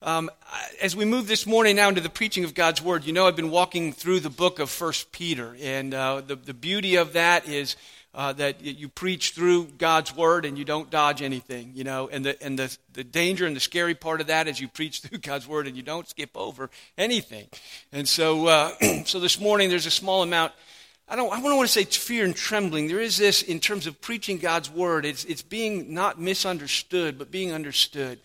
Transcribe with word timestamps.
Um, 0.00 0.30
as 0.80 0.94
we 0.94 1.04
move 1.04 1.26
this 1.26 1.44
morning 1.44 1.74
now 1.74 1.88
into 1.88 2.00
the 2.00 2.08
preaching 2.08 2.44
of 2.44 2.54
God's 2.54 2.80
Word, 2.80 3.04
you 3.04 3.12
know 3.12 3.26
I've 3.26 3.34
been 3.34 3.50
walking 3.50 3.92
through 3.92 4.20
the 4.20 4.30
book 4.30 4.60
of 4.60 4.70
First 4.70 5.10
Peter, 5.10 5.56
and 5.60 5.92
uh, 5.92 6.20
the, 6.24 6.36
the 6.36 6.54
beauty 6.54 6.94
of 6.94 7.14
that 7.14 7.48
is 7.48 7.74
uh, 8.14 8.32
that 8.34 8.62
you 8.62 8.88
preach 8.88 9.32
through 9.32 9.66
God's 9.76 10.14
Word 10.14 10.44
and 10.44 10.56
you 10.56 10.64
don't 10.64 10.88
dodge 10.88 11.20
anything, 11.20 11.72
you 11.74 11.82
know, 11.82 12.08
and, 12.12 12.24
the, 12.24 12.40
and 12.40 12.56
the, 12.56 12.76
the 12.92 13.02
danger 13.02 13.44
and 13.44 13.56
the 13.56 13.60
scary 13.60 13.96
part 13.96 14.20
of 14.20 14.28
that 14.28 14.46
is 14.46 14.60
you 14.60 14.68
preach 14.68 15.00
through 15.02 15.18
God's 15.18 15.48
Word 15.48 15.66
and 15.66 15.76
you 15.76 15.82
don't 15.82 16.08
skip 16.08 16.30
over 16.36 16.70
anything. 16.96 17.48
And 17.90 18.08
so, 18.08 18.46
uh, 18.46 18.70
so 19.04 19.18
this 19.18 19.40
morning 19.40 19.68
there's 19.68 19.86
a 19.86 19.90
small 19.90 20.22
amount 20.22 20.52
I 21.10 21.16
don't, 21.16 21.32
I 21.32 21.40
don't 21.40 21.56
want 21.56 21.66
to 21.66 21.72
say 21.72 21.84
fear 21.84 22.26
and 22.26 22.36
trembling. 22.36 22.86
There 22.86 23.00
is 23.00 23.16
this 23.16 23.40
in 23.40 23.60
terms 23.60 23.86
of 23.86 23.98
preaching 24.02 24.36
God's 24.36 24.70
word. 24.70 25.06
It's, 25.06 25.24
it's 25.24 25.40
being 25.40 25.94
not 25.94 26.20
misunderstood, 26.20 27.16
but 27.16 27.30
being 27.30 27.50
understood. 27.50 28.20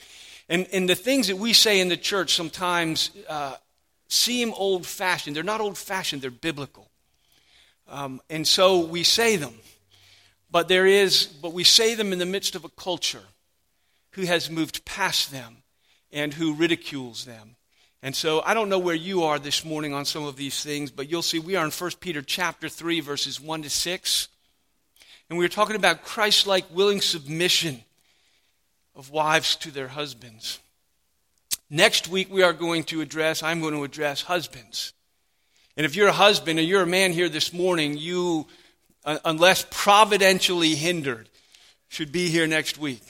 And, 0.50 0.68
and 0.74 0.90
the 0.90 0.96
things 0.96 1.28
that 1.28 1.38
we 1.38 1.54
say 1.54 1.80
in 1.80 1.90
the 1.90 1.98
church 1.98 2.36
sometimes 2.36 3.12
uh, 3.30 3.56
seem 4.08 4.54
old 4.54 4.86
fashioned. 4.86 5.36
They're 5.36 5.44
not 5.44 5.62
old 5.62 5.78
fashioned, 5.78 6.22
they're 6.22 6.32
biblical. 6.32 6.90
Um, 7.88 8.22
and 8.30 8.48
so 8.48 8.80
we 8.80 9.04
say 9.04 9.36
them. 9.36 9.54
But 10.52 10.68
there 10.68 10.86
is, 10.86 11.26
but 11.26 11.54
we 11.54 11.64
say 11.64 11.96
them 11.96 12.14
in 12.14 12.20
the 12.20 12.26
midst 12.26 12.56
of 12.56 12.64
a 12.64 12.70
culture 12.70 13.24
who 14.12 14.24
has 14.24 14.50
moved 14.50 14.86
past 14.86 15.32
them 15.32 15.58
and 16.12 16.34
who 16.34 16.54
ridicules 16.54 17.26
them. 17.26 17.56
And 18.04 18.16
so 18.16 18.42
I 18.46 18.54
don't 18.54 18.70
know 18.70 18.80
where 18.80 18.94
you 18.94 19.24
are 19.24 19.40
this 19.40 19.66
morning 19.66 19.94
on 19.94 20.06
some 20.06 20.26
of 20.26 20.36
these 20.36 20.62
things, 20.64 20.92
but 20.92 21.10
you'll 21.10 21.22
see 21.22 21.40
we 21.40 21.56
are 21.56 21.66
in 21.66 21.72
1 21.72 21.92
Peter 22.00 22.22
chapter 22.22 22.70
3 22.70 23.00
verses 23.00 23.40
1 23.40 23.64
to 23.64 23.70
6. 23.70 24.28
And 25.30 25.40
we 25.40 25.46
are 25.46 25.50
talking 25.50 25.76
about 25.76 26.04
Christ-like 26.04 26.66
willing 26.72 27.02
submission 27.02 27.84
of 28.96 29.12
wives 29.12 29.56
to 29.58 29.72
their 29.72 29.88
husbands. 29.90 30.60
Next 31.70 32.08
week 32.08 32.32
we 32.32 32.44
are 32.44 32.54
going 32.54 32.84
to 32.86 33.02
address 33.02 33.44
I'm 33.44 33.62
going 33.62 33.74
to 33.74 33.84
address 33.84 34.22
husbands. 34.22 34.94
And 35.76 35.86
if 35.86 35.96
you're 35.96 36.10
a 36.10 36.14
husband 36.14 36.60
or 36.60 36.64
you're 36.64 36.84
a 36.84 36.88
man 36.88 37.12
here 37.12 37.30
this 37.30 37.52
morning, 37.52 37.98
you 37.98 38.48
uh, 39.06 39.18
unless 39.26 39.66
providentially 39.70 40.76
hindered 40.76 41.30
should 41.90 42.12
be 42.12 42.30
here 42.30 42.48
next 42.48 42.78
week 42.78 43.02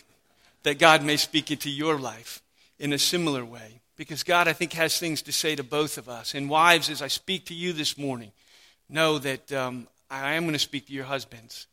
that 0.63 0.79
God 0.79 1.03
may 1.03 1.17
speak 1.17 1.51
into 1.51 1.69
your 1.69 1.99
life 1.99 2.41
in 2.79 2.93
a 2.93 2.97
similar 2.97 3.45
way 3.45 3.81
because 3.95 4.23
God, 4.23 4.47
I 4.47 4.53
think, 4.53 4.73
has 4.73 4.97
things 4.97 5.21
to 5.23 5.31
say 5.31 5.55
to 5.55 5.63
both 5.63 5.97
of 5.97 6.09
us. 6.09 6.33
And 6.33 6.49
wives, 6.49 6.89
as 6.89 7.01
I 7.01 7.07
speak 7.07 7.45
to 7.47 7.53
you 7.53 7.73
this 7.73 7.97
morning, 7.97 8.31
know 8.89 9.19
that 9.19 9.51
um, 9.51 9.87
I 10.09 10.33
am 10.33 10.43
going 10.43 10.53
to 10.53 10.59
speak 10.59 10.87
to 10.87 10.93
your 10.93 11.05
husbands. 11.05 11.67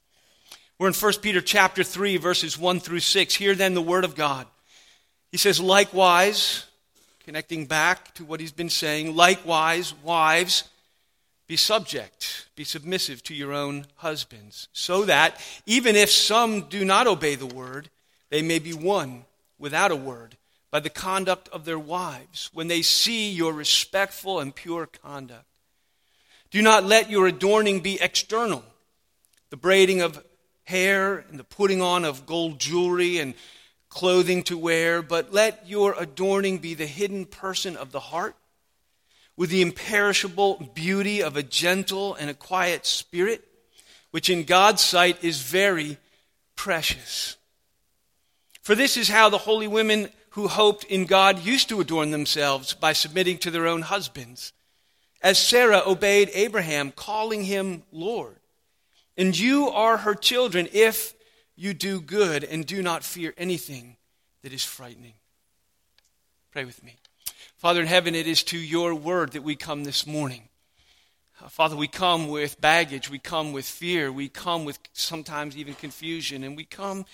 We're 0.81 0.89
in 0.89 0.95
1 0.95 1.13
Peter 1.21 1.43
chapter 1.43 1.85
3, 1.85 2.17
verses 2.17 2.57
1 2.57 2.81
through 2.81 3.01
6. 3.01 3.35
Hear 3.35 3.55
then 3.55 3.75
the 3.75 3.83
word 3.83 4.03
of 4.03 4.15
God. 4.15 4.47
He 5.31 5.37
says, 5.37 5.61
likewise, 5.61 6.65
connecting 7.27 7.67
back 7.67 8.15
to 8.15 8.25
what 8.25 8.41
he's 8.41 8.51
been 8.51 8.71
saying, 8.71 9.15
likewise, 9.15 9.93
wives, 10.03 10.65
be 11.47 11.57
subject, 11.57 12.47
be 12.57 12.65
submissive 12.65 13.23
to 13.25 13.35
your 13.35 13.53
own 13.53 13.85
husbands, 13.97 14.69
so 14.73 15.05
that 15.05 15.39
even 15.67 15.97
if 15.97 16.11
some 16.11 16.63
do 16.71 16.83
not 16.83 17.07
obey 17.07 17.35
the 17.35 17.45
word, 17.45 17.91
they 18.31 18.41
may 18.41 18.59
be 18.59 18.73
won 18.73 19.27
without 19.59 19.91
a 19.91 19.97
word 19.97 20.39
by 20.71 20.81
the 20.81 20.89
conduct 20.89 21.47
of 21.51 21.67
their 21.67 21.79
wives 21.79 22.49
when 22.55 22.69
they 22.69 22.81
see 22.81 23.31
your 23.31 23.53
respectful 23.53 24.41
and 24.41 24.55
pure 24.55 24.87
conduct. 24.87 25.45
Do 26.51 26.63
not 26.63 26.85
let 26.85 27.11
your 27.11 27.27
adorning 27.27 27.81
be 27.81 28.01
external, 28.01 28.65
the 29.51 29.59
braiding 29.59 30.01
of 30.01 30.25
hair 30.71 31.19
and 31.29 31.39
the 31.39 31.45
putting 31.45 31.83
on 31.83 32.05
of 32.05 32.27
gold 32.27 32.59
jewelry 32.59 33.19
and 33.19 33.35
clothing 33.89 34.43
to 34.45 34.57
wear, 34.57 35.03
but 35.03 35.33
let 35.33 35.69
your 35.69 35.95
adorning 35.99 36.59
be 36.59 36.75
the 36.75 36.87
hidden 36.87 37.27
person 37.27 37.77
of 37.77 37.91
the 37.93 38.01
heart 38.01 38.37
with 39.37 39.51
the 39.51 39.63
imperishable 39.63 40.71
beauty 40.75 41.23
of 41.23 41.37
a 41.37 41.43
gentle 41.43 42.15
and 42.15 42.31
a 42.31 42.35
quiet 42.35 42.87
spirit, 42.87 43.43
which 44.11 44.31
in 44.31 44.45
God's 44.45 44.83
sight 44.83 45.23
is 45.25 45.43
very 45.43 45.99
precious. 46.57 47.37
For 48.63 48.75
this 48.75 48.97
is 48.97 49.09
how 49.09 49.29
the 49.29 49.39
holy 49.39 49.67
women 49.67 50.11
who 50.31 50.47
hoped 50.47 50.85
in 50.85 51.07
God 51.07 51.45
used 51.45 51.69
to 51.71 51.81
adorn 51.81 52.11
themselves 52.11 52.75
by 52.75 52.93
submitting 52.93 53.39
to 53.39 53.51
their 53.51 53.67
own 53.67 53.83
husbands, 53.83 54.53
as 55.23 55.39
Sarah 55.39 55.83
obeyed 55.85 56.31
Abraham, 56.33 56.93
calling 56.93 57.45
him 57.45 57.83
Lord. 57.91 58.40
And 59.17 59.39
you 59.39 59.69
are 59.69 59.99
her 59.99 60.15
children 60.15 60.69
if 60.73 61.15
you 61.57 61.75
do 61.75 62.01
good 62.01 62.45
and 62.45 62.65
do 62.65 62.83
not 62.83 63.05
fear 63.05 63.35
anything 63.37 63.97
that 64.43 64.53
is 64.53 64.65
frightening. 64.65 65.15
Pray 66.51 66.65
with 66.65 66.83
me. 66.83 66.97
Father 67.57 67.83
in 67.83 67.87
heaven, 67.87 68.15
it 68.15 68.27
is 68.27 68.43
to 68.45 68.59
your 68.59 68.95
word 68.95 69.33
that 69.33 69.43
we 69.43 69.55
come 69.55 69.85
this 69.85 70.07
morning. 70.07 70.49
Uh, 71.43 71.49
Father, 71.49 71.77
we 71.77 71.89
come 71.89 72.29
with 72.29 72.61
baggage, 72.61 73.11
we 73.11 73.19
come 73.19 73.53
with 73.53 73.67
fear, 73.67 74.11
we 74.11 74.29
come 74.29 74.65
with 74.65 74.79
sometimes 74.93 75.57
even 75.57 75.75
confusion, 75.75 76.43
and 76.43 76.57
we 76.57 76.65
come 76.65 77.05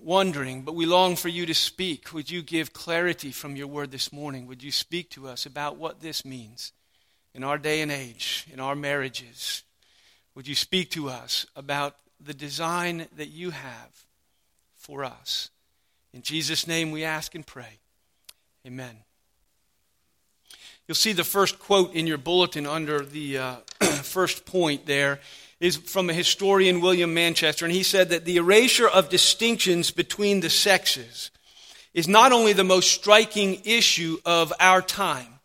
wondering, 0.00 0.62
but 0.62 0.74
we 0.74 0.86
long 0.86 1.16
for 1.16 1.28
you 1.28 1.46
to 1.46 1.54
speak. 1.54 2.12
Would 2.12 2.30
you 2.30 2.42
give 2.42 2.72
clarity 2.72 3.32
from 3.32 3.56
your 3.56 3.66
word 3.66 3.90
this 3.90 4.12
morning? 4.12 4.46
Would 4.46 4.62
you 4.62 4.72
speak 4.72 5.10
to 5.10 5.28
us 5.28 5.46
about 5.46 5.76
what 5.76 6.00
this 6.00 6.24
means 6.24 6.72
in 7.34 7.44
our 7.44 7.58
day 7.58 7.80
and 7.80 7.90
age, 7.90 8.46
in 8.52 8.60
our 8.60 8.74
marriages? 8.74 9.62
Would 10.34 10.48
you 10.48 10.54
speak 10.54 10.90
to 10.90 11.08
us 11.08 11.46
about 11.54 11.96
the 12.18 12.32
design 12.32 13.06
that 13.16 13.28
you 13.28 13.50
have 13.50 14.06
for 14.74 15.04
us? 15.04 15.50
In 16.14 16.22
Jesus' 16.22 16.66
name 16.66 16.90
we 16.90 17.04
ask 17.04 17.34
and 17.34 17.46
pray. 17.46 17.78
Amen. 18.66 18.96
You'll 20.88 20.94
see 20.94 21.12
the 21.12 21.24
first 21.24 21.58
quote 21.58 21.94
in 21.94 22.06
your 22.06 22.18
bulletin 22.18 22.66
under 22.66 23.00
the 23.04 23.38
uh, 23.38 23.56
first 24.02 24.44
point 24.46 24.86
there 24.86 25.20
is 25.60 25.76
from 25.76 26.10
a 26.10 26.14
historian, 26.14 26.80
William 26.80 27.14
Manchester, 27.14 27.64
and 27.64 27.72
he 27.72 27.82
said 27.82 28.08
that 28.08 28.24
the 28.24 28.36
erasure 28.36 28.88
of 28.88 29.08
distinctions 29.08 29.90
between 29.90 30.40
the 30.40 30.50
sexes 30.50 31.30
is 31.94 32.08
not 32.08 32.32
only 32.32 32.52
the 32.52 32.64
most 32.64 32.90
striking 32.90 33.60
issue 33.64 34.18
of 34.24 34.52
our 34.58 34.82
time, 34.82 35.40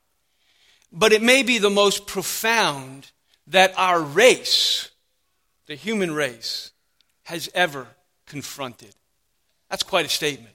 but 0.92 1.12
it 1.12 1.22
may 1.22 1.44
be 1.44 1.60
the 1.60 1.70
most 1.70 2.08
profound 2.08 3.12
that 3.48 3.74
our 3.78 4.02
race, 4.02 4.90
the 5.68 5.76
human 5.76 6.14
race, 6.14 6.72
has 7.24 7.50
ever 7.54 7.88
confronted. 8.26 8.94
That's 9.70 9.84
quite 9.84 10.06
a 10.06 10.10
statement. 10.10 10.54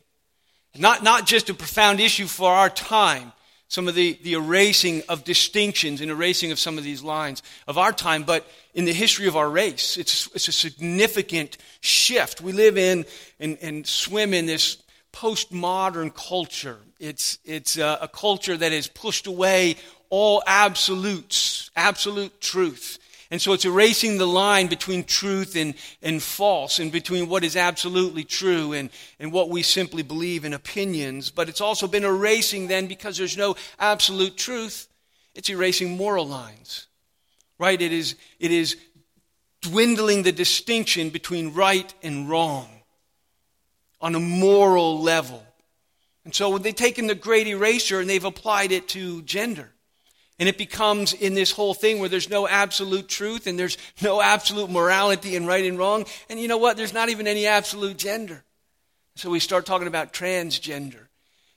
Not, 0.77 1.03
not 1.03 1.27
just 1.27 1.51
a 1.51 1.55
profound 1.55 2.01
issue 2.01 2.27
for 2.27 2.51
our 2.51 2.71
time, 2.71 3.33
some 3.69 3.89
of 3.89 3.95
the, 3.95 4.19
the 4.23 4.35
erasing 4.35 5.03
of 5.09 5.25
distinctions 5.25 6.03
and 6.03 6.11
erasing 6.11 6.53
of 6.53 6.59
some 6.59 6.77
of 6.77 6.85
these 6.85 7.03
lines 7.03 7.43
of 7.67 7.79
our 7.79 7.93
time, 7.93 8.23
but 8.23 8.47
in 8.75 8.85
the 8.85 8.93
history 8.93 9.27
of 9.27 9.37
our 9.37 9.49
race, 9.49 9.97
it's, 9.97 10.29
it's 10.35 10.49
a 10.49 10.53
significant 10.53 11.57
shift. 11.81 12.41
We 12.41 12.53
live 12.53 12.77
in 12.77 13.07
and, 13.41 13.59
and 13.63 13.87
swim 13.87 14.35
in 14.35 14.45
this 14.47 14.83
postmodern 15.13 16.15
culture. 16.15 16.79
It's, 17.01 17.39
it's 17.45 17.79
a, 17.79 17.99
a 18.03 18.09
culture 18.09 18.57
that 18.57 18.73
has 18.73 18.89
pushed 18.89 19.27
away 19.27 19.77
all 20.12 20.43
absolutes, 20.47 21.71
absolute 21.75 22.39
truth. 22.39 22.99
And 23.31 23.41
so 23.41 23.55
it's 23.55 23.65
erasing 23.65 24.19
the 24.19 24.27
line 24.27 24.67
between 24.67 25.05
truth 25.05 25.56
and, 25.56 25.73
and 26.03 26.23
false, 26.23 26.78
and 26.78 26.93
between 26.93 27.31
what 27.31 27.45
is 27.45 27.56
absolutely 27.56 28.23
true 28.23 28.75
and, 28.75 28.91
and 29.19 29.33
what 29.33 29.49
we 29.49 29.62
simply 29.62 30.03
believe 30.03 30.45
in 30.45 30.53
opinions. 30.53 31.31
But 31.31 31.49
it's 31.49 31.62
also 31.62 31.87
been 31.87 32.05
erasing 32.05 32.69
then, 32.69 32.89
because 32.89 33.17
there's 33.17 33.39
no 33.39 33.56
absolute 33.78 34.37
truth, 34.37 34.87
it's 35.34 35.49
erasing 35.49 35.97
moral 35.97 36.29
lines. 36.29 36.89
Right? 37.59 37.81
It 37.81 37.93
is, 37.93 38.17
it 38.39 38.50
is 38.50 38.77
dwindling 39.62 40.25
the 40.25 40.33
distinction 40.33 41.09
between 41.09 41.55
right 41.55 41.94
and 42.03 42.29
wrong 42.29 42.69
on 43.99 44.15
a 44.15 44.21
moral 44.21 45.00
level. 45.00 45.43
And 46.27 46.34
so 46.34 46.59
they've 46.59 46.75
taken 46.75 47.06
the 47.06 47.15
great 47.15 47.47
eraser 47.47 47.99
and 47.99 48.11
they've 48.11 48.23
applied 48.23 48.73
it 48.73 48.88
to 48.88 49.23
gender. 49.23 49.70
And 50.38 50.49
it 50.49 50.58
becomes 50.58 51.12
in 51.12 51.34
this 51.34 51.52
whole 51.52 51.75
thing 51.75 52.00
where 52.00 52.08
there's 52.08 52.31
no 52.31 52.49
absolute 52.49 53.08
truth 53.08 53.46
and 53.46 53.58
there's 53.58 53.79
no 54.02 54.20
absolute 54.20 54.70
morality 54.70 55.37
and 55.37 55.46
right 55.46 55.64
and 55.64 55.79
wrong. 55.79 56.06
And 56.29 56.40
you 56.40 56.49
know 56.49 56.58
what? 56.58 56.76
There's 56.76 56.94
not 56.94 57.08
even 57.08 57.26
any 57.26 57.46
absolute 57.46 57.96
gender. 57.96 58.43
So 59.14 59.31
we 59.31 59.40
start 59.40 59.67
talking 59.67 59.88
about 59.88 60.12
transgender. 60.12 61.06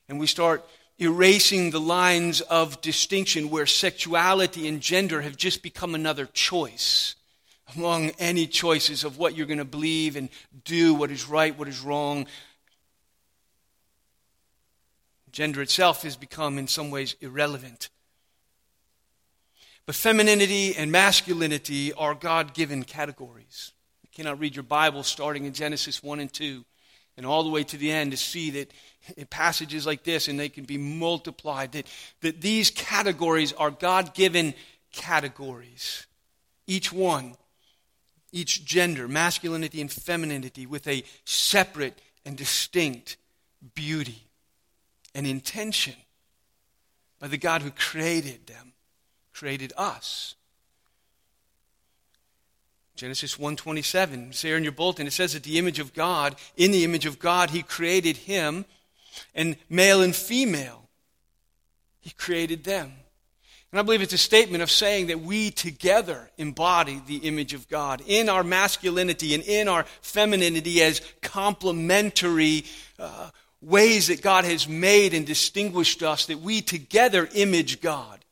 And 0.07 0.19
we 0.19 0.27
start 0.27 0.63
erasing 0.97 1.71
the 1.71 1.79
lines 1.79 2.41
of 2.41 2.79
distinction 2.81 3.49
where 3.49 3.65
sexuality 3.65 4.67
and 4.67 4.81
gender 4.81 5.21
have 5.21 5.35
just 5.35 5.63
become 5.63 5.95
another 5.95 6.25
choice 6.27 7.15
among 7.75 8.11
any 8.19 8.45
choices 8.45 9.03
of 9.03 9.17
what 9.17 9.35
you're 9.35 9.47
going 9.47 9.57
to 9.57 9.65
believe 9.65 10.15
and 10.15 10.29
do, 10.63 10.93
what 10.93 11.11
is 11.11 11.27
right, 11.27 11.57
what 11.57 11.67
is 11.67 11.81
wrong. 11.81 12.27
Gender 15.31 15.61
itself 15.61 16.03
has 16.03 16.15
become, 16.15 16.57
in 16.57 16.67
some 16.67 16.91
ways, 16.91 17.15
irrelevant. 17.19 17.89
But 19.85 19.95
femininity 19.95 20.75
and 20.75 20.91
masculinity 20.91 21.93
are 21.93 22.15
God 22.15 22.53
given 22.53 22.83
categories. 22.83 23.71
You 24.03 24.09
cannot 24.15 24.39
read 24.39 24.55
your 24.55 24.63
Bible 24.63 25.03
starting 25.03 25.45
in 25.45 25.53
Genesis 25.53 26.01
1 26.01 26.19
and 26.19 26.31
2 26.31 26.65
and 27.17 27.25
all 27.25 27.43
the 27.43 27.49
way 27.49 27.63
to 27.63 27.77
the 27.77 27.91
end 27.91 28.11
to 28.11 28.17
see 28.17 28.49
that 28.51 28.71
passages 29.29 29.85
like 29.85 30.03
this, 30.03 30.27
and 30.27 30.39
they 30.39 30.49
can 30.49 30.65
be 30.65 30.77
multiplied, 30.77 31.71
that, 31.73 31.87
that 32.21 32.41
these 32.41 32.69
categories 32.69 33.53
are 33.53 33.71
God 33.71 34.13
given 34.13 34.53
categories. 34.91 36.07
Each 36.67 36.91
one, 36.91 37.35
each 38.31 38.65
gender, 38.65 39.07
masculinity 39.07 39.79
and 39.79 39.91
femininity, 39.91 40.65
with 40.65 40.87
a 40.87 41.03
separate 41.23 42.01
and 42.25 42.35
distinct 42.35 43.17
beauty 43.75 44.23
and 45.13 45.25
intention 45.25 45.95
by 47.19 47.27
the 47.27 47.37
God 47.37 47.61
who 47.61 47.71
created 47.71 48.47
them, 48.47 48.73
created 49.35 49.73
us. 49.77 50.35
Genesis 52.95 53.37
1:27, 53.37 54.33
say 54.33 54.51
in 54.51 54.63
your 54.63 54.71
bulletin, 54.71 55.05
it 55.05 55.11
says 55.11 55.33
that 55.33 55.43
the 55.43 55.59
image 55.59 55.79
of 55.79 55.93
God, 55.93 56.37
in 56.55 56.71
the 56.71 56.85
image 56.85 57.05
of 57.05 57.19
God, 57.19 57.49
He 57.49 57.61
created 57.61 58.15
him, 58.15 58.65
and 59.33 59.57
male 59.69 60.01
and 60.01 60.15
female, 60.15 60.87
He 61.99 62.11
created 62.11 62.63
them. 62.63 62.93
And 63.71 63.79
I 63.79 63.83
believe 63.83 64.01
it's 64.01 64.13
a 64.13 64.17
statement 64.17 64.63
of 64.63 64.71
saying 64.71 65.07
that 65.07 65.19
we 65.19 65.51
together 65.51 66.31
embody 66.37 67.01
the 67.05 67.17
image 67.17 67.53
of 67.53 67.67
God 67.67 68.01
in 68.07 68.29
our 68.29 68.43
masculinity 68.43 69.33
and 69.33 69.43
in 69.43 69.67
our 69.67 69.83
femininity 70.01 70.81
as 70.81 71.01
complementary 71.21 72.63
uh, 72.97 73.31
ways 73.61 74.07
that 74.07 74.21
God 74.21 74.45
has 74.45 74.69
made 74.69 75.13
and 75.13 75.25
distinguished 75.25 76.03
us, 76.03 76.27
that 76.27 76.39
we 76.39 76.61
together 76.61 77.27
image 77.33 77.81
God. 77.81 78.24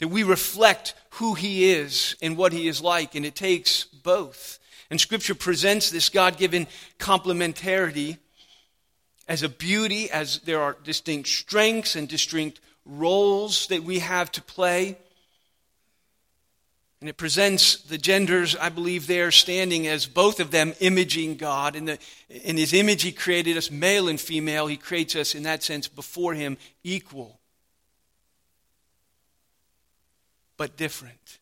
That 0.00 0.08
we 0.08 0.22
reflect 0.22 0.94
who 1.10 1.34
He 1.34 1.70
is 1.70 2.16
and 2.20 2.36
what 2.36 2.52
He 2.52 2.68
is 2.68 2.82
like, 2.82 3.14
and 3.14 3.24
it 3.24 3.34
takes 3.34 3.84
both. 3.84 4.58
And 4.90 5.00
Scripture 5.00 5.34
presents 5.34 5.90
this 5.90 6.08
God 6.08 6.36
given 6.36 6.66
complementarity 6.98 8.18
as 9.28 9.42
a 9.42 9.48
beauty, 9.48 10.10
as 10.10 10.40
there 10.40 10.60
are 10.60 10.76
distinct 10.82 11.28
strengths 11.28 11.94
and 11.94 12.08
distinct 12.08 12.60
roles 12.84 13.68
that 13.68 13.84
we 13.84 14.00
have 14.00 14.32
to 14.32 14.42
play. 14.42 14.98
And 17.00 17.08
it 17.08 17.16
presents 17.16 17.76
the 17.76 17.96
genders, 17.96 18.56
I 18.56 18.68
believe, 18.68 19.06
there 19.06 19.30
standing 19.30 19.86
as 19.86 20.04
both 20.04 20.38
of 20.38 20.50
them 20.50 20.74
imaging 20.80 21.36
God. 21.36 21.74
In, 21.74 21.86
the, 21.86 21.98
in 22.28 22.58
His 22.58 22.74
image, 22.74 23.02
He 23.02 23.12
created 23.12 23.56
us 23.56 23.70
male 23.70 24.08
and 24.08 24.20
female. 24.20 24.66
He 24.66 24.76
creates 24.76 25.16
us, 25.16 25.34
in 25.34 25.44
that 25.44 25.62
sense, 25.62 25.88
before 25.88 26.34
Him, 26.34 26.58
equal. 26.84 27.39
But 30.60 30.76
different. 30.76 31.38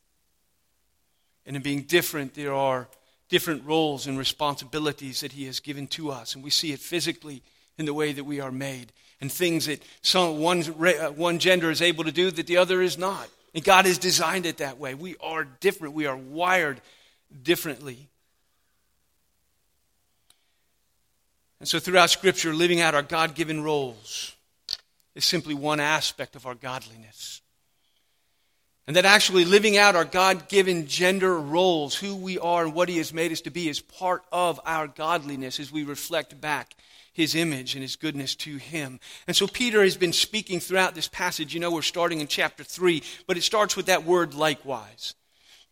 And 1.44 1.56
in 1.56 1.62
being 1.62 1.82
different, 1.82 2.35
there 2.35 2.55
are 2.55 2.87
different 3.29 3.67
roles 3.67 4.06
and 4.06 4.17
responsibilities 4.17 5.23
that 5.23 5.32
He 5.32 5.47
has 5.47 5.59
given 5.59 5.88
to 5.88 6.12
us. 6.12 6.37
And 6.37 6.44
we 6.44 6.50
see 6.50 6.70
it 6.70 6.79
physically 6.79 7.43
in 7.79 7.85
the 7.85 7.93
way 7.93 8.12
that 8.12 8.23
we 8.23 8.38
are 8.38 8.53
made 8.53 8.93
and 9.20 9.32
things 9.32 9.67
that 9.67 9.82
some, 10.03 10.38
one, 10.38 10.61
uh, 10.62 11.11
one 11.11 11.41
gender 11.41 11.69
is 11.69 11.82
able 11.82 12.05
to 12.05 12.12
do 12.12 12.31
that 12.31 12.47
the 12.47 12.59
other 12.59 12.81
is 12.81 12.97
not. 12.97 13.29
And 13.56 13.65
God 13.65 13.87
has 13.87 13.99
designed 13.99 14.47
it 14.47 14.59
that 14.59 14.79
way. 14.79 14.94
We 14.94 15.17
are 15.20 15.43
different, 15.43 15.94
we 15.94 16.06
are 16.06 16.17
wired 16.17 16.81
differently. 17.43 18.06
And 21.59 21.69
so, 21.69 21.81
throughout 21.81 22.11
Scripture, 22.11 22.55
living 22.55 22.81
out 22.81 22.94
our 22.94 23.03
God 23.03 23.35
given 23.35 23.65
roles 23.65 24.37
is 25.17 25.25
simply 25.25 25.55
one 25.55 25.81
aspect 25.81 26.37
of 26.37 26.47
our 26.47 26.55
godliness. 26.55 27.43
And 28.88 28.96
that 28.96 29.05
actually 29.05 29.44
living 29.44 29.76
out 29.76 29.94
our 29.94 30.06
God 30.06 30.49
given 30.49 30.87
gender 30.87 31.38
roles, 31.38 31.94
who 31.94 32.17
we 32.17 32.38
are 32.38 32.64
and 32.64 32.75
what 32.75 32.88
He 32.88 32.96
has 32.96 33.12
made 33.12 33.31
us 33.31 33.43
to 33.43 33.50
be, 33.50 33.69
is 33.69 33.81
part 33.81 34.25
of 34.32 34.58
our 34.64 34.88
godliness 34.88 35.61
as 35.61 35.70
we 35.70 35.85
reflect 35.85 36.40
back 36.40 36.75
his 37.19 37.35
image 37.35 37.75
and 37.75 37.82
his 37.82 37.96
goodness 37.96 38.37
to 38.37 38.58
him. 38.58 39.00
And 39.26 39.37
so 39.37 39.49
Peter 39.49 39.82
has 39.82 39.96
been 39.96 40.12
speaking 40.12 40.61
throughout 40.61 40.94
this 40.94 41.08
passage. 41.08 41.52
You 41.52 41.58
know, 41.58 41.73
we're 41.73 41.82
starting 41.82 42.20
in 42.20 42.29
chapter 42.29 42.62
3, 42.62 43.02
but 43.26 43.37
it 43.37 43.43
starts 43.43 43.76
with 43.76 43.87
that 43.87 44.05
word 44.05 44.35
likewise. 44.35 45.14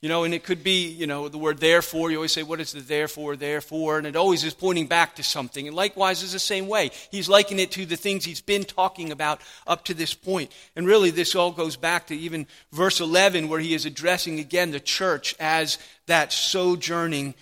You 0.02 0.10
know, 0.10 0.24
and 0.24 0.34
it 0.34 0.44
could 0.44 0.62
be, 0.62 0.88
you 0.88 1.06
know, 1.06 1.28
the 1.28 1.38
word 1.38 1.58
therefore. 1.58 2.10
You 2.10 2.18
always 2.18 2.32
say, 2.32 2.42
what 2.42 2.60
is 2.60 2.72
the 2.72 2.80
therefore, 2.80 3.34
therefore? 3.34 3.96
And 3.96 4.06
it 4.06 4.14
always 4.14 4.44
is 4.44 4.52
pointing 4.52 4.86
back 4.86 5.16
to 5.16 5.22
something. 5.22 5.66
And 5.66 5.74
likewise 5.74 6.22
is 6.22 6.32
the 6.32 6.38
same 6.38 6.68
way. 6.68 6.90
He's 7.10 7.30
likening 7.30 7.60
it 7.60 7.70
to 7.72 7.86
the 7.86 7.96
things 7.96 8.24
he's 8.24 8.42
been 8.42 8.64
talking 8.64 9.10
about 9.10 9.40
up 9.66 9.86
to 9.86 9.94
this 9.94 10.12
point. 10.12 10.52
And 10.76 10.86
really, 10.86 11.10
this 11.10 11.34
all 11.34 11.50
goes 11.50 11.76
back 11.76 12.08
to 12.08 12.16
even 12.16 12.46
verse 12.72 13.00
11, 13.00 13.48
where 13.48 13.58
he 13.58 13.72
is 13.72 13.86
addressing 13.86 14.38
again 14.38 14.70
the 14.70 14.80
church 14.80 15.34
as 15.40 15.78
that 16.06 16.30
sojourning 16.30 17.34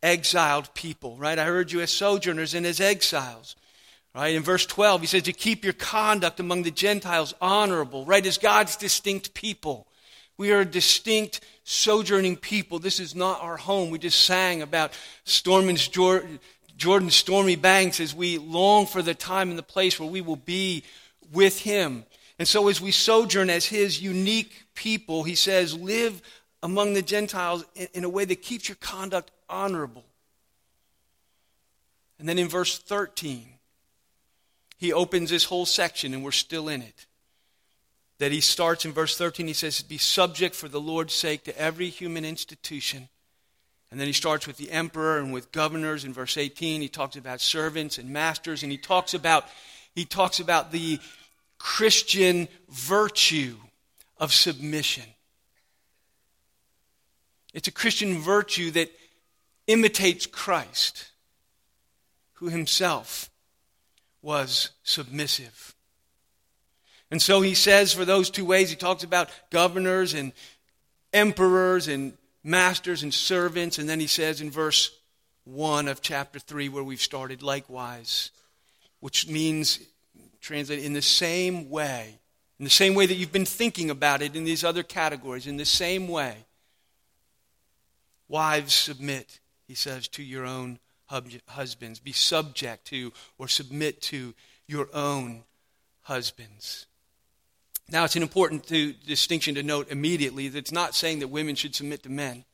exiled 0.00 0.72
people, 0.74 1.16
right? 1.16 1.38
I 1.38 1.44
heard 1.44 1.72
you 1.72 1.80
as 1.80 1.90
sojourners 1.90 2.54
and 2.54 2.66
as 2.66 2.80
exiles. 2.80 3.56
Right? 4.14 4.36
In 4.36 4.44
verse 4.44 4.64
12, 4.64 5.00
he 5.00 5.06
says 5.08 5.22
to 5.24 5.32
keep 5.32 5.64
your 5.64 5.72
conduct 5.72 6.38
among 6.38 6.62
the 6.62 6.70
Gentiles 6.70 7.34
honorable, 7.40 8.04
right? 8.04 8.24
As 8.24 8.38
God's 8.38 8.76
distinct 8.76 9.34
people. 9.34 9.88
We 10.36 10.52
are 10.52 10.60
a 10.60 10.64
distinct 10.64 11.40
sojourning 11.64 12.36
people. 12.36 12.78
This 12.78 13.00
is 13.00 13.14
not 13.14 13.40
our 13.42 13.56
home. 13.56 13.90
We 13.90 13.98
just 13.98 14.24
sang 14.24 14.62
about 14.62 14.92
Storman's 15.24 15.86
Jordan, 15.86 16.40
Jordan's 16.76 17.14
stormy 17.14 17.56
banks 17.56 18.00
as 18.00 18.14
we 18.14 18.38
long 18.38 18.86
for 18.86 19.00
the 19.00 19.14
time 19.14 19.50
and 19.50 19.58
the 19.58 19.62
place 19.62 19.98
where 19.98 20.08
we 20.08 20.20
will 20.20 20.36
be 20.36 20.82
with 21.32 21.60
him. 21.60 22.04
And 22.38 22.48
so 22.48 22.68
as 22.68 22.80
we 22.80 22.90
sojourn 22.90 23.48
as 23.48 23.66
his 23.66 24.02
unique 24.02 24.64
people, 24.74 25.22
he 25.22 25.36
says, 25.36 25.78
live 25.78 26.20
among 26.62 26.94
the 26.94 27.02
Gentiles 27.02 27.64
in 27.92 28.04
a 28.04 28.08
way 28.08 28.24
that 28.24 28.42
keeps 28.42 28.68
your 28.68 28.76
conduct 28.76 29.30
honorable. 29.48 30.04
And 32.18 32.28
then 32.28 32.38
in 32.38 32.48
verse 32.48 32.78
13, 32.78 33.46
he 34.78 34.92
opens 34.92 35.30
this 35.30 35.44
whole 35.44 35.66
section, 35.66 36.12
and 36.12 36.24
we're 36.24 36.32
still 36.32 36.68
in 36.68 36.82
it. 36.82 37.06
That 38.18 38.32
he 38.32 38.40
starts 38.40 38.84
in 38.84 38.92
verse 38.92 39.16
13, 39.18 39.46
he 39.46 39.52
says, 39.52 39.82
Be 39.82 39.98
subject 39.98 40.54
for 40.54 40.68
the 40.68 40.80
Lord's 40.80 41.14
sake 41.14 41.44
to 41.44 41.58
every 41.58 41.88
human 41.88 42.24
institution. 42.24 43.08
And 43.90 44.00
then 44.00 44.06
he 44.06 44.12
starts 44.12 44.46
with 44.46 44.56
the 44.56 44.70
emperor 44.70 45.18
and 45.18 45.32
with 45.32 45.52
governors 45.52 46.04
in 46.04 46.12
verse 46.12 46.36
18. 46.36 46.80
He 46.80 46.88
talks 46.88 47.16
about 47.16 47.40
servants 47.40 47.98
and 47.98 48.10
masters, 48.10 48.62
and 48.62 48.72
he 48.72 48.78
talks 48.78 49.14
about, 49.14 49.46
he 49.94 50.04
talks 50.04 50.40
about 50.40 50.72
the 50.72 50.98
Christian 51.58 52.48
virtue 52.68 53.56
of 54.18 54.32
submission. 54.32 55.04
It's 57.52 57.68
a 57.68 57.72
Christian 57.72 58.18
virtue 58.18 58.70
that 58.72 58.90
imitates 59.66 60.26
Christ, 60.26 61.10
who 62.34 62.48
himself 62.48 63.30
was 64.22 64.70
submissive. 64.82 65.73
And 67.10 67.20
so 67.20 67.40
he 67.40 67.54
says 67.54 67.92
for 67.92 68.04
those 68.04 68.30
two 68.30 68.44
ways, 68.44 68.70
he 68.70 68.76
talks 68.76 69.04
about 69.04 69.30
governors 69.50 70.14
and 70.14 70.32
emperors 71.12 71.88
and 71.88 72.16
masters 72.42 73.02
and 73.02 73.12
servants. 73.12 73.78
And 73.78 73.88
then 73.88 74.00
he 74.00 74.06
says 74.06 74.40
in 74.40 74.50
verse 74.50 74.90
1 75.44 75.88
of 75.88 76.00
chapter 76.00 76.38
3, 76.38 76.68
where 76.68 76.84
we've 76.84 77.00
started, 77.00 77.42
likewise, 77.42 78.30
which 79.00 79.28
means, 79.28 79.80
translate 80.40 80.84
in 80.84 80.92
the 80.92 81.02
same 81.02 81.70
way, 81.70 82.18
in 82.58 82.64
the 82.64 82.70
same 82.70 82.94
way 82.94 83.06
that 83.06 83.14
you've 83.14 83.32
been 83.32 83.44
thinking 83.44 83.90
about 83.90 84.22
it 84.22 84.34
in 84.34 84.44
these 84.44 84.64
other 84.64 84.82
categories, 84.82 85.46
in 85.46 85.56
the 85.56 85.64
same 85.64 86.08
way, 86.08 86.34
wives 88.28 88.72
submit 88.72 89.40
he 89.66 89.74
says, 89.74 90.08
to 90.08 90.22
your 90.22 90.44
own 90.44 90.78
husbands. 91.06 91.98
Be 92.00 92.12
subject 92.12 92.86
to 92.86 93.12
or 93.38 93.48
submit 93.48 94.02
to 94.02 94.34
your 94.66 94.88
own 94.92 95.44
husbands. 96.02 96.86
Now, 97.90 98.04
it's 98.04 98.16
an 98.16 98.22
important 98.22 98.66
to, 98.68 98.92
distinction 98.92 99.54
to 99.56 99.62
note 99.62 99.90
immediately 99.90 100.48
that 100.48 100.58
it's 100.58 100.72
not 100.72 100.94
saying 100.94 101.18
that 101.18 101.28
women 101.28 101.54
should 101.54 101.74
submit 101.74 102.02
to 102.04 102.08
men, 102.08 102.44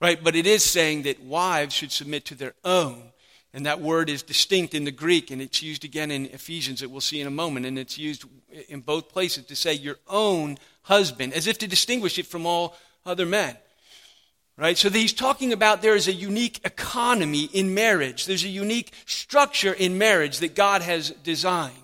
right? 0.00 0.22
But 0.22 0.34
it 0.34 0.46
is 0.46 0.64
saying 0.64 1.02
that 1.02 1.22
wives 1.22 1.74
should 1.74 1.92
submit 1.92 2.24
to 2.26 2.34
their 2.34 2.54
own. 2.64 3.10
And 3.52 3.66
that 3.66 3.80
word 3.80 4.10
is 4.10 4.24
distinct 4.24 4.74
in 4.74 4.82
the 4.82 4.90
Greek, 4.90 5.30
and 5.30 5.40
it's 5.40 5.62
used 5.62 5.84
again 5.84 6.10
in 6.10 6.26
Ephesians 6.26 6.80
that 6.80 6.90
we'll 6.90 7.00
see 7.00 7.20
in 7.20 7.28
a 7.28 7.30
moment. 7.30 7.66
And 7.66 7.78
it's 7.78 7.96
used 7.96 8.24
in 8.68 8.80
both 8.80 9.10
places 9.10 9.44
to 9.46 9.54
say 9.54 9.74
your 9.74 9.98
own 10.08 10.58
husband, 10.82 11.32
as 11.34 11.46
if 11.46 11.58
to 11.58 11.68
distinguish 11.68 12.18
it 12.18 12.26
from 12.26 12.46
all 12.46 12.76
other 13.06 13.26
men. 13.26 13.56
Right? 14.56 14.76
So 14.76 14.90
he's 14.90 15.12
talking 15.12 15.52
about 15.52 15.82
there 15.82 15.94
is 15.94 16.08
a 16.08 16.12
unique 16.12 16.60
economy 16.64 17.48
in 17.52 17.74
marriage. 17.74 18.26
There's 18.26 18.44
a 18.44 18.48
unique 18.48 18.92
structure 19.06 19.72
in 19.72 19.98
marriage 19.98 20.38
that 20.38 20.56
God 20.56 20.82
has 20.82 21.10
designed. 21.10 21.76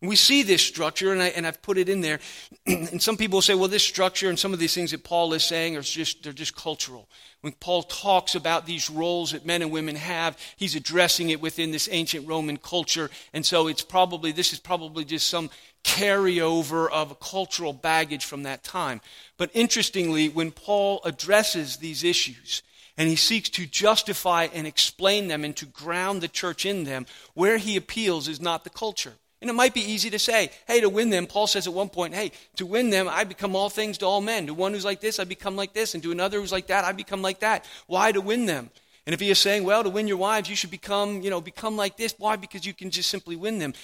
We 0.00 0.14
see 0.14 0.44
this 0.44 0.62
structure, 0.62 1.12
and, 1.12 1.20
I, 1.20 1.28
and 1.28 1.44
I've 1.44 1.60
put 1.60 1.76
it 1.76 1.88
in 1.88 2.02
there. 2.02 2.20
and 2.66 3.02
some 3.02 3.16
people 3.16 3.42
say, 3.42 3.54
well, 3.54 3.68
this 3.68 3.82
structure 3.82 4.28
and 4.28 4.38
some 4.38 4.52
of 4.52 4.60
these 4.60 4.72
things 4.72 4.92
that 4.92 5.02
Paul 5.02 5.32
is 5.32 5.42
saying 5.42 5.76
are 5.76 5.82
just, 5.82 6.22
they're 6.22 6.32
just 6.32 6.54
cultural. 6.54 7.08
When 7.40 7.52
Paul 7.54 7.82
talks 7.82 8.36
about 8.36 8.64
these 8.64 8.90
roles 8.90 9.32
that 9.32 9.44
men 9.44 9.60
and 9.60 9.72
women 9.72 9.96
have, 9.96 10.38
he's 10.56 10.76
addressing 10.76 11.30
it 11.30 11.40
within 11.40 11.72
this 11.72 11.88
ancient 11.90 12.28
Roman 12.28 12.58
culture. 12.58 13.10
And 13.32 13.44
so 13.44 13.66
it's 13.66 13.82
probably, 13.82 14.30
this 14.30 14.52
is 14.52 14.60
probably 14.60 15.04
just 15.04 15.28
some 15.28 15.50
carryover 15.82 16.88
of 16.90 17.18
cultural 17.18 17.72
baggage 17.72 18.24
from 18.24 18.44
that 18.44 18.62
time. 18.62 19.00
But 19.36 19.50
interestingly, 19.52 20.28
when 20.28 20.52
Paul 20.52 21.00
addresses 21.04 21.78
these 21.78 22.04
issues, 22.04 22.62
and 22.96 23.08
he 23.08 23.16
seeks 23.16 23.48
to 23.50 23.64
justify 23.64 24.48
and 24.52 24.66
explain 24.66 25.28
them 25.28 25.44
and 25.44 25.56
to 25.56 25.66
ground 25.66 26.20
the 26.20 26.26
church 26.26 26.66
in 26.66 26.82
them. 26.82 27.06
Where 27.32 27.56
he 27.56 27.76
appeals 27.76 28.26
is 28.26 28.40
not 28.40 28.64
the 28.64 28.70
culture. 28.70 29.14
And 29.40 29.48
it 29.48 29.54
might 29.54 29.74
be 29.74 29.80
easy 29.80 30.10
to 30.10 30.18
say, 30.18 30.50
hey, 30.66 30.80
to 30.80 30.88
win 30.88 31.10
them, 31.10 31.26
Paul 31.26 31.46
says 31.46 31.66
at 31.66 31.72
one 31.72 31.88
point, 31.88 32.14
hey, 32.14 32.32
to 32.56 32.66
win 32.66 32.90
them, 32.90 33.08
I 33.08 33.22
become 33.24 33.54
all 33.54 33.70
things 33.70 33.98
to 33.98 34.06
all 34.06 34.20
men. 34.20 34.46
To 34.48 34.54
one 34.54 34.72
who's 34.72 34.84
like 34.84 35.00
this, 35.00 35.20
I 35.20 35.24
become 35.24 35.54
like 35.54 35.72
this. 35.72 35.94
And 35.94 36.02
to 36.02 36.10
another 36.10 36.40
who's 36.40 36.50
like 36.50 36.66
that, 36.66 36.84
I 36.84 36.92
become 36.92 37.22
like 37.22 37.40
that. 37.40 37.64
Why 37.86 38.10
to 38.10 38.20
win 38.20 38.46
them? 38.46 38.70
And 39.06 39.14
if 39.14 39.20
he 39.20 39.30
is 39.30 39.38
saying, 39.38 39.64
well, 39.64 39.84
to 39.84 39.90
win 39.90 40.08
your 40.08 40.16
wives, 40.16 40.50
you 40.50 40.56
should 40.56 40.72
become, 40.72 41.22
you 41.22 41.30
know, 41.30 41.40
become 41.40 41.76
like 41.76 41.96
this. 41.96 42.14
Why? 42.18 42.36
Because 42.36 42.66
you 42.66 42.74
can 42.74 42.90
just 42.90 43.10
simply 43.10 43.36
win 43.36 43.58
them. 43.58 43.74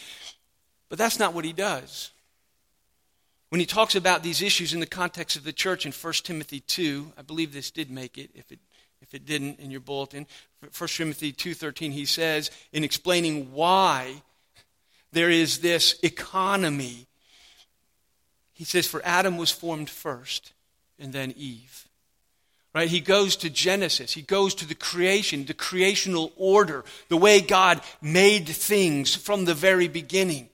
But 0.89 0.99
that's 0.99 1.19
not 1.19 1.35
what 1.35 1.45
he 1.45 1.53
does. 1.53 2.11
When 3.49 3.61
he 3.61 3.67
talks 3.67 3.95
about 3.95 4.25
these 4.25 4.43
issues 4.43 4.75
in 4.75 4.81
the 4.81 4.87
context 4.87 5.37
of 5.37 5.45
the 5.45 5.53
church 5.53 5.87
in 5.87 5.93
1 5.93 6.13
Timothy 6.25 6.61
2, 6.61 7.13
I 7.17 7.23
believe 7.23 7.53
this 7.53 7.71
did 7.71 7.91
make 7.91 8.19
it. 8.19 8.31
If 8.35 8.51
it 8.51 8.59
if 9.05 9.15
it 9.15 9.27
didn't 9.27 9.61
in 9.61 9.71
your 9.71 9.81
bulletin, 9.81 10.27
1 10.61 10.89
Timothy 10.89 11.31
2:13 11.33 11.93
he 11.93 12.07
says 12.07 12.51
in 12.73 12.83
explaining 12.85 13.53
why 13.53 14.23
there 15.15 15.31
is 15.31 15.59
this 15.59 15.99
economy. 16.03 17.07
He 18.53 18.65
says, 18.65 18.87
For 18.87 19.01
Adam 19.05 19.37
was 19.37 19.51
formed 19.51 19.89
first, 19.89 20.53
and 20.99 21.13
then 21.13 21.33
Eve. 21.37 21.89
Right? 22.75 22.89
He 22.89 23.01
goes 23.01 23.37
to 23.37 23.51
Genesis. 23.51 24.13
He 24.13 24.23
goes 24.23 24.55
to 24.57 24.67
the 24.67 24.75
creation, 24.75 25.45
the 25.45 25.55
creational 25.55 26.33
order, 26.37 26.85
the 27.09 27.17
way 27.17 27.41
God 27.41 27.81
made 28.03 28.49
things 28.49 29.15
from 29.15 29.45
the 29.45 29.55
very 29.55 29.87
beginning, 29.87 30.49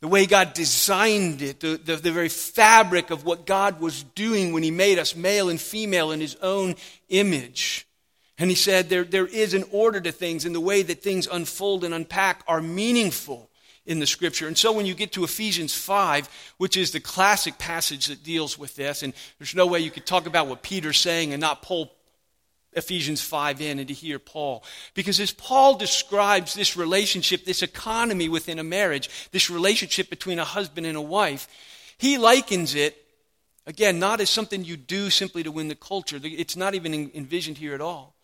the 0.00 0.08
way 0.08 0.26
God 0.26 0.54
designed 0.54 1.40
it, 1.40 1.60
the, 1.60 1.76
the, 1.76 1.96
the 1.96 2.10
very 2.10 2.28
fabric 2.28 3.10
of 3.10 3.24
what 3.24 3.46
God 3.46 3.80
was 3.80 4.02
doing 4.02 4.52
when 4.52 4.64
He 4.64 4.72
made 4.72 4.98
us 4.98 5.14
male 5.14 5.48
and 5.48 5.60
female 5.60 6.10
in 6.10 6.20
His 6.20 6.34
own 6.42 6.74
image. 7.08 7.86
And 8.38 8.50
He 8.50 8.56
said 8.56 8.88
there, 8.88 9.04
there 9.04 9.28
is 9.28 9.54
an 9.54 9.64
order 9.70 10.00
to 10.00 10.10
things, 10.10 10.44
and 10.44 10.54
the 10.54 10.60
way 10.60 10.82
that 10.82 11.00
things 11.00 11.28
unfold 11.30 11.84
and 11.84 11.94
unpack 11.94 12.42
are 12.48 12.60
meaningful 12.60 13.48
in 13.84 13.98
the 13.98 14.06
scripture. 14.06 14.46
And 14.46 14.56
so 14.56 14.72
when 14.72 14.86
you 14.86 14.94
get 14.94 15.12
to 15.12 15.24
Ephesians 15.24 15.74
5, 15.74 16.28
which 16.58 16.76
is 16.76 16.92
the 16.92 17.00
classic 17.00 17.58
passage 17.58 18.06
that 18.06 18.22
deals 18.22 18.56
with 18.56 18.76
this, 18.76 19.02
and 19.02 19.12
there's 19.38 19.54
no 19.54 19.66
way 19.66 19.80
you 19.80 19.90
could 19.90 20.06
talk 20.06 20.26
about 20.26 20.46
what 20.46 20.62
Peter's 20.62 20.98
saying 20.98 21.32
and 21.32 21.40
not 21.40 21.62
pull 21.62 21.92
Ephesians 22.74 23.20
5 23.20 23.60
in 23.60 23.78
and 23.78 23.88
to 23.88 23.94
hear 23.94 24.18
Paul. 24.18 24.64
Because 24.94 25.20
as 25.20 25.32
Paul 25.32 25.76
describes 25.76 26.54
this 26.54 26.76
relationship, 26.76 27.44
this 27.44 27.62
economy 27.62 28.28
within 28.28 28.58
a 28.58 28.64
marriage, 28.64 29.10
this 29.30 29.50
relationship 29.50 30.08
between 30.08 30.38
a 30.38 30.44
husband 30.44 30.86
and 30.86 30.96
a 30.96 31.02
wife, 31.02 31.48
he 31.98 32.18
likens 32.18 32.74
it, 32.74 32.96
again, 33.66 33.98
not 33.98 34.20
as 34.20 34.30
something 34.30 34.64
you 34.64 34.76
do 34.76 35.10
simply 35.10 35.42
to 35.42 35.52
win 35.52 35.68
the 35.68 35.74
culture. 35.74 36.18
It's 36.22 36.56
not 36.56 36.74
even 36.74 37.10
envisioned 37.14 37.58
here 37.58 37.74
at 37.74 37.80
all. 37.80 38.14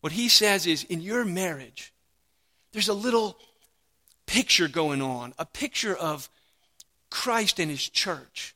What 0.00 0.12
he 0.12 0.28
says 0.28 0.66
is, 0.66 0.84
in 0.84 1.00
your 1.00 1.24
marriage, 1.24 1.92
there's 2.72 2.88
a 2.88 2.94
little 2.94 3.38
picture 4.28 4.68
going 4.68 5.02
on, 5.02 5.34
a 5.38 5.46
picture 5.46 5.96
of 5.96 6.28
Christ 7.10 7.58
and 7.58 7.70
his 7.70 7.88
church. 7.88 8.54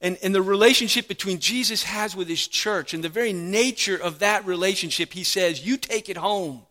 And, 0.00 0.18
and 0.22 0.34
the 0.34 0.42
relationship 0.42 1.06
between 1.06 1.38
Jesus 1.38 1.82
has 1.82 2.16
with 2.16 2.26
his 2.26 2.48
church 2.48 2.94
and 2.94 3.04
the 3.04 3.10
very 3.10 3.34
nature 3.34 3.96
of 3.96 4.20
that 4.20 4.46
relationship, 4.46 5.12
he 5.12 5.22
says, 5.22 5.64
you 5.64 5.76
take 5.76 6.08
it 6.08 6.16
home. 6.16 6.62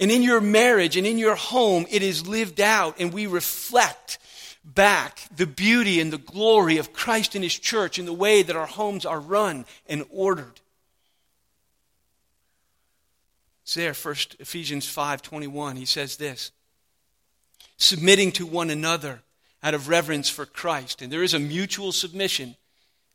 And 0.00 0.10
in 0.10 0.22
your 0.22 0.40
marriage 0.40 0.96
and 0.96 1.06
in 1.06 1.18
your 1.18 1.36
home, 1.36 1.86
it 1.88 2.02
is 2.02 2.26
lived 2.26 2.60
out, 2.60 2.96
and 2.98 3.12
we 3.12 3.26
reflect 3.26 4.18
back 4.64 5.20
the 5.34 5.46
beauty 5.46 6.00
and 6.00 6.12
the 6.12 6.18
glory 6.18 6.78
of 6.78 6.92
Christ 6.92 7.34
and 7.34 7.44
his 7.44 7.56
church 7.56 7.98
in 7.98 8.06
the 8.06 8.12
way 8.12 8.42
that 8.42 8.56
our 8.56 8.66
homes 8.66 9.06
are 9.06 9.20
run 9.20 9.64
and 9.88 10.04
ordered. 10.10 10.60
It's 13.62 13.74
there, 13.74 13.94
first 13.94 14.36
Ephesians 14.40 14.86
5:21. 14.86 15.76
He 15.76 15.84
says 15.84 16.16
this 16.16 16.50
submitting 17.80 18.30
to 18.30 18.46
one 18.46 18.70
another 18.70 19.22
out 19.62 19.74
of 19.74 19.88
reverence 19.88 20.28
for 20.28 20.46
Christ. 20.46 21.02
And 21.02 21.10
there 21.10 21.22
is 21.22 21.34
a 21.34 21.38
mutual 21.38 21.92
submission. 21.92 22.54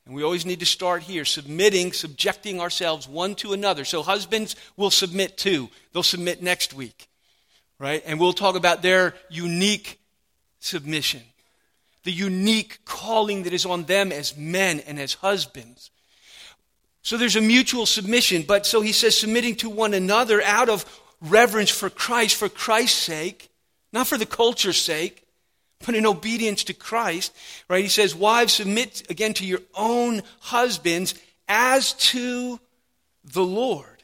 And 0.06 0.14
we 0.14 0.24
always 0.24 0.46
need 0.46 0.60
to 0.60 0.66
start 0.66 1.04
here 1.04 1.24
submitting, 1.24 1.94
subjecting 1.94 2.60
ourselves 2.60 3.08
one 3.08 3.36
to 3.36 3.54
another. 3.54 3.86
So 3.86 4.04
husbands 4.04 4.56
will 4.76 4.92
submit 4.92 5.38
too. 5.38 5.70
They'll 5.94 6.04
submit 6.04 6.44
next 6.44 6.74
week, 6.74 7.08
right? 7.80 8.04
And 8.06 8.20
we'll 8.20 8.34
talk 8.34 8.56
about 8.56 8.82
their 8.82 9.14
unique 9.30 10.00
submission, 10.60 11.22
the 12.04 12.12
unique 12.12 12.80
calling 12.86 13.44
that 13.44 13.54
is 13.54 13.66
on 13.66 13.84
them 13.84 14.12
as 14.12 14.36
men 14.36 14.80
and 14.82 15.00
as 15.00 15.14
husbands. 15.14 15.92
So 17.02 17.18
there's 17.18 17.36
a 17.36 17.42
mutual 17.42 17.86
submission, 17.86 18.44
but 18.48 18.66
so 18.66 18.82
he 18.82 18.92
says 18.92 19.18
submitting 19.18 19.56
to 19.58 19.70
one 19.70 19.94
another 19.94 20.42
out 20.42 20.70
of 20.70 20.86
reverence 21.22 21.70
for 21.70 21.90
Christ, 21.90 22.36
for 22.36 22.50
Christ's 22.50 22.98
sake 22.98 23.50
not 23.94 24.08
for 24.08 24.18
the 24.18 24.26
culture's 24.26 24.78
sake, 24.78 25.26
but 25.86 25.96
in 25.96 26.06
obedience 26.06 26.64
to 26.66 26.74
Christ, 26.74 27.36
right? 27.70 27.84
He 27.84 27.90
says, 27.90 28.16
Wives, 28.16 28.54
submit 28.54 29.04
again 29.10 29.34
to 29.36 29.46
your 29.46 29.62
own 29.76 30.24
husbands 30.40 31.16
as 31.48 31.94
to 31.94 32.60
the 33.24 33.44
Lord. 33.44 34.04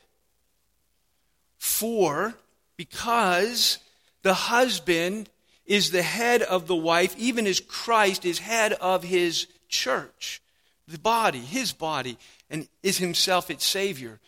For, 1.58 2.36
because 2.78 3.80
the 4.24 4.34
husband 4.34 5.30
is 5.66 5.92
the 5.92 6.02
head 6.02 6.42
of 6.42 6.68
the 6.68 6.76
wife, 6.76 7.16
even 7.18 7.48
as 7.48 7.60
Christ 7.60 8.26
is 8.26 8.40
head 8.40 8.74
of 8.74 9.04
his 9.04 9.48
church, 9.70 10.42
the 10.88 11.00
body, 11.00 11.40
his 11.40 11.72
body, 11.72 12.18
and 12.50 12.68
is 12.84 12.98
himself 12.98 13.50
its 13.50 13.66
Savior. 13.66 14.20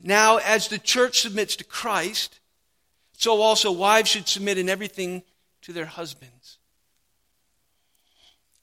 Now, 0.00 0.36
as 0.36 0.68
the 0.68 0.78
church 0.78 1.20
submits 1.20 1.56
to 1.56 1.64
Christ, 1.64 2.37
so 3.18 3.42
also 3.42 3.72
wives 3.72 4.08
should 4.08 4.28
submit 4.28 4.58
in 4.58 4.68
everything 4.68 5.24
to 5.62 5.72
their 5.72 5.86
husbands. 5.86 6.58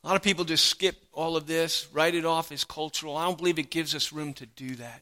A 0.01 0.07
lot 0.07 0.15
of 0.15 0.21
people 0.21 0.45
just 0.45 0.67
skip 0.67 0.95
all 1.11 1.35
of 1.35 1.45
this, 1.45 1.89
write 1.91 2.15
it 2.15 2.25
off 2.25 2.53
as 2.53 2.63
cultural. 2.63 3.17
I 3.17 3.25
don't 3.25 3.37
believe 3.37 3.59
it 3.59 3.69
gives 3.69 3.93
us 3.93 4.13
room 4.13 4.33
to 4.35 4.45
do 4.45 4.75
that. 4.75 5.01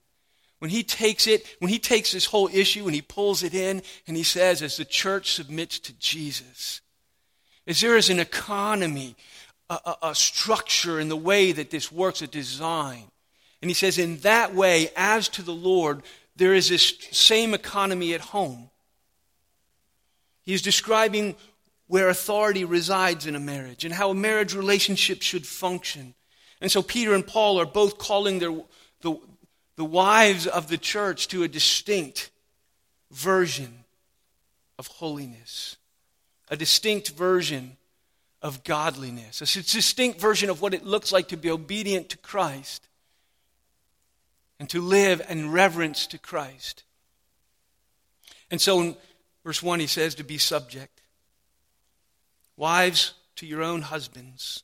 When 0.58 0.72
he 0.72 0.82
takes 0.82 1.28
it, 1.28 1.46
when 1.60 1.70
he 1.70 1.78
takes 1.78 2.12
this 2.12 2.26
whole 2.26 2.50
issue 2.52 2.86
and 2.86 2.96
he 2.96 3.02
pulls 3.02 3.44
it 3.44 3.54
in 3.54 3.84
and 4.08 4.18
he 4.18 4.24
says, 4.24 4.64
as 4.64 4.78
the 4.78 4.86
church 4.86 5.34
submits 5.34 5.78
to 5.80 5.94
Jesus, 6.00 6.82
as 7.68 7.80
there 7.80 7.96
is 7.96 8.10
an 8.10 8.20
economy, 8.20 9.16
a, 9.70 9.80
a, 9.86 9.98
a 10.10 10.16
structure 10.16 11.00
in 11.00 11.10
the 11.10 11.18
way 11.18 11.52
that 11.52 11.70
this 11.70 11.92
works, 11.92 12.24
a 12.24 12.28
design. 12.28 13.04
And 13.62 13.70
he 13.70 13.76
says, 13.76 14.00
in 14.00 14.18
that 14.20 14.56
way, 14.56 14.90
as 14.96 15.28
to 15.30 15.44
the 15.44 15.54
Lord, 15.54 16.02
there 16.36 16.56
is 16.56 16.70
this 16.70 16.98
same 17.12 17.54
economy 17.54 18.14
at 18.16 18.22
home. 18.22 18.72
He's 20.44 20.62
describing 20.62 21.36
where 21.88 22.10
authority 22.10 22.66
resides 22.66 23.26
in 23.26 23.36
a 23.36 23.40
marriage 23.40 23.86
and 23.86 23.94
how 23.94 24.10
a 24.10 24.16
marriage 24.16 24.56
relationship 24.56 25.22
should 25.22 25.46
function. 25.46 26.14
And 26.62 26.72
so 26.72 26.82
Peter 26.82 27.14
and 27.14 27.26
Paul 27.26 27.60
are 27.60 27.66
both 27.66 27.98
calling 27.98 28.40
their, 28.40 28.54
the, 29.02 29.20
the 29.76 29.86
wives 29.86 30.48
of 30.48 30.70
the 30.70 30.78
church 30.78 31.28
to 31.30 31.44
a 31.44 31.48
distinct 31.48 32.32
version 33.12 33.84
of 34.80 34.88
holiness, 34.88 35.78
a 36.50 36.58
distinct 36.58 37.10
version 37.10 37.78
of 38.42 38.64
godliness, 38.64 39.42
a 39.42 39.46
distinct 39.46 40.20
version 40.20 40.50
of 40.50 40.62
what 40.62 40.74
it 40.74 40.86
looks 40.86 41.12
like 41.12 41.30
to 41.30 41.38
be 41.38 41.50
obedient 41.50 42.10
to 42.10 42.18
Christ 42.18 42.88
and 44.60 44.70
to 44.70 44.82
live 44.82 45.22
in 45.30 45.52
reverence 45.52 46.08
to 46.08 46.18
Christ. 46.18 46.84
And 48.50 48.62
so 48.62 48.96
Verse 49.44 49.62
1, 49.62 49.80
he 49.80 49.88
says 49.88 50.16
to 50.16 50.24
be 50.24 50.38
subject. 50.38 51.02
Wives, 52.56 53.14
to 53.38 53.46
your 53.46 53.64
own 53.64 53.82
husbands. 53.82 54.64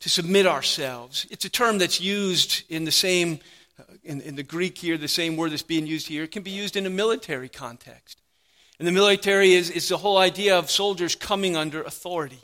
To 0.00 0.08
submit 0.08 0.46
ourselves. 0.46 1.26
It's 1.30 1.44
a 1.44 1.50
term 1.50 1.78
that's 1.78 2.00
used 2.00 2.62
in 2.68 2.84
the 2.84 2.92
same, 2.92 3.40
uh, 3.78 3.84
in, 4.02 4.20
in 4.22 4.36
the 4.36 4.42
Greek 4.42 4.78
here, 4.78 4.96
the 4.96 5.08
same 5.08 5.36
word 5.36 5.52
that's 5.52 5.62
being 5.62 5.86
used 5.86 6.08
here. 6.08 6.24
It 6.24 6.30
can 6.30 6.42
be 6.42 6.50
used 6.50 6.76
in 6.76 6.86
a 6.86 6.90
military 6.90 7.48
context. 7.48 8.20
And 8.78 8.88
the 8.88 8.92
military 8.92 9.52
is, 9.52 9.70
is 9.70 9.88
the 9.88 9.96
whole 9.96 10.18
idea 10.18 10.58
of 10.58 10.70
soldiers 10.70 11.14
coming 11.14 11.56
under 11.56 11.82
authority. 11.82 12.40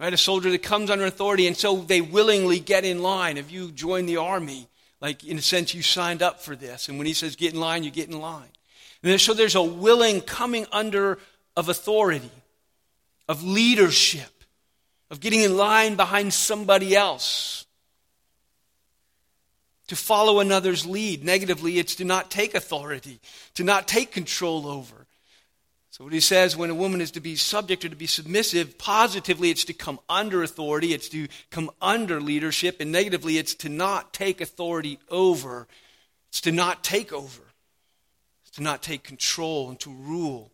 Right? 0.00 0.12
A 0.12 0.16
soldier 0.16 0.50
that 0.50 0.62
comes 0.62 0.90
under 0.90 1.04
authority, 1.04 1.46
and 1.46 1.56
so 1.56 1.76
they 1.76 2.00
willingly 2.00 2.58
get 2.58 2.84
in 2.84 3.02
line. 3.02 3.36
If 3.36 3.52
you 3.52 3.70
join 3.70 4.06
the 4.06 4.16
army, 4.16 4.66
like 5.00 5.24
in 5.24 5.38
a 5.38 5.42
sense, 5.42 5.74
you 5.74 5.82
signed 5.82 6.22
up 6.22 6.40
for 6.40 6.56
this. 6.56 6.88
And 6.88 6.98
when 6.98 7.06
he 7.06 7.12
says 7.12 7.36
get 7.36 7.54
in 7.54 7.60
line, 7.60 7.84
you 7.84 7.90
get 7.90 8.08
in 8.08 8.20
line. 8.20 8.48
So 9.04 9.34
there's 9.34 9.54
a 9.54 9.62
willing 9.62 10.20
coming 10.20 10.66
under 10.72 11.18
of 11.56 11.68
authority, 11.68 12.30
of 13.28 13.42
leadership, 13.42 14.44
of 15.10 15.20
getting 15.20 15.40
in 15.40 15.56
line 15.56 15.96
behind 15.96 16.32
somebody 16.32 16.94
else. 16.96 17.66
To 19.88 19.96
follow 19.96 20.40
another's 20.40 20.86
lead. 20.86 21.22
Negatively, 21.22 21.78
it's 21.78 21.96
to 21.96 22.04
not 22.04 22.30
take 22.30 22.54
authority, 22.54 23.20
to 23.54 23.64
not 23.64 23.86
take 23.86 24.10
control 24.12 24.66
over. 24.66 25.06
So, 25.90 26.04
what 26.04 26.14
he 26.14 26.20
says 26.20 26.56
when 26.56 26.70
a 26.70 26.74
woman 26.74 27.02
is 27.02 27.10
to 27.10 27.20
be 27.20 27.36
subject 27.36 27.84
or 27.84 27.90
to 27.90 27.96
be 27.96 28.06
submissive, 28.06 28.78
positively, 28.78 29.50
it's 29.50 29.66
to 29.66 29.74
come 29.74 30.00
under 30.08 30.42
authority, 30.42 30.94
it's 30.94 31.10
to 31.10 31.28
come 31.50 31.70
under 31.82 32.18
leadership, 32.18 32.80
and 32.80 32.90
negatively, 32.90 33.36
it's 33.36 33.54
to 33.56 33.68
not 33.68 34.14
take 34.14 34.40
authority 34.40 34.98
over 35.10 35.68
It's 36.30 36.40
to 36.42 36.52
not 36.52 36.82
take 36.82 37.12
over, 37.12 37.42
to 38.52 38.62
not 38.62 38.82
take 38.82 39.02
control 39.02 39.68
and 39.68 39.80
to 39.80 39.90
rule. 39.90 40.50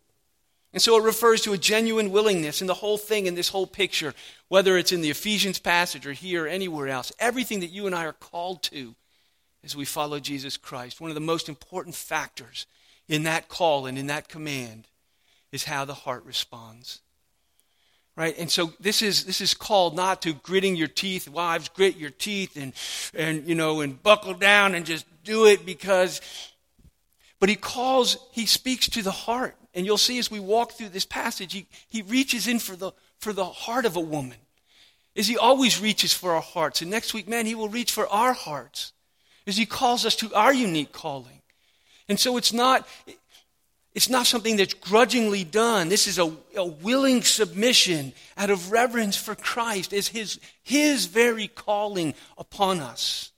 And 0.72 0.82
so 0.82 0.98
it 0.98 1.04
refers 1.04 1.40
to 1.42 1.54
a 1.54 1.58
genuine 1.58 2.10
willingness 2.10 2.60
in 2.60 2.66
the 2.66 2.74
whole 2.74 2.98
thing, 2.98 3.26
in 3.26 3.34
this 3.34 3.48
whole 3.48 3.66
picture, 3.66 4.14
whether 4.48 4.76
it's 4.76 4.92
in 4.92 5.00
the 5.00 5.10
Ephesians 5.10 5.58
passage 5.58 6.06
or 6.06 6.12
here 6.12 6.44
or 6.44 6.48
anywhere 6.48 6.88
else. 6.88 7.12
Everything 7.18 7.60
that 7.60 7.70
you 7.70 7.86
and 7.86 7.94
I 7.94 8.04
are 8.04 8.12
called 8.12 8.62
to 8.64 8.94
as 9.64 9.74
we 9.74 9.84
follow 9.84 10.20
Jesus 10.20 10.56
Christ. 10.56 11.00
One 11.00 11.10
of 11.10 11.14
the 11.14 11.20
most 11.20 11.48
important 11.48 11.94
factors 11.94 12.66
in 13.08 13.22
that 13.24 13.48
call 13.48 13.86
and 13.86 13.98
in 13.98 14.08
that 14.08 14.28
command 14.28 14.86
is 15.52 15.64
how 15.64 15.84
the 15.84 15.94
heart 15.94 16.24
responds. 16.24 17.00
Right? 18.14 18.36
And 18.36 18.50
so 18.50 18.72
this 18.80 19.00
is 19.00 19.24
this 19.24 19.40
is 19.40 19.54
called 19.54 19.94
not 19.94 20.22
to 20.22 20.32
gritting 20.32 20.74
your 20.74 20.88
teeth, 20.88 21.28
wives, 21.28 21.68
grit 21.68 21.96
your 21.96 22.10
teeth 22.10 22.56
and 22.56 22.72
and 23.14 23.46
you 23.46 23.54
know 23.54 23.80
and 23.80 24.02
buckle 24.02 24.34
down 24.34 24.74
and 24.74 24.84
just 24.84 25.06
do 25.22 25.46
it 25.46 25.64
because 25.64 26.20
but 27.40 27.48
he 27.48 27.56
calls, 27.56 28.16
he 28.32 28.46
speaks 28.46 28.88
to 28.90 29.02
the 29.02 29.10
heart. 29.10 29.54
And 29.74 29.86
you'll 29.86 29.98
see 29.98 30.18
as 30.18 30.30
we 30.30 30.40
walk 30.40 30.72
through 30.72 30.88
this 30.88 31.04
passage, 31.04 31.52
he, 31.52 31.66
he 31.88 32.02
reaches 32.02 32.48
in 32.48 32.58
for 32.58 32.74
the 32.74 32.92
for 33.18 33.32
the 33.32 33.44
heart 33.44 33.84
of 33.84 33.96
a 33.96 34.00
woman. 34.00 34.38
As 35.16 35.26
he 35.26 35.36
always 35.36 35.80
reaches 35.80 36.12
for 36.12 36.32
our 36.32 36.40
hearts. 36.40 36.80
And 36.80 36.90
next 36.90 37.12
week, 37.12 37.28
man, 37.28 37.46
he 37.46 37.54
will 37.54 37.68
reach 37.68 37.90
for 37.90 38.06
our 38.08 38.32
hearts 38.32 38.92
as 39.46 39.56
he 39.56 39.66
calls 39.66 40.06
us 40.06 40.14
to 40.16 40.32
our 40.34 40.54
unique 40.54 40.92
calling. 40.92 41.42
And 42.08 42.20
so 42.20 42.36
it's 42.36 42.52
not, 42.52 42.86
it's 43.94 44.08
not 44.08 44.26
something 44.26 44.56
that's 44.56 44.74
grudgingly 44.74 45.42
done. 45.42 45.88
This 45.88 46.06
is 46.06 46.18
a, 46.18 46.32
a 46.56 46.64
willing 46.64 47.22
submission 47.22 48.12
out 48.36 48.50
of 48.50 48.70
reverence 48.70 49.16
for 49.16 49.34
Christ 49.34 49.92
as 49.92 50.08
his, 50.08 50.38
his 50.62 51.06
very 51.06 51.48
calling 51.48 52.14
upon 52.36 52.78
us. 52.78 53.32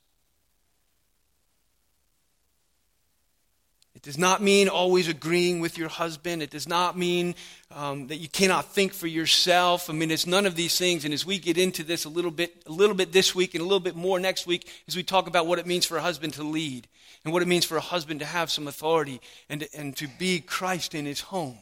It 4.01 4.05
does 4.05 4.17
not 4.17 4.41
mean 4.41 4.71
always 4.71 5.09
agreeing 5.09 5.61
with 5.61 5.77
your 5.77 5.91
husband. 5.91 6.43
It 6.43 6.49
does 6.49 6.67
not 6.67 6.97
mean 6.97 7.35
um, 7.71 8.07
that 8.07 8.17
you 8.17 8.31
cannot 8.31 8.65
think 8.65 8.95
for 8.95 9.07
yourself. 9.07 9.91
I 9.91 9.93
mean, 9.93 10.11
it's 10.11 10.27
none 10.27 10.47
of 10.47 10.57
these 10.57 10.79
things. 10.79 11.05
And 11.05 11.13
as 11.13 11.27
we 11.27 11.39
get 11.39 11.59
into 11.59 11.83
this 11.85 12.07
a 12.07 12.09
little 12.09 12.31
bit, 12.31 12.63
a 12.67 12.73
little 12.73 12.97
bit 12.97 13.13
this 13.13 13.35
week 13.35 13.55
and 13.55 13.61
a 13.61 13.65
little 13.65 13.79
bit 13.79 13.97
more 13.97 14.19
next 14.19 14.47
week, 14.47 14.67
as 14.89 14.97
we 14.97 15.03
talk 15.03 15.27
about 15.27 15.47
what 15.47 15.59
it 15.59 15.67
means 15.67 15.85
for 15.85 15.99
a 15.99 16.01
husband 16.01 16.33
to 16.35 16.43
lead 16.43 16.89
and 17.25 17.35
what 17.35 17.43
it 17.43 17.49
means 17.49 17.67
for 17.67 17.77
a 17.77 17.83
husband 17.83 18.21
to 18.21 18.27
have 18.27 18.51
some 18.51 18.69
authority 18.69 19.21
and, 19.51 19.69
and 19.77 19.95
to 19.99 20.09
be 20.19 20.41
Christ 20.41 20.95
in 20.95 21.05
his 21.05 21.21
home, 21.21 21.59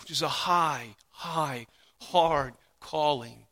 which 0.00 0.10
is 0.10 0.22
a 0.22 0.28
high, 0.28 0.96
high, 1.10 1.66
hard 2.00 2.54
calling. 2.80 3.44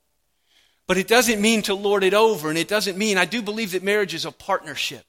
But 0.86 0.96
it 0.96 1.08
doesn't 1.08 1.42
mean 1.42 1.60
to 1.62 1.74
lord 1.74 2.04
it 2.04 2.14
over, 2.14 2.48
and 2.48 2.56
it 2.56 2.68
doesn't 2.68 2.96
mean, 2.96 3.18
I 3.18 3.26
do 3.26 3.42
believe 3.42 3.72
that 3.72 3.82
marriage 3.82 4.14
is 4.14 4.24
a 4.24 4.32
partnership 4.32 5.04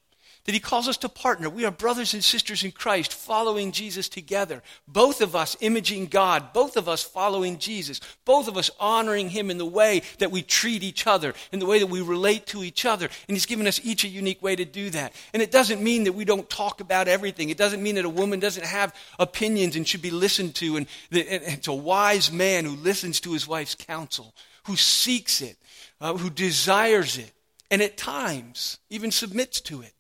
that 0.46 0.52
he 0.54 0.60
calls 0.60 0.90
us 0.90 0.98
to 0.98 1.10
partner. 1.10 1.50
We 1.50 1.64
are 1.64 1.72
brothers 1.72 2.14
and 2.14 2.24
sisters 2.24 2.64
in 2.64 2.72
Christ, 2.72 3.14
following 3.14 3.72
Jesus 3.72 4.10
together. 4.10 4.62
Both 4.88 5.22
of 5.22 5.36
us 5.36 5.56
imaging 5.62 6.08
God, 6.08 6.52
both 6.52 6.76
of 6.76 6.90
us 6.90 7.02
following 7.02 7.58
Jesus, 7.58 8.02
both 8.26 8.50
of 8.50 8.58
us 8.58 8.70
honoring 8.78 9.30
him 9.30 9.50
in 9.50 9.58
the 9.58 9.66
way 9.66 10.02
that 10.20 10.32
we 10.32 10.42
treat 10.42 10.84
each 10.84 11.08
other, 11.08 11.34
in 11.54 11.60
the 11.60 11.66
way 11.66 11.80
that 11.80 11.88
we 11.88 12.02
relate 12.02 12.46
to 12.48 12.64
each 12.64 12.86
other. 12.86 13.06
And 13.28 13.38
he's 13.38 13.46
given 13.46 13.68
us 13.68 13.80
each 13.86 14.04
a 14.04 14.10
unique 14.10 14.42
way 14.42 14.56
to 14.58 14.66
do 14.66 14.90
that. 14.90 15.14
And 15.34 15.42
it 15.42 15.52
doesn't 15.52 15.82
mean 15.82 16.04
that 16.04 16.14
we 16.14 16.26
don't 16.26 16.50
talk 16.50 16.82
about 16.82 17.08
everything. 17.08 17.50
It 17.50 17.58
doesn't 17.58 17.82
mean 17.82 17.96
that 17.96 18.06
a 18.06 18.10
woman 18.10 18.42
doesn't 18.42 18.66
have 18.66 18.94
opinions 19.20 19.78
and 19.78 19.88
should 19.88 20.02
be 20.02 20.12
listened 20.12 20.56
to. 20.56 20.76
And, 20.76 20.88
it's 21.10 21.68
a 21.70 21.74
wise 21.74 22.32
man 22.32 22.66
who 22.66 22.76
listens 22.76 23.22
to 23.22 23.32
his 23.32 23.48
wife's 23.48 23.76
counsel, 23.76 24.36
who 24.66 24.76
seeks 24.76 25.42
it, 25.42 25.58
uh, 26.02 26.18
who 26.18 26.30
desires 26.30 27.18
it, 27.18 27.32
and 27.72 27.82
at 27.82 27.96
times 27.96 28.80
even 28.90 29.10
submits 29.10 29.62
to 29.62 29.82
it 29.82 29.94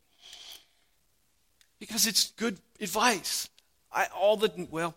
because 1.84 2.08
it's 2.08 2.32
good 2.38 2.58
advice. 2.80 3.50
I, 3.92 4.08
all 4.18 4.38
the, 4.38 4.50
well, 4.72 4.96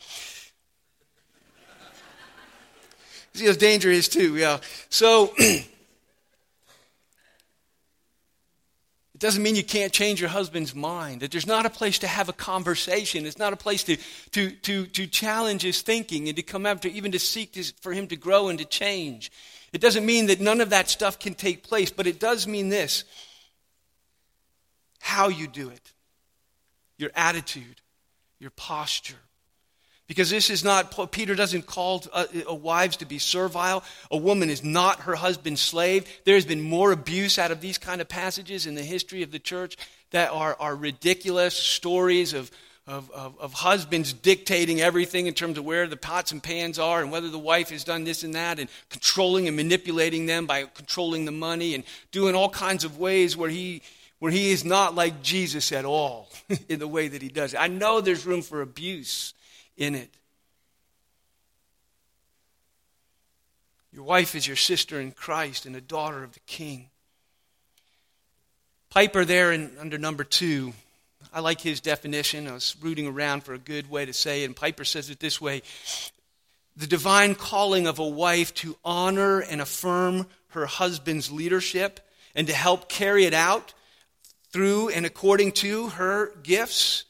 see 3.34 3.46
how 3.46 3.54
danger 3.54 3.90
is 3.90 4.08
too, 4.08 4.36
yeah. 4.36 4.60
So, 4.88 5.34
it 5.38 5.66
doesn't 9.18 9.42
mean 9.42 9.56
you 9.56 9.64
can't 9.64 9.92
change 9.92 10.20
your 10.20 10.30
husband's 10.30 10.76
mind, 10.76 11.22
that 11.22 11.32
there's 11.32 11.44
not 11.44 11.66
a 11.66 11.70
place 11.70 11.98
to 11.98 12.06
have 12.06 12.28
a 12.28 12.32
conversation. 12.32 13.26
It's 13.26 13.36
not 13.36 13.52
a 13.52 13.56
place 13.56 13.82
to, 13.82 13.96
to, 14.30 14.50
to, 14.52 14.86
to 14.86 15.08
challenge 15.08 15.62
his 15.62 15.82
thinking 15.82 16.28
and 16.28 16.36
to 16.36 16.42
come 16.44 16.66
after, 16.66 16.86
even 16.86 17.10
to 17.10 17.18
seek 17.18 17.54
to, 17.54 17.64
for 17.80 17.92
him 17.92 18.06
to 18.06 18.16
grow 18.16 18.46
and 18.46 18.60
to 18.60 18.64
change. 18.64 19.32
It 19.72 19.80
doesn't 19.80 20.06
mean 20.06 20.26
that 20.26 20.40
none 20.40 20.60
of 20.60 20.70
that 20.70 20.88
stuff 20.88 21.18
can 21.18 21.34
take 21.34 21.64
place, 21.64 21.90
but 21.90 22.06
it 22.06 22.20
does 22.20 22.46
mean 22.46 22.68
this 22.68 23.02
how 25.00 25.26
you 25.26 25.48
do 25.48 25.68
it 25.68 25.92
your 26.98 27.10
attitude, 27.14 27.80
your 28.38 28.50
posture. 28.50 29.16
Because 30.06 30.30
this 30.30 30.50
is 30.50 30.62
not, 30.62 31.10
Peter 31.10 31.34
doesn't 31.34 31.66
call 31.66 32.04
uh, 32.12 32.26
uh, 32.48 32.54
wives 32.54 32.98
to 32.98 33.06
be 33.06 33.18
servile. 33.18 33.82
A 34.10 34.16
woman 34.16 34.50
is 34.50 34.62
not 34.62 35.00
her 35.00 35.16
husband's 35.16 35.60
slave. 35.60 36.06
There 36.24 36.36
has 36.36 36.46
been 36.46 36.62
more 36.62 36.92
abuse 36.92 37.38
out 37.38 37.50
of 37.50 37.60
these 37.60 37.76
kind 37.76 38.00
of 38.00 38.08
passages 38.08 38.66
in 38.66 38.76
the 38.76 38.84
history 38.84 39.24
of 39.24 39.32
the 39.32 39.40
church 39.40 39.76
that 40.12 40.30
are, 40.30 40.56
are 40.60 40.76
ridiculous 40.76 41.56
stories 41.56 42.34
of, 42.34 42.52
of, 42.86 43.10
of, 43.10 43.36
of, 43.40 43.52
husbands 43.52 44.12
dictating 44.12 44.80
everything 44.80 45.26
in 45.26 45.34
terms 45.34 45.58
of 45.58 45.64
where 45.64 45.88
the 45.88 45.96
pots 45.96 46.30
and 46.30 46.40
pans 46.40 46.78
are 46.78 47.02
and 47.02 47.10
whether 47.10 47.28
the 47.28 47.38
wife 47.38 47.70
has 47.70 47.82
done 47.82 48.04
this 48.04 48.22
and 48.22 48.36
that 48.36 48.60
and 48.60 48.68
controlling 48.90 49.48
and 49.48 49.56
manipulating 49.56 50.26
them 50.26 50.46
by 50.46 50.62
controlling 50.66 51.24
the 51.24 51.32
money 51.32 51.74
and 51.74 51.82
doing 52.12 52.36
all 52.36 52.48
kinds 52.48 52.84
of 52.84 52.96
ways 52.96 53.36
where 53.36 53.50
he, 53.50 53.82
where 54.18 54.32
he 54.32 54.50
is 54.50 54.64
not 54.64 54.94
like 54.94 55.22
Jesus 55.22 55.72
at 55.72 55.84
all 55.84 56.28
in 56.68 56.78
the 56.78 56.88
way 56.88 57.08
that 57.08 57.22
he 57.22 57.28
does. 57.28 57.54
I 57.54 57.68
know 57.68 58.00
there's 58.00 58.26
room 58.26 58.42
for 58.42 58.62
abuse 58.62 59.34
in 59.76 59.94
it. 59.94 60.10
Your 63.92 64.04
wife 64.04 64.34
is 64.34 64.46
your 64.46 64.56
sister 64.56 65.00
in 65.00 65.12
Christ 65.12 65.64
and 65.64 65.74
a 65.74 65.80
daughter 65.80 66.22
of 66.22 66.32
the 66.34 66.40
King. 66.40 66.90
Piper, 68.90 69.24
there 69.24 69.52
in, 69.52 69.72
under 69.80 69.98
number 69.98 70.24
two, 70.24 70.72
I 71.32 71.40
like 71.40 71.60
his 71.60 71.80
definition. 71.80 72.46
I 72.46 72.52
was 72.52 72.76
rooting 72.80 73.06
around 73.06 73.42
for 73.44 73.54
a 73.54 73.58
good 73.58 73.90
way 73.90 74.04
to 74.04 74.12
say 74.12 74.42
it, 74.42 74.46
and 74.46 74.56
Piper 74.56 74.84
says 74.84 75.10
it 75.10 75.20
this 75.20 75.40
way 75.40 75.62
The 76.76 76.86
divine 76.86 77.34
calling 77.34 77.86
of 77.86 77.98
a 77.98 78.06
wife 78.06 78.54
to 78.56 78.76
honor 78.84 79.40
and 79.40 79.60
affirm 79.60 80.26
her 80.48 80.66
husband's 80.66 81.30
leadership 81.30 82.00
and 82.34 82.46
to 82.46 82.52
help 82.54 82.88
carry 82.88 83.24
it 83.24 83.34
out 83.34 83.74
through 84.50 84.88
and 84.90 85.04
according 85.06 85.52
to 85.52 85.88
her 85.88 86.32
gifts. 86.42 87.04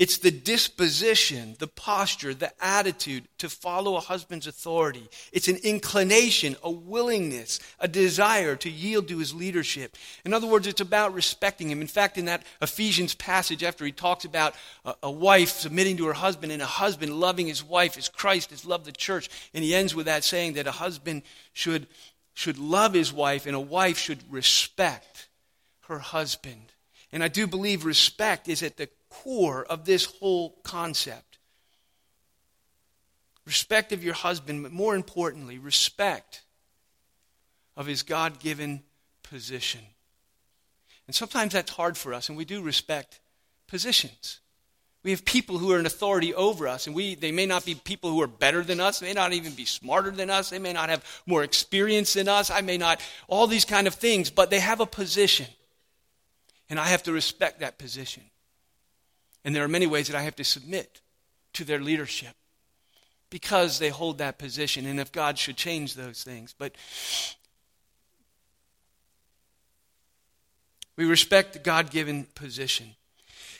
It's 0.00 0.16
the 0.16 0.30
disposition, 0.30 1.56
the 1.58 1.66
posture, 1.66 2.32
the 2.32 2.52
attitude 2.64 3.28
to 3.36 3.50
follow 3.50 3.96
a 3.96 4.00
husband's 4.00 4.46
authority. 4.46 5.06
It's 5.30 5.46
an 5.48 5.58
inclination, 5.62 6.56
a 6.62 6.70
willingness, 6.70 7.60
a 7.78 7.86
desire 7.86 8.56
to 8.56 8.70
yield 8.70 9.08
to 9.08 9.18
his 9.18 9.34
leadership. 9.34 9.98
In 10.24 10.32
other 10.32 10.46
words, 10.46 10.66
it's 10.66 10.80
about 10.80 11.12
respecting 11.12 11.70
him. 11.70 11.82
In 11.82 11.86
fact, 11.86 12.16
in 12.16 12.24
that 12.24 12.44
Ephesians 12.62 13.14
passage, 13.14 13.62
after 13.62 13.84
he 13.84 13.92
talks 13.92 14.24
about 14.24 14.54
a, 14.86 14.94
a 15.02 15.10
wife 15.10 15.50
submitting 15.50 15.98
to 15.98 16.06
her 16.06 16.14
husband 16.14 16.50
and 16.50 16.62
a 16.62 16.66
husband 16.66 17.12
loving 17.12 17.46
his 17.46 17.62
wife 17.62 17.98
as 17.98 18.08
Christ 18.08 18.52
has 18.52 18.64
loved 18.64 18.86
the 18.86 18.92
church, 18.92 19.28
and 19.52 19.62
he 19.62 19.74
ends 19.74 19.94
with 19.94 20.06
that 20.06 20.24
saying 20.24 20.54
that 20.54 20.66
a 20.66 20.72
husband 20.72 21.24
should, 21.52 21.86
should 22.32 22.56
love 22.56 22.94
his 22.94 23.12
wife 23.12 23.44
and 23.44 23.54
a 23.54 23.60
wife 23.60 23.98
should 23.98 24.20
respect 24.32 25.28
her 25.88 25.98
husband. 25.98 26.72
And 27.12 27.24
I 27.24 27.28
do 27.28 27.46
believe 27.46 27.84
respect 27.84 28.48
is 28.48 28.62
at 28.62 28.76
the 28.76 28.88
core 29.08 29.64
of 29.64 29.84
this 29.84 30.04
whole 30.04 30.50
concept. 30.62 31.38
Respect 33.46 33.92
of 33.92 34.04
your 34.04 34.14
husband, 34.14 34.62
but 34.62 34.72
more 34.72 34.94
importantly, 34.94 35.58
respect 35.58 36.42
of 37.76 37.86
his 37.86 38.02
God 38.02 38.38
given 38.38 38.82
position. 39.22 39.80
And 41.06 41.14
sometimes 41.14 41.54
that's 41.54 41.72
hard 41.72 41.96
for 41.96 42.14
us, 42.14 42.28
and 42.28 42.38
we 42.38 42.44
do 42.44 42.62
respect 42.62 43.20
positions. 43.66 44.40
We 45.02 45.12
have 45.12 45.24
people 45.24 45.56
who 45.58 45.72
are 45.72 45.78
in 45.78 45.86
authority 45.86 46.34
over 46.34 46.68
us, 46.68 46.86
and 46.86 46.94
we, 46.94 47.14
they 47.14 47.32
may 47.32 47.46
not 47.46 47.64
be 47.64 47.74
people 47.74 48.10
who 48.10 48.20
are 48.20 48.26
better 48.26 48.62
than 48.62 48.80
us. 48.80 49.00
They 49.00 49.06
may 49.06 49.14
not 49.14 49.32
even 49.32 49.52
be 49.54 49.64
smarter 49.64 50.10
than 50.10 50.28
us. 50.28 50.50
They 50.50 50.58
may 50.58 50.74
not 50.74 50.90
have 50.90 51.04
more 51.26 51.42
experience 51.42 52.12
than 52.12 52.28
us. 52.28 52.50
I 52.50 52.60
may 52.60 52.76
not, 52.76 53.00
all 53.26 53.46
these 53.46 53.64
kind 53.64 53.86
of 53.86 53.94
things, 53.94 54.28
but 54.28 54.50
they 54.50 54.60
have 54.60 54.80
a 54.80 54.86
position. 54.86 55.46
And 56.70 56.78
I 56.78 56.86
have 56.86 57.02
to 57.02 57.12
respect 57.12 57.60
that 57.60 57.78
position. 57.78 58.22
And 59.44 59.54
there 59.54 59.64
are 59.64 59.68
many 59.68 59.86
ways 59.86 60.06
that 60.06 60.16
I 60.16 60.22
have 60.22 60.36
to 60.36 60.44
submit 60.44 61.00
to 61.54 61.64
their 61.64 61.80
leadership 61.80 62.34
because 63.28 63.78
they 63.78 63.88
hold 63.88 64.18
that 64.18 64.38
position. 64.38 64.86
And 64.86 65.00
if 65.00 65.10
God 65.10 65.36
should 65.36 65.56
change 65.56 65.94
those 65.94 66.22
things. 66.22 66.54
But 66.56 66.72
we 70.96 71.04
respect 71.04 71.54
the 71.54 71.58
God 71.58 71.90
given 71.90 72.26
position. 72.34 72.94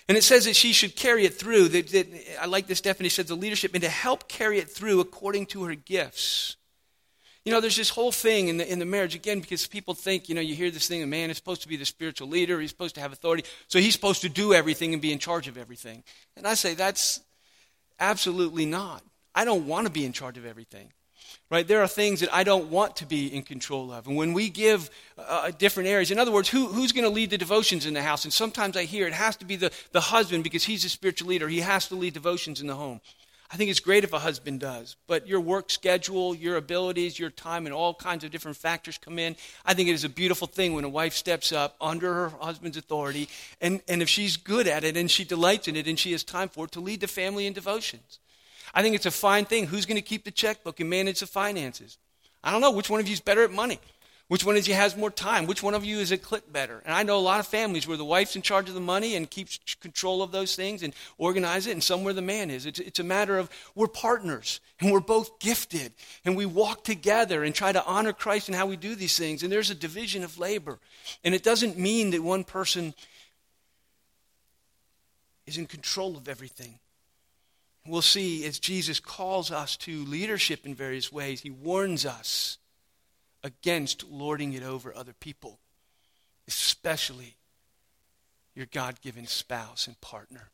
And 0.09 0.17
it 0.17 0.25
says 0.25 0.45
that 0.45 0.57
she 0.57 0.73
should 0.73 0.97
carry 0.97 1.25
it 1.25 1.35
through. 1.35 1.69
That, 1.69 1.89
that, 1.89 2.43
I 2.43 2.47
like 2.47 2.67
this 2.67 2.81
definition. 2.81 3.13
It 3.13 3.17
says 3.17 3.27
the 3.27 3.37
leadership 3.37 3.75
and 3.75 3.83
to 3.83 3.89
help 3.89 4.29
carry 4.29 4.59
it 4.59 4.69
through 4.69 5.01
according 5.01 5.47
to 5.47 5.65
her 5.65 5.75
gifts. 5.75 6.57
You 7.45 7.53
know, 7.53 7.61
there's 7.61 7.77
this 7.77 7.89
whole 7.89 8.13
thing 8.13 8.49
in 8.49 8.59
the, 8.59 8.71
in 8.71 8.79
the 8.79 8.85
marriage, 8.85 9.15
again, 9.15 9.41
because 9.41 9.67
people 9.67 9.95
think, 9.95 10.29
you 10.29 10.35
know, 10.35 10.43
you 10.43 10.55
hear 10.55 10.71
this 10.71 10.87
thing, 10.87 11.03
a 11.03 11.07
man 11.07 11.31
is 11.31 11.39
supposed 11.39 11.63
to 11.63 11.69
be 11.69 11.77
the 11.77 11.87
spiritual 11.87 12.29
leader, 12.29 12.61
he's 12.61 12.71
supposed 12.71 12.95
to 12.97 13.01
have 13.01 13.13
authority, 13.13 13.45
so 13.67 13.79
he's 13.79 13.95
supposed 13.95 14.21
to 14.21 14.29
do 14.29 14.53
everything 14.53 14.93
and 14.93 15.01
be 15.01 15.13
in 15.13 15.19
charge 15.19 15.49
of 15.49 15.57
everything. 15.57 16.05
And 16.37 16.47
I 16.47 16.55
say, 16.55 16.75
that's 16.75 17.21
absolutely 17.99 18.67
not. 18.67 19.03
I 19.35 19.45
don't 19.45 19.67
want 19.67 19.87
to 19.87 19.93
be 19.93 20.05
in 20.05 20.13
charge 20.13 20.37
of 20.37 20.45
everything. 20.45 20.93
Right? 21.51 21.67
There 21.67 21.83
are 21.83 21.89
things 21.89 22.21
that 22.21 22.33
I 22.33 22.45
don't 22.45 22.71
want 22.71 22.97
to 22.97 23.07
be 23.07 23.27
in 23.27 23.43
control 23.43 23.91
of. 23.93 24.07
And 24.07 24.17
when 24.17 24.35
we 24.35 24.51
give 24.51 24.89
uh, 25.19 25.51
different 25.51 25.89
areas, 25.89 26.11
in 26.11 26.19
other 26.19 26.31
words, 26.31 26.49
who, 26.49 26.67
who's 26.67 26.93
going 26.93 27.05
to 27.05 27.11
lead 27.11 27.31
the 27.31 27.39
devotions 27.39 27.87
in 27.87 27.95
the 27.95 28.03
house? 28.03 28.25
And 28.25 28.33
sometimes 28.33 28.77
I 28.77 28.85
hear 28.85 29.07
it 29.07 29.13
has 29.13 29.37
to 29.37 29.45
be 29.45 29.57
the, 29.57 29.73
the 29.91 30.01
husband 30.01 30.45
because 30.45 30.63
he's 30.63 30.85
the 30.85 30.89
spiritual 30.89 31.29
leader. 31.29 31.49
He 31.49 31.61
has 31.61 31.89
to 31.89 31.97
lead 31.97 32.15
devotions 32.15 32.61
in 32.61 32.69
the 32.69 32.77
home. 32.77 33.01
I 33.53 33.57
think 33.57 33.69
it's 33.69 33.81
great 33.81 34.05
if 34.05 34.13
a 34.13 34.19
husband 34.21 34.61
does, 34.61 34.95
but 35.09 35.27
your 35.27 35.41
work 35.41 35.71
schedule, 35.71 36.37
your 36.37 36.55
abilities, 36.55 37.19
your 37.19 37.31
time, 37.31 37.67
and 37.67 37.75
all 37.75 37.93
kinds 37.93 38.23
of 38.23 38.31
different 38.31 38.57
factors 38.57 38.97
come 38.97 39.19
in. 39.19 39.35
I 39.67 39.75
think 39.75 39.89
it 39.89 39.93
is 39.93 40.05
a 40.05 40.09
beautiful 40.09 40.47
thing 40.47 40.75
when 40.75 40.85
a 40.85 40.89
wife 40.89 41.15
steps 41.15 41.51
up 41.51 41.75
under 41.81 42.15
her 42.15 42.29
husband's 42.29 42.77
authority, 42.77 43.29
and, 43.61 43.81
and 43.89 44.03
if 44.03 44.09
she's 44.09 44.37
good 44.37 44.69
at 44.69 44.85
it 44.85 44.97
and 44.97 45.11
she 45.11 45.25
delights 45.25 45.67
in 45.67 45.75
it 45.75 45.89
and 45.89 45.99
she 45.99 46.13
has 46.13 46.23
time 46.23 46.49
for 46.49 46.67
it, 46.67 46.73
to 46.73 46.81
lead 46.81 47.01
the 47.01 47.09
family 47.09 47.49
in 47.49 47.53
devotions. 47.53 48.21
I 48.73 48.83
think 48.83 48.95
it's 48.95 49.07
a 49.07 49.11
fine 49.11 49.47
thing. 49.47 49.67
Who's 49.67 49.85
going 49.85 49.97
to 49.97 50.03
keep 50.03 50.25
the 50.25 50.31
checkbook 50.31 50.79
and 50.79 50.89
manage 50.89 51.19
the 51.19 51.27
finances? 51.27 51.99
I 52.45 52.53
don't 52.53 52.61
know. 52.61 52.71
Which 52.71 52.89
one 52.89 53.01
of 53.01 53.09
you 53.09 53.15
is 53.15 53.21
better 53.21 53.43
at 53.43 53.51
money? 53.51 53.81
Which 54.31 54.45
one 54.45 54.57
of 54.57 54.69
you 54.69 54.75
has 54.75 54.97
more 54.97 55.11
time? 55.11 55.47
Which 55.47 55.61
one 55.61 55.75
of 55.75 55.85
you 55.85 55.99
is 55.99 56.13
a 56.13 56.17
click 56.17 56.53
better? 56.53 56.81
And 56.85 56.95
I 56.95 57.03
know 57.03 57.19
a 57.19 57.19
lot 57.19 57.41
of 57.41 57.49
families 57.49 57.89
where 57.89 57.97
the 57.97 58.05
wife's 58.05 58.37
in 58.37 58.43
charge 58.43 58.69
of 58.69 58.77
the 58.77 58.81
money 58.81 59.17
and 59.17 59.29
keeps 59.29 59.59
control 59.81 60.23
of 60.23 60.31
those 60.31 60.55
things 60.55 60.85
and 60.85 60.95
organize 61.19 61.67
it, 61.67 61.73
and 61.73 61.83
some 61.83 62.05
where 62.05 62.15
the 62.15 62.23
man 62.23 62.49
is. 62.49 62.65
It's, 62.65 62.79
it's 62.79 63.01
a 63.01 63.05
matter 63.05 63.39
of 63.39 63.51
we're 63.75 63.89
partners 63.89 64.61
and 64.79 64.93
we're 64.93 65.01
both 65.01 65.41
gifted 65.41 65.95
and 66.25 66.37
we 66.37 66.47
walk 66.47 66.85
together 66.85 67.43
and 67.43 67.53
try 67.53 67.73
to 67.73 67.85
honor 67.85 68.13
Christ 68.13 68.49
in 68.49 68.55
how 68.55 68.67
we 68.67 68.77
do 68.77 68.95
these 68.95 69.19
things. 69.19 69.43
And 69.43 69.51
there's 69.51 69.71
a 69.71 69.75
division 69.75 70.23
of 70.23 70.39
labor. 70.39 70.79
And 71.25 71.35
it 71.35 71.43
doesn't 71.43 71.77
mean 71.77 72.11
that 72.11 72.23
one 72.23 72.45
person 72.45 72.95
is 75.45 75.59
in 75.59 75.67
control 75.67 76.17
of 76.17 76.29
everything. 76.29 76.79
We'll 77.85 78.01
see 78.01 78.45
as 78.45 78.61
Jesus 78.61 79.01
calls 79.01 79.51
us 79.51 79.77
to 79.79 80.05
leadership 80.05 80.67
in 80.67 80.77
various 80.77 81.11
ways, 81.11 81.41
he 81.41 81.51
warns 81.51 82.07
us 82.07 82.59
against 83.43 84.05
lording 84.09 84.53
it 84.53 84.63
over 84.63 84.95
other 84.95 85.15
people, 85.19 85.59
especially 86.47 87.37
your 88.55 88.67
God 88.67 89.01
given 89.01 89.27
spouse 89.27 89.87
and 89.87 90.01
partner. 90.01 90.51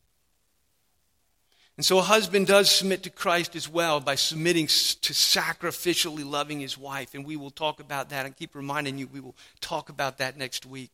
And 1.76 1.84
so 1.84 1.98
a 1.98 2.02
husband 2.02 2.46
does 2.46 2.70
submit 2.70 3.02
to 3.02 3.10
Christ 3.10 3.54
as 3.54 3.68
well 3.68 4.00
by 4.00 4.14
submitting 4.14 4.66
to 4.66 5.12
sacrificially 5.12 6.24
loving 6.24 6.60
his 6.60 6.78
wife. 6.78 7.14
And 7.14 7.24
we 7.24 7.36
will 7.36 7.50
talk 7.50 7.80
about 7.80 8.08
that. 8.10 8.24
and 8.24 8.34
keep 8.34 8.54
reminding 8.54 8.96
you, 8.96 9.06
we 9.08 9.20
will 9.20 9.36
talk 9.60 9.90
about 9.90 10.18
that 10.18 10.38
next 10.38 10.64
week. 10.64 10.90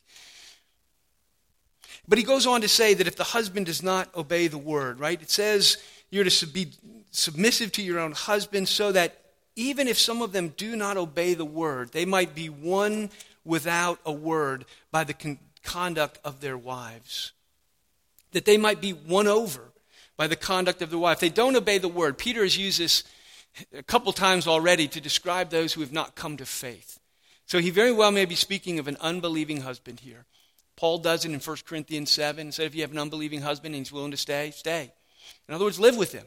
But 2.09 2.19
he 2.19 2.25
goes 2.25 2.47
on 2.47 2.63
to 2.63 2.69
say 2.69 2.95
that 2.95 3.07
if 3.07 3.15
the 3.15 3.23
husband 3.23 3.67
does 3.67 3.83
not 3.83 4.13
obey 4.17 4.49
the 4.49 4.59
word, 4.59 4.99
right? 4.99 5.21
It 5.21 5.31
says 5.31 5.77
you're 6.11 6.25
to 6.25 6.47
be 6.47 6.73
submissive 7.13 7.71
to 7.73 7.83
your 7.83 8.01
own 8.01 8.13
husband 8.13 8.67
so 8.67 8.91
that 8.93 9.22
even 9.57 9.89
if 9.89 9.99
some 9.99 10.23
of 10.23 10.33
them 10.33 10.49
do 10.57 10.77
not 10.77 10.97
obey 10.97 11.35
the 11.35 11.45
word, 11.45 11.93
they 11.93 12.05
might 12.05 12.35
be 12.35 12.49
won 12.49 13.11
without 13.45 13.99
a 14.05 14.13
word 14.13 14.65
by 14.91 15.05
the 15.05 15.15
con- 15.15 15.39
conduct 15.63 16.19
of 16.25 16.41
their 16.41 16.57
wives. 16.57 17.33
That 18.33 18.45
they 18.45 18.57
might 18.57 18.81
be 18.81 18.93
won 18.93 19.27
over 19.27 19.73
by 20.17 20.27
the 20.27 20.37
conduct 20.37 20.83
of 20.83 20.91
their 20.91 20.99
wife. 20.99 21.21
They 21.21 21.29
don't 21.29 21.57
obey 21.57 21.79
the 21.79 21.89
word. 21.89 22.19
Peter 22.19 22.43
has 22.43 22.57
used 22.57 22.81
this 22.81 23.05
a 23.75 23.83
couple 23.83 24.13
times 24.13 24.47
already 24.47 24.89
to 24.89 25.01
describe 25.01 25.51
those 25.51 25.73
who 25.73 25.83
have 25.83 25.93
not 25.93 26.15
come 26.15 26.37
to 26.39 26.47
faith. 26.47 26.99
So 27.47 27.59
he 27.59 27.71
very 27.71 27.93
well 27.93 28.11
may 28.11 28.25
be 28.25 28.35
speaking 28.35 28.79
of 28.79 28.89
an 28.89 28.97
unbelieving 29.01 29.61
husband 29.61 30.01
here. 30.01 30.25
Paul 30.77 30.99
does 30.99 31.25
it 31.25 31.33
in 31.33 31.39
1 31.39 31.57
Corinthians 31.67 32.11
7. 32.11 32.47
He 32.47 32.53
said, 32.53 32.67
if 32.67 32.75
you 32.75 32.81
have 32.83 32.93
an 32.93 32.99
unbelieving 32.99 33.43
husband 33.43 33.75
and 33.75 33.85
he's 33.85 33.93
willing 33.93 34.11
to 34.11 34.17
stay, 34.17 34.51
stay. 34.53 34.91
In 35.49 35.55
other 35.55 35.65
words, 35.65 35.79
live 35.79 35.97
with 35.97 36.13
him. 36.13 36.25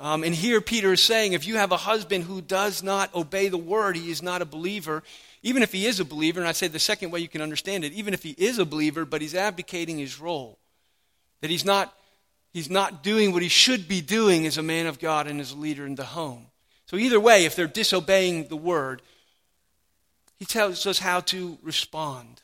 Um, 0.00 0.24
and 0.24 0.34
here 0.34 0.62
Peter 0.62 0.94
is 0.94 1.02
saying 1.02 1.34
if 1.34 1.46
you 1.46 1.56
have 1.56 1.72
a 1.72 1.76
husband 1.76 2.24
who 2.24 2.40
does 2.40 2.82
not 2.82 3.14
obey 3.14 3.48
the 3.48 3.58
word, 3.58 3.96
he 3.96 4.10
is 4.10 4.22
not 4.22 4.40
a 4.40 4.46
believer. 4.46 5.02
Even 5.42 5.62
if 5.62 5.72
he 5.72 5.84
is 5.84 6.00
a 6.00 6.06
believer, 6.06 6.40
and 6.40 6.48
I 6.48 6.52
say 6.52 6.68
the 6.68 6.78
second 6.78 7.10
way 7.10 7.20
you 7.20 7.28
can 7.28 7.42
understand 7.42 7.84
it, 7.84 7.92
even 7.92 8.14
if 8.14 8.22
he 8.22 8.30
is 8.30 8.58
a 8.58 8.64
believer, 8.64 9.04
but 9.04 9.20
he's 9.20 9.34
abdicating 9.34 9.98
his 9.98 10.18
role, 10.18 10.58
that 11.42 11.50
he's 11.50 11.66
not, 11.66 11.94
he's 12.50 12.70
not 12.70 13.02
doing 13.02 13.32
what 13.32 13.42
he 13.42 13.48
should 13.48 13.88
be 13.88 14.00
doing 14.00 14.46
as 14.46 14.56
a 14.56 14.62
man 14.62 14.86
of 14.86 14.98
God 14.98 15.26
and 15.26 15.38
as 15.38 15.52
a 15.52 15.56
leader 15.56 15.84
in 15.84 15.96
the 15.96 16.04
home. 16.04 16.46
So, 16.86 16.96
either 16.96 17.20
way, 17.20 17.44
if 17.44 17.54
they're 17.54 17.66
disobeying 17.66 18.48
the 18.48 18.56
word, 18.56 19.02
he 20.38 20.46
tells 20.46 20.86
us 20.86 20.98
how 20.98 21.20
to 21.20 21.58
respond. 21.62 22.40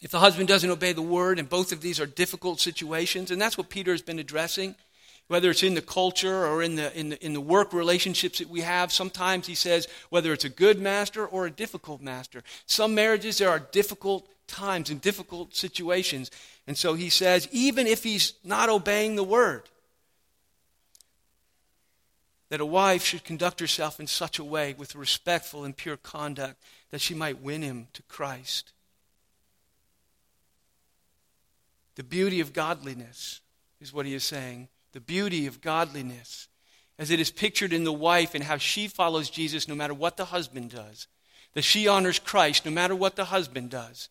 If 0.00 0.10
the 0.10 0.18
husband 0.18 0.48
doesn't 0.48 0.70
obey 0.70 0.94
the 0.94 1.02
word, 1.02 1.38
and 1.38 1.48
both 1.48 1.72
of 1.72 1.82
these 1.82 2.00
are 2.00 2.06
difficult 2.06 2.58
situations, 2.58 3.30
and 3.30 3.40
that's 3.40 3.58
what 3.58 3.68
Peter 3.68 3.92
has 3.92 4.02
been 4.02 4.18
addressing 4.18 4.76
whether 5.28 5.50
it's 5.50 5.62
in 5.62 5.74
the 5.74 5.82
culture 5.82 6.46
or 6.46 6.62
in 6.62 6.76
the, 6.76 6.98
in 6.98 7.10
the, 7.10 7.24
in 7.24 7.32
the 7.32 7.40
work 7.40 7.72
relationships 7.72 8.38
that 8.38 8.48
we 8.48 8.60
have. 8.60 8.92
Sometimes 8.92 9.46
he 9.46 9.54
says 9.54 9.88
whether 10.10 10.32
it's 10.32 10.44
a 10.44 10.50
good 10.50 10.80
master 10.80 11.26
or 11.26 11.46
a 11.46 11.50
difficult 11.50 12.02
master. 12.02 12.42
Some 12.66 12.94
marriages, 12.94 13.38
there 13.38 13.50
are 13.50 13.58
difficult 13.58 14.28
times 14.46 14.90
and 14.90 15.00
difficult 15.00 15.54
situations. 15.54 16.30
And 16.66 16.76
so 16.76 16.94
he 16.94 17.08
says, 17.08 17.48
even 17.50 17.86
if 17.86 18.04
he's 18.04 18.34
not 18.44 18.68
obeying 18.68 19.16
the 19.16 19.24
word, 19.24 19.62
that 22.50 22.60
a 22.60 22.66
wife 22.66 23.02
should 23.02 23.24
conduct 23.24 23.60
herself 23.60 23.98
in 23.98 24.06
such 24.06 24.38
a 24.38 24.44
way 24.44 24.74
with 24.76 24.94
respectful 24.94 25.64
and 25.64 25.74
pure 25.74 25.96
conduct 25.96 26.62
that 26.90 27.00
she 27.00 27.14
might 27.14 27.40
win 27.40 27.62
him 27.62 27.88
to 27.94 28.02
Christ. 28.02 28.72
The 31.94 32.04
beauty 32.04 32.40
of 32.40 32.52
godliness 32.52 33.40
is 33.80 33.92
what 33.92 34.04
he 34.04 34.12
is 34.12 34.24
saying 34.24 34.68
the 34.92 35.00
beauty 35.00 35.46
of 35.46 35.60
godliness 35.60 36.48
as 36.98 37.10
it 37.10 37.20
is 37.20 37.30
pictured 37.30 37.72
in 37.72 37.84
the 37.84 37.92
wife 37.92 38.34
and 38.34 38.44
how 38.44 38.58
she 38.58 38.86
follows 38.86 39.30
Jesus 39.30 39.66
no 39.66 39.74
matter 39.74 39.94
what 39.94 40.16
the 40.16 40.26
husband 40.26 40.70
does. 40.70 41.08
That 41.54 41.62
she 41.62 41.88
honors 41.88 42.18
Christ 42.18 42.64
no 42.64 42.70
matter 42.70 42.94
what 42.94 43.16
the 43.16 43.26
husband 43.26 43.70
does. 43.70 44.08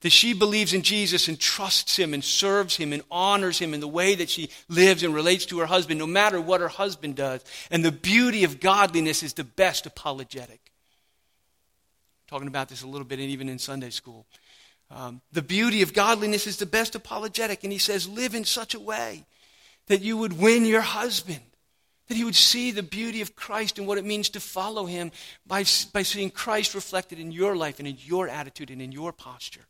That 0.00 0.10
she 0.10 0.32
believes 0.32 0.74
in 0.74 0.82
Jesus 0.82 1.28
and 1.28 1.38
trusts 1.38 1.96
him 1.96 2.12
and 2.12 2.24
serves 2.24 2.76
him 2.76 2.92
and 2.92 3.02
honors 3.10 3.58
him 3.58 3.72
in 3.72 3.80
the 3.80 3.88
way 3.88 4.14
that 4.14 4.28
she 4.28 4.50
lives 4.68 5.02
and 5.02 5.14
relates 5.14 5.46
to 5.46 5.60
her 5.60 5.66
husband 5.66 6.00
no 6.00 6.06
matter 6.06 6.40
what 6.40 6.60
her 6.60 6.68
husband 6.68 7.16
does. 7.16 7.44
And 7.70 7.84
the 7.84 7.92
beauty 7.92 8.42
of 8.42 8.58
godliness 8.58 9.22
is 9.22 9.34
the 9.34 9.44
best 9.44 9.86
apologetic. 9.86 10.60
talking 12.26 12.48
about 12.48 12.68
this 12.68 12.82
a 12.82 12.88
little 12.88 13.06
bit 13.06 13.20
and 13.20 13.28
even 13.28 13.48
in 13.48 13.58
Sunday 13.58 13.90
school. 13.90 14.26
Um, 14.90 15.20
the 15.32 15.42
beauty 15.42 15.82
of 15.82 15.94
godliness 15.94 16.46
is 16.46 16.56
the 16.56 16.66
best 16.66 16.94
apologetic. 16.94 17.62
And 17.62 17.72
he 17.72 17.78
says, 17.78 18.08
live 18.08 18.34
in 18.34 18.44
such 18.44 18.74
a 18.74 18.80
way 18.80 19.24
that 19.86 20.02
you 20.02 20.16
would 20.16 20.38
win 20.38 20.64
your 20.64 20.80
husband, 20.80 21.40
that 22.08 22.16
he 22.16 22.24
would 22.24 22.36
see 22.36 22.70
the 22.70 22.82
beauty 22.82 23.20
of 23.20 23.36
Christ 23.36 23.78
and 23.78 23.86
what 23.86 23.98
it 23.98 24.04
means 24.04 24.28
to 24.30 24.40
follow 24.40 24.86
him 24.86 25.12
by, 25.46 25.64
by 25.92 26.02
seeing 26.02 26.30
Christ 26.30 26.74
reflected 26.74 27.18
in 27.18 27.32
your 27.32 27.56
life 27.56 27.78
and 27.78 27.88
in 27.88 27.96
your 28.00 28.28
attitude 28.28 28.70
and 28.70 28.80
in 28.80 28.92
your 28.92 29.12
posture. 29.12 29.66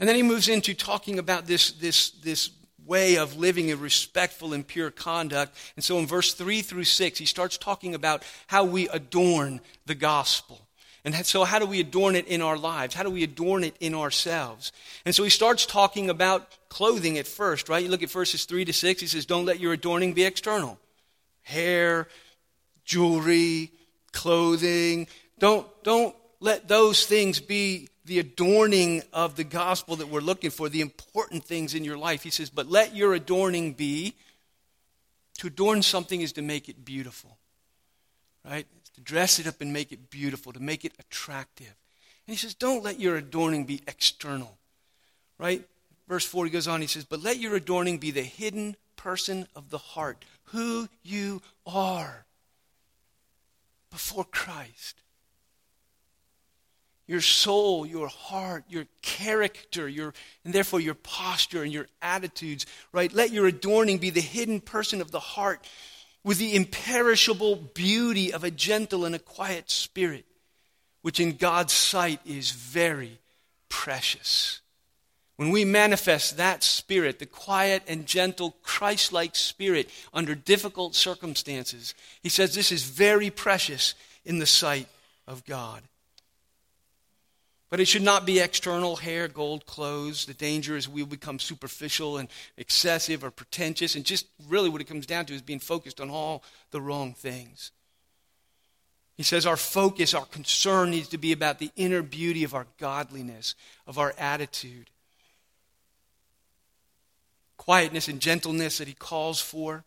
And 0.00 0.08
then 0.08 0.16
he 0.16 0.22
moves 0.22 0.48
into 0.48 0.74
talking 0.74 1.18
about 1.18 1.46
this, 1.46 1.70
this, 1.72 2.10
this 2.10 2.50
way 2.84 3.16
of 3.16 3.36
living 3.36 3.70
a 3.70 3.76
respectful 3.76 4.52
and 4.52 4.66
pure 4.66 4.90
conduct. 4.90 5.56
And 5.76 5.84
so 5.84 5.98
in 5.98 6.06
verse 6.06 6.34
3 6.34 6.62
through 6.62 6.84
6, 6.84 7.18
he 7.18 7.26
starts 7.26 7.56
talking 7.56 7.94
about 7.94 8.24
how 8.48 8.64
we 8.64 8.88
adorn 8.88 9.60
the 9.86 9.94
gospel. 9.94 10.60
And 11.04 11.14
so, 11.26 11.44
how 11.44 11.58
do 11.58 11.66
we 11.66 11.80
adorn 11.80 12.16
it 12.16 12.26
in 12.28 12.40
our 12.40 12.56
lives? 12.56 12.94
How 12.94 13.02
do 13.02 13.10
we 13.10 13.22
adorn 13.22 13.62
it 13.62 13.76
in 13.78 13.94
ourselves? 13.94 14.72
And 15.04 15.14
so, 15.14 15.22
he 15.22 15.28
starts 15.28 15.66
talking 15.66 16.08
about 16.08 16.56
clothing 16.74 17.18
at 17.18 17.26
first, 17.28 17.68
right? 17.68 17.84
You 17.84 17.88
look 17.88 18.02
at 18.02 18.10
verses 18.10 18.46
3 18.46 18.64
to 18.64 18.72
6, 18.72 19.00
he 19.00 19.06
says, 19.06 19.26
Don't 19.26 19.44
let 19.44 19.60
your 19.60 19.72
adorning 19.72 20.12
be 20.12 20.24
external 20.24 20.76
hair, 21.42 22.08
jewelry, 22.84 23.70
clothing. 24.12 25.06
Don't, 25.38 25.66
don't 25.84 26.16
let 26.40 26.66
those 26.66 27.04
things 27.04 27.38
be 27.38 27.88
the 28.06 28.18
adorning 28.18 29.02
of 29.12 29.36
the 29.36 29.44
gospel 29.44 29.96
that 29.96 30.08
we're 30.08 30.20
looking 30.20 30.50
for, 30.50 30.68
the 30.68 30.80
important 30.80 31.44
things 31.44 31.74
in 31.74 31.84
your 31.84 31.98
life. 31.98 32.22
He 32.22 32.30
says, 32.30 32.50
But 32.50 32.66
let 32.66 32.96
your 32.96 33.14
adorning 33.14 33.74
be 33.74 34.14
to 35.38 35.46
adorn 35.46 35.82
something 35.82 36.22
is 36.22 36.32
to 36.32 36.42
make 36.42 36.68
it 36.68 36.84
beautiful, 36.84 37.36
right? 38.44 38.66
to 38.94 39.00
dress 39.00 39.38
it 39.38 39.46
up 39.46 39.60
and 39.60 39.72
make 39.72 39.92
it 39.92 40.10
beautiful, 40.10 40.52
to 40.52 40.60
make 40.60 40.84
it 40.84 40.92
attractive. 40.98 41.74
And 42.26 42.34
he 42.34 42.36
says, 42.36 42.54
don't 42.54 42.82
let 42.82 43.00
your 43.00 43.16
adorning 43.16 43.64
be 43.64 43.82
external. 43.86 44.56
Right? 45.36 45.66
Verse 46.08 46.24
4, 46.24 46.44
he 46.44 46.50
goes 46.50 46.68
on, 46.68 46.80
he 46.80 46.86
says, 46.86 47.04
but 47.04 47.22
let 47.22 47.38
your 47.38 47.54
adorning 47.54 47.98
be 47.98 48.10
the 48.10 48.22
hidden 48.22 48.76
person 48.96 49.46
of 49.56 49.70
the 49.70 49.78
heart, 49.78 50.24
who 50.44 50.88
you 51.02 51.40
are 51.66 52.26
before 53.90 54.24
Christ. 54.24 55.00
Your 57.06 57.20
soul, 57.20 57.84
your 57.84 58.08
heart, 58.08 58.64
your 58.68 58.86
character, 59.02 59.88
your, 59.88 60.14
and 60.44 60.54
therefore 60.54 60.80
your 60.80 60.94
posture 60.94 61.62
and 61.62 61.72
your 61.72 61.86
attitudes, 62.00 62.64
right? 62.92 63.12
Let 63.12 63.30
your 63.30 63.46
adorning 63.46 63.98
be 63.98 64.10
the 64.10 64.20
hidden 64.20 64.60
person 64.60 65.00
of 65.00 65.10
the 65.10 65.20
heart 65.20 65.66
with 66.22 66.38
the 66.38 66.56
imperishable 66.56 67.56
beauty 67.56 68.32
of 68.32 68.42
a 68.42 68.50
gentle 68.50 69.04
and 69.04 69.14
a 69.14 69.18
quiet 69.18 69.70
spirit, 69.70 70.24
which 71.02 71.20
in 71.20 71.36
God's 71.36 71.74
sight 71.74 72.20
is 72.24 72.50
very 72.50 73.18
precious. 73.68 74.60
When 75.36 75.50
we 75.50 75.64
manifest 75.64 76.36
that 76.36 76.62
spirit, 76.62 77.18
the 77.18 77.26
quiet 77.26 77.82
and 77.88 78.06
gentle, 78.06 78.54
Christ 78.62 79.12
like 79.12 79.34
spirit 79.34 79.90
under 80.12 80.34
difficult 80.34 80.94
circumstances, 80.94 81.94
he 82.22 82.28
says 82.28 82.54
this 82.54 82.70
is 82.70 82.84
very 82.84 83.30
precious 83.30 83.94
in 84.24 84.38
the 84.38 84.46
sight 84.46 84.86
of 85.26 85.44
God. 85.44 85.82
But 87.68 87.80
it 87.80 87.86
should 87.86 88.02
not 88.02 88.24
be 88.24 88.38
external 88.38 88.94
hair, 88.94 89.26
gold, 89.26 89.66
clothes. 89.66 90.26
The 90.26 90.34
danger 90.34 90.76
is 90.76 90.88
we'll 90.88 91.06
become 91.06 91.40
superficial 91.40 92.18
and 92.18 92.28
excessive 92.56 93.24
or 93.24 93.32
pretentious. 93.32 93.96
And 93.96 94.04
just 94.04 94.26
really 94.48 94.68
what 94.68 94.80
it 94.80 94.86
comes 94.86 95.06
down 95.06 95.26
to 95.26 95.34
is 95.34 95.42
being 95.42 95.58
focused 95.58 96.00
on 96.00 96.08
all 96.08 96.44
the 96.70 96.80
wrong 96.80 97.14
things. 97.14 97.72
He 99.16 99.24
says 99.24 99.44
our 99.44 99.56
focus, 99.56 100.14
our 100.14 100.26
concern 100.26 100.92
needs 100.92 101.08
to 101.08 101.18
be 101.18 101.32
about 101.32 101.58
the 101.58 101.72
inner 101.74 102.02
beauty 102.02 102.44
of 102.44 102.54
our 102.54 102.66
godliness, 102.78 103.56
of 103.88 103.98
our 103.98 104.14
attitude. 104.18 104.90
Quietness 107.64 108.08
and 108.08 108.20
gentleness 108.20 108.78
that 108.78 108.88
he 108.88 108.94
calls 108.94 109.40
for 109.40 109.84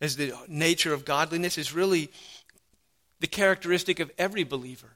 as 0.00 0.16
the 0.16 0.32
nature 0.48 0.94
of 0.94 1.04
godliness 1.04 1.58
is 1.58 1.74
really 1.74 2.10
the 3.20 3.26
characteristic 3.26 4.00
of 4.00 4.10
every 4.16 4.44
believer. 4.44 4.92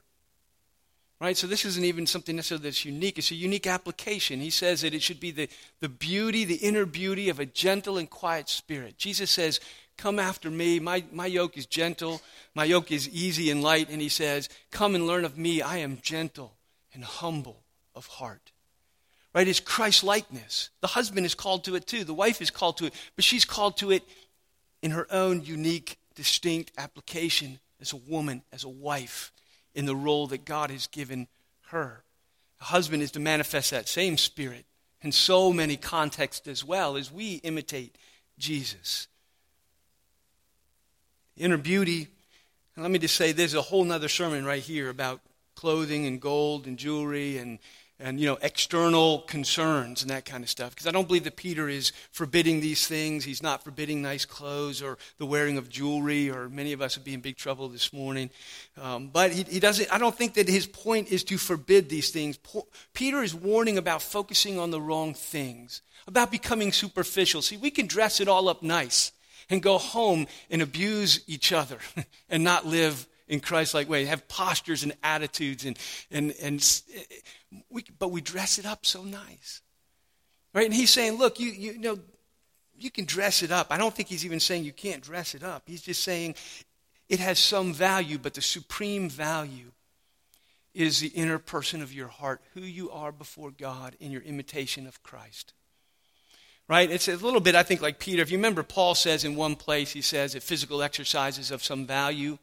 Right? 1.20 1.36
So 1.36 1.46
this 1.46 1.64
isn't 1.64 1.84
even 1.84 2.06
something 2.06 2.34
necessarily 2.34 2.64
that's 2.64 2.84
unique. 2.84 3.18
It's 3.18 3.30
a 3.30 3.36
unique 3.36 3.66
application. 3.66 4.40
He 4.40 4.50
says 4.50 4.80
that 4.80 4.94
it 4.94 5.02
should 5.02 5.20
be 5.20 5.30
the, 5.30 5.48
the 5.80 5.88
beauty, 5.88 6.44
the 6.44 6.56
inner 6.56 6.86
beauty 6.86 7.28
of 7.28 7.38
a 7.38 7.46
gentle 7.46 7.96
and 7.98 8.10
quiet 8.10 8.48
spirit. 8.48 8.98
Jesus 8.98 9.30
says, 9.30 9.60
Come 9.98 10.18
after 10.18 10.50
me. 10.50 10.80
My, 10.80 11.04
my 11.12 11.26
yoke 11.26 11.56
is 11.58 11.66
gentle. 11.66 12.22
My 12.54 12.64
yoke 12.64 12.90
is 12.90 13.08
easy 13.10 13.50
and 13.50 13.62
light. 13.62 13.88
And 13.88 14.00
he 14.00 14.08
says, 14.08 14.48
Come 14.70 14.94
and 14.94 15.06
learn 15.06 15.24
of 15.24 15.38
me. 15.38 15.62
I 15.62 15.76
am 15.76 15.98
gentle 16.02 16.54
and 16.94 17.04
humble 17.04 17.62
of 17.94 18.06
heart. 18.06 18.50
Right? 19.34 19.48
It's 19.48 19.60
Christ 19.60 20.04
likeness. 20.04 20.70
The 20.80 20.88
husband 20.88 21.24
is 21.24 21.34
called 21.34 21.64
to 21.64 21.74
it 21.74 21.86
too. 21.86 22.04
The 22.04 22.12
wife 22.12 22.42
is 22.42 22.50
called 22.50 22.76
to 22.78 22.86
it. 22.86 22.94
But 23.16 23.24
she's 23.24 23.44
called 23.44 23.78
to 23.78 23.90
it 23.90 24.02
in 24.82 24.90
her 24.90 25.06
own 25.10 25.42
unique, 25.42 25.98
distinct 26.14 26.72
application 26.76 27.58
as 27.80 27.92
a 27.92 27.96
woman, 27.96 28.42
as 28.52 28.64
a 28.64 28.68
wife 28.68 29.32
in 29.74 29.86
the 29.86 29.96
role 29.96 30.26
that 30.28 30.44
God 30.44 30.70
has 30.70 30.86
given 30.86 31.28
her. 31.68 32.04
The 32.58 32.66
husband 32.66 33.02
is 33.02 33.10
to 33.12 33.20
manifest 33.20 33.70
that 33.70 33.88
same 33.88 34.18
spirit 34.18 34.66
in 35.00 35.12
so 35.12 35.52
many 35.52 35.76
contexts 35.76 36.46
as 36.46 36.64
well 36.64 36.96
as 36.96 37.10
we 37.10 37.36
imitate 37.36 37.96
Jesus. 38.38 39.08
Inner 41.36 41.56
beauty, 41.56 42.08
and 42.76 42.82
let 42.82 42.90
me 42.90 42.98
just 42.98 43.16
say 43.16 43.32
there's 43.32 43.54
a 43.54 43.62
whole 43.62 43.90
other 43.90 44.08
sermon 44.08 44.44
right 44.44 44.62
here 44.62 44.90
about 44.90 45.20
clothing 45.54 46.06
and 46.06 46.20
gold 46.20 46.66
and 46.66 46.78
jewelry 46.78 47.38
and 47.38 47.58
and 48.02 48.18
you 48.18 48.26
know 48.26 48.36
external 48.42 49.20
concerns 49.20 50.02
and 50.02 50.10
that 50.10 50.24
kind 50.24 50.42
of 50.42 50.50
stuff. 50.50 50.70
Because 50.70 50.86
i 50.86 50.90
don't 50.90 51.06
believe 51.06 51.24
that 51.24 51.36
peter 51.36 51.68
is 51.68 51.92
forbidding 52.10 52.60
these 52.60 52.86
things. 52.86 53.24
He's 53.24 53.42
not 53.42 53.62
forbidding 53.62 54.02
nice 54.02 54.24
clothes 54.24 54.82
or 54.82 54.98
the 55.18 55.26
wearing 55.26 55.56
of 55.56 55.68
jewelry 55.68 56.28
or 56.28 56.48
many 56.48 56.72
of 56.72 56.82
us 56.82 56.96
would 56.96 57.04
be 57.04 57.14
in 57.14 57.20
big 57.20 57.36
trouble 57.36 57.68
this 57.68 57.92
morning. 57.92 58.30
Um, 58.80 59.08
but 59.08 59.32
he, 59.32 59.44
he, 59.44 59.60
doesn't 59.60 59.92
i 59.92 59.98
don't 59.98 60.14
think 60.14 60.34
that 60.34 60.48
his 60.48 60.66
point 60.66 61.10
is 61.10 61.24
to 61.24 61.38
forbid 61.38 61.88
these 61.88 62.10
things. 62.10 62.36
Po- 62.36 62.66
peter 62.92 63.22
is 63.22 63.34
warning 63.34 63.78
about 63.78 64.02
focusing 64.02 64.58
on 64.58 64.70
the 64.70 64.80
wrong 64.80 65.14
things 65.14 65.80
about 66.06 66.30
becoming 66.30 66.72
superficial. 66.72 67.40
See 67.40 67.56
we 67.56 67.70
can 67.70 67.86
dress 67.86 68.20
it 68.20 68.28
all 68.28 68.48
up 68.48 68.62
nice 68.62 69.12
and 69.48 69.62
go 69.62 69.78
home 69.78 70.26
and 70.50 70.60
abuse 70.60 71.20
each 71.26 71.52
other 71.52 71.78
and 72.28 72.42
not 72.42 72.66
live 72.66 73.06
in 73.28 73.40
christ-like 73.40 73.88
way 73.88 74.04
have 74.04 74.26
postures 74.28 74.82
and 74.82 74.92
attitudes 75.02 75.64
and 75.64 75.78
and 76.10 76.34
and 76.42 76.82
we, 77.70 77.84
but 77.98 78.10
we 78.10 78.20
dress 78.20 78.58
it 78.58 78.66
up 78.66 78.86
so 78.86 79.02
nice. 79.02 79.60
Right? 80.54 80.66
And 80.66 80.74
he's 80.74 80.90
saying, 80.90 81.18
look, 81.18 81.40
you, 81.40 81.50
you 81.50 81.78
know, 81.78 81.98
you 82.76 82.90
can 82.90 83.04
dress 83.04 83.42
it 83.42 83.50
up. 83.50 83.68
I 83.70 83.78
don't 83.78 83.94
think 83.94 84.08
he's 84.08 84.24
even 84.24 84.40
saying 84.40 84.64
you 84.64 84.72
can't 84.72 85.02
dress 85.02 85.34
it 85.34 85.42
up. 85.42 85.64
He's 85.66 85.82
just 85.82 86.02
saying 86.02 86.34
it 87.08 87.20
has 87.20 87.38
some 87.38 87.72
value, 87.72 88.18
but 88.18 88.34
the 88.34 88.42
supreme 88.42 89.08
value 89.08 89.72
is 90.74 91.00
the 91.00 91.08
inner 91.08 91.38
person 91.38 91.82
of 91.82 91.92
your 91.92 92.08
heart, 92.08 92.40
who 92.54 92.62
you 92.62 92.90
are 92.90 93.12
before 93.12 93.50
God 93.50 93.96
in 94.00 94.10
your 94.10 94.22
imitation 94.22 94.86
of 94.86 95.02
Christ. 95.02 95.52
Right? 96.68 96.90
It's 96.90 97.08
a 97.08 97.16
little 97.16 97.40
bit, 97.40 97.54
I 97.54 97.62
think, 97.62 97.82
like 97.82 97.98
Peter. 97.98 98.22
If 98.22 98.30
you 98.30 98.38
remember, 98.38 98.62
Paul 98.62 98.94
says 98.94 99.24
in 99.24 99.36
one 99.36 99.56
place, 99.56 99.92
he 99.92 100.00
says 100.00 100.32
that 100.32 100.42
physical 100.42 100.82
exercise 100.82 101.38
is 101.38 101.50
of 101.50 101.62
some 101.62 101.86
value, 101.86 102.38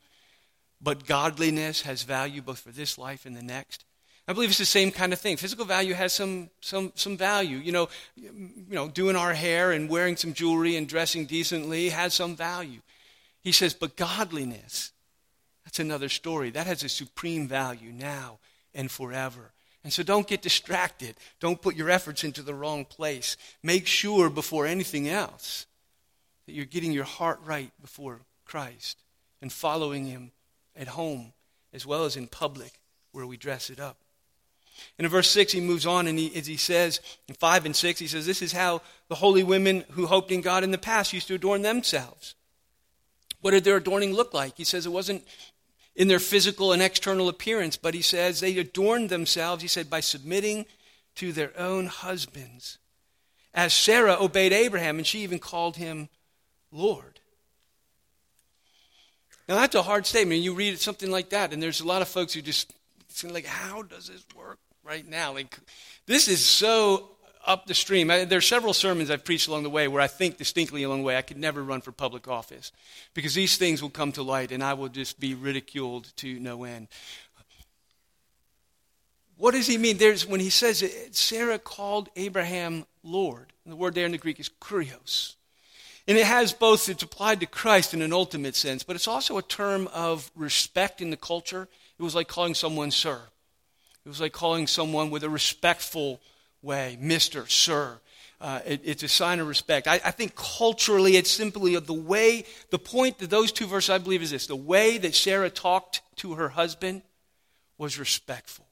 but 0.80 1.08
godliness 1.08 1.82
has 1.82 2.04
value 2.04 2.42
both 2.42 2.60
for 2.60 2.72
this 2.72 2.98
life 2.98 3.26
and 3.26 3.36
the 3.36 3.42
next. 3.42 3.86
I 4.30 4.34
believe 4.34 4.52
it's 4.52 4.60
the 4.60 4.66
same 4.66 4.92
kind 4.92 5.12
of 5.12 5.20
thing. 5.20 5.38
Physical 5.38 5.66
value 5.66 5.96
has 5.96 6.14
some, 6.14 6.52
some, 6.62 6.92
some 6.94 7.18
value. 7.18 7.58
You 7.58 7.72
know, 7.72 7.90
you 8.16 8.64
know, 8.70 8.88
doing 8.88 9.16
our 9.16 9.34
hair 9.34 9.72
and 9.72 9.90
wearing 9.90 10.18
some 10.18 10.36
jewelry 10.36 10.76
and 10.76 10.88
dressing 10.88 11.26
decently 11.26 11.90
has 11.90 12.14
some 12.14 12.36
value. 12.36 12.82
He 13.42 13.52
says, 13.52 13.74
but 13.74 13.98
godliness, 13.98 14.92
that's 15.66 15.80
another 15.80 16.10
story. 16.10 16.52
That 16.52 16.68
has 16.68 16.84
a 16.84 16.90
supreme 16.90 17.48
value 17.48 17.92
now 17.92 18.38
and 18.76 18.92
forever. 18.92 19.52
And 19.84 19.92
so 19.92 20.04
don't 20.04 20.28
get 20.28 20.44
distracted. 20.44 21.16
Don't 21.40 21.60
put 21.60 21.76
your 21.76 21.90
efforts 21.90 22.24
into 22.24 22.44
the 22.44 22.54
wrong 22.54 22.86
place. 22.86 23.36
Make 23.64 23.88
sure 23.88 24.30
before 24.30 24.68
anything 24.68 25.10
else 25.10 25.66
that 26.46 26.54
you're 26.54 26.66
getting 26.66 26.92
your 26.92 27.04
heart 27.04 27.40
right 27.46 27.72
before 27.82 28.20
Christ 28.46 29.02
and 29.42 29.52
following 29.52 30.06
Him 30.06 30.34
at 30.76 30.90
home 30.90 31.34
as 31.74 31.84
well 31.84 32.06
as 32.06 32.16
in 32.16 32.28
public 32.28 32.74
where 33.12 33.26
we 33.26 33.36
dress 33.36 33.72
it 33.72 33.80
up. 33.80 33.98
And 34.98 35.06
in 35.06 35.12
verse 35.12 35.30
6, 35.30 35.52
he 35.52 35.62
moves 35.62 35.86
on 35.86 36.08
and 36.08 36.18
he, 36.18 36.36
as 36.36 36.48
he 36.48 36.58
says, 36.58 37.00
in 37.28 37.36
5 37.36 37.66
and 37.66 37.76
6, 37.76 38.00
he 38.00 38.08
says, 38.08 38.26
This 38.26 38.42
is 38.42 38.52
how 38.52 38.82
the 39.08 39.16
holy 39.16 39.44
women 39.44 39.86
who 39.92 40.08
hoped 40.08 40.32
in 40.32 40.42
God 40.42 40.64
in 40.64 40.72
the 40.72 40.78
past 40.78 41.14
used 41.14 41.28
to 41.28 41.36
adorn 41.36 41.62
themselves. 41.62 42.36
What 43.42 43.52
did 43.52 43.64
their 43.64 43.78
adorning 43.78 44.14
look 44.14 44.34
like? 44.34 44.58
He 44.58 44.64
says 44.64 44.86
it 44.86 44.92
wasn't 44.92 45.24
in 45.96 46.08
their 46.08 46.20
physical 46.20 46.72
and 46.72 46.82
external 46.82 47.30
appearance, 47.30 47.78
but 47.78 47.94
he 47.94 48.02
says 48.02 48.40
they 48.40 48.58
adorned 48.58 49.10
themselves, 49.10 49.62
he 49.62 49.68
said, 49.68 49.90
by 49.90 50.00
submitting 50.00 50.66
to 51.16 51.32
their 51.32 51.52
own 51.58 51.88
husbands. 51.88 52.78
As 53.54 53.74
Sarah 53.74 54.18
obeyed 54.20 54.54
Abraham, 54.54 54.98
and 54.98 55.08
she 55.08 55.20
even 55.20 55.40
called 55.40 55.78
him 55.78 56.10
Lord. 56.72 57.20
Now, 59.48 59.56
that's 59.56 59.74
a 59.74 59.82
hard 59.82 60.06
statement. 60.06 60.42
You 60.42 60.54
read 60.54 60.80
something 60.80 61.10
like 61.10 61.30
that, 61.32 61.52
and 61.52 61.62
there's 61.62 61.82
a 61.82 61.88
lot 61.88 62.04
of 62.04 62.08
folks 62.08 62.34
who 62.34 62.42
just, 62.42 62.72
like, 63.24 63.46
how 63.46 63.82
does 63.82 64.08
this 64.08 64.24
work? 64.36 64.60
Right 64.90 65.08
now. 65.08 65.34
Like, 65.34 65.56
this 66.08 66.28
is 66.28 66.44
so 66.44 67.12
up 67.46 67.68
the 67.68 67.76
stream. 67.76 68.10
I, 68.10 68.26
there 68.26 68.40
are 68.40 68.42
several 68.42 68.74
sermons 68.74 69.12
I've 69.12 69.24
preached 69.24 69.48
along 69.48 69.62
the 69.62 69.70
way 69.70 69.88
where 69.88 70.02
I 70.02 70.08
think 70.08 70.38
distinctly 70.38 70.82
along 70.82 71.00
the 71.00 71.04
way 71.04 71.16
I 71.16 71.22
could 71.22 71.38
never 71.38 71.64
run 71.64 71.82
for 71.82 71.92
public 71.92 72.28
office 72.28 72.72
because 73.14 73.36
these 73.36 73.56
things 73.56 73.84
will 73.84 73.92
come 73.92 74.12
to 74.14 74.24
light 74.24 74.52
and 74.52 74.64
I 74.64 74.74
will 74.74 74.90
just 74.90 75.20
be 75.20 75.36
ridiculed 75.36 76.12
to 76.18 76.40
no 76.40 76.64
end. 76.64 76.88
What 79.38 79.54
does 79.54 79.68
he 79.68 79.78
mean? 79.78 79.98
There's, 79.98 80.26
when 80.26 80.40
he 80.40 80.50
says 80.50 80.82
it, 80.82 81.16
Sarah 81.16 81.60
called 81.60 82.10
Abraham 82.16 82.86
Lord. 83.04 83.54
And 83.64 83.72
the 83.72 83.78
word 83.78 83.94
there 83.94 84.08
in 84.08 84.12
the 84.12 84.18
Greek 84.18 84.40
is 84.40 84.50
kurios. 84.60 85.36
And 86.08 86.18
it 86.18 86.26
has 86.26 86.52
both, 86.52 86.90
it's 86.90 87.04
applied 87.04 87.40
to 87.42 87.46
Christ 87.46 87.94
in 87.94 88.02
an 88.02 88.12
ultimate 88.12 88.56
sense, 88.56 88.82
but 88.82 88.96
it's 88.96 89.08
also 89.08 89.38
a 89.38 89.44
term 89.44 89.88
of 89.94 90.32
respect 90.36 91.00
in 91.00 91.12
the 91.12 91.18
culture. 91.18 91.68
It 92.00 92.04
was 92.04 92.16
like 92.16 92.28
calling 92.28 92.56
someone 92.56 92.90
sir. 92.90 93.22
It 94.06 94.10
was 94.10 94.22
like 94.22 94.34
calling 94.34 94.68
someone 94.68 95.10
with 95.10 95.24
a 95.24 95.30
respectful 95.30 96.22
way, 96.62 96.98
Mr., 97.02 97.50
Sir. 97.50 98.00
Uh, 98.42 98.62
it, 98.66 98.82
it's 98.86 99.04
a 99.04 99.08
sign 99.08 99.40
of 99.40 99.48
respect. 99.48 99.86
I, 99.88 99.96
I, 99.96 100.12
think 100.12 100.34
culturally, 100.36 101.18
it's 101.18 101.30
simply 101.30 101.76
of 101.76 101.88
the 101.88 101.94
way, 101.94 102.46
the 102.70 102.80
point 102.80 103.18
that 103.20 103.30
those 103.30 103.52
two 103.52 103.68
verses, 103.68 103.90
I 103.90 103.98
believe, 103.98 104.22
is 104.22 104.32
this 104.32 104.48
the 104.48 104.56
way 104.56 104.98
that 104.98 105.14
Sarah 105.14 105.50
talked 105.50 106.02
to 106.18 106.36
her 106.36 106.48
husband 106.48 107.02
was 107.78 108.00
respectful. 108.00 108.66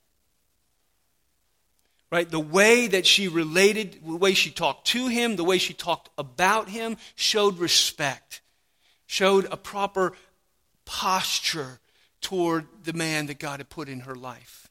Right? 2.09 2.29
The 2.29 2.39
way 2.39 2.87
that 2.87 3.05
she 3.05 3.27
related, 3.27 3.99
the 4.05 4.15
way 4.15 4.33
she 4.33 4.51
talked 4.51 4.87
to 4.87 5.07
him, 5.07 5.35
the 5.35 5.43
way 5.43 5.57
she 5.57 5.73
talked 5.73 6.09
about 6.17 6.69
him 6.69 6.95
showed 7.15 7.59
respect, 7.59 8.41
showed 9.05 9.47
a 9.51 9.57
proper 9.57 10.13
posture 10.85 11.79
toward 12.21 12.65
the 12.83 12.93
man 12.93 13.25
that 13.25 13.39
God 13.39 13.59
had 13.59 13.69
put 13.69 13.89
in 13.89 14.01
her 14.01 14.15
life. 14.15 14.66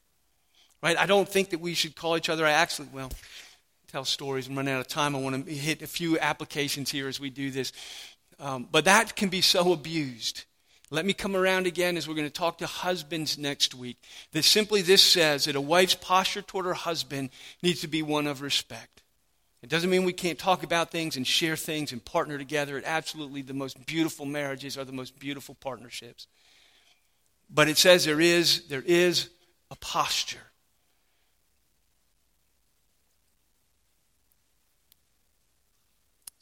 Right? 0.81 0.97
I 0.97 1.05
don't 1.05 1.27
think 1.27 1.49
that 1.49 1.59
we 1.59 1.73
should 1.73 1.95
call 1.95 2.17
each 2.17 2.29
other. 2.29 2.45
I 2.45 2.51
actually, 2.51 2.89
well, 2.93 3.11
tell 3.87 4.05
stories. 4.05 4.47
I'm 4.47 4.55
running 4.55 4.73
out 4.73 4.81
of 4.81 4.87
time. 4.87 5.15
I 5.15 5.19
want 5.19 5.45
to 5.45 5.51
hit 5.53 5.81
a 5.81 5.87
few 5.87 6.19
applications 6.19 6.91
here 6.91 7.07
as 7.07 7.19
we 7.19 7.29
do 7.29 7.51
this. 7.51 7.73
Um, 8.39 8.67
but 8.71 8.85
that 8.85 9.15
can 9.15 9.29
be 9.29 9.41
so 9.41 9.73
abused. 9.73 10.43
Let 10.89 11.05
me 11.05 11.13
come 11.13 11.35
around 11.35 11.67
again 11.67 11.97
as 11.97 12.07
we're 12.07 12.15
going 12.15 12.27
to 12.27 12.33
talk 12.33 12.59
to 12.59 12.67
husbands 12.67 13.37
next 13.37 13.75
week. 13.75 13.97
That 14.31 14.43
simply 14.43 14.81
this 14.81 15.01
says 15.01 15.45
that 15.45 15.55
a 15.55 15.61
wife's 15.61 15.95
posture 15.95 16.41
toward 16.41 16.65
her 16.65 16.73
husband 16.73 17.31
needs 17.61 17.81
to 17.81 17.87
be 17.87 18.03
one 18.03 18.27
of 18.27 18.41
respect. 18.41 19.01
It 19.63 19.69
doesn't 19.69 19.89
mean 19.89 20.05
we 20.05 20.13
can't 20.13 20.39
talk 20.39 20.63
about 20.63 20.91
things 20.91 21.17
and 21.17 21.25
share 21.25 21.55
things 21.55 21.91
and 21.91 22.03
partner 22.03 22.37
together. 22.37 22.77
It 22.77 22.83
absolutely 22.85 23.41
the 23.41 23.53
most 23.53 23.85
beautiful 23.85 24.25
marriages 24.25 24.77
are 24.77 24.85
the 24.85 24.93
most 24.93 25.19
beautiful 25.19 25.55
partnerships. 25.55 26.27
But 27.49 27.67
it 27.67 27.77
says 27.77 28.05
there 28.05 28.21
is 28.21 28.67
there 28.67 28.83
is 28.85 29.29
a 29.71 29.75
posture. 29.75 30.46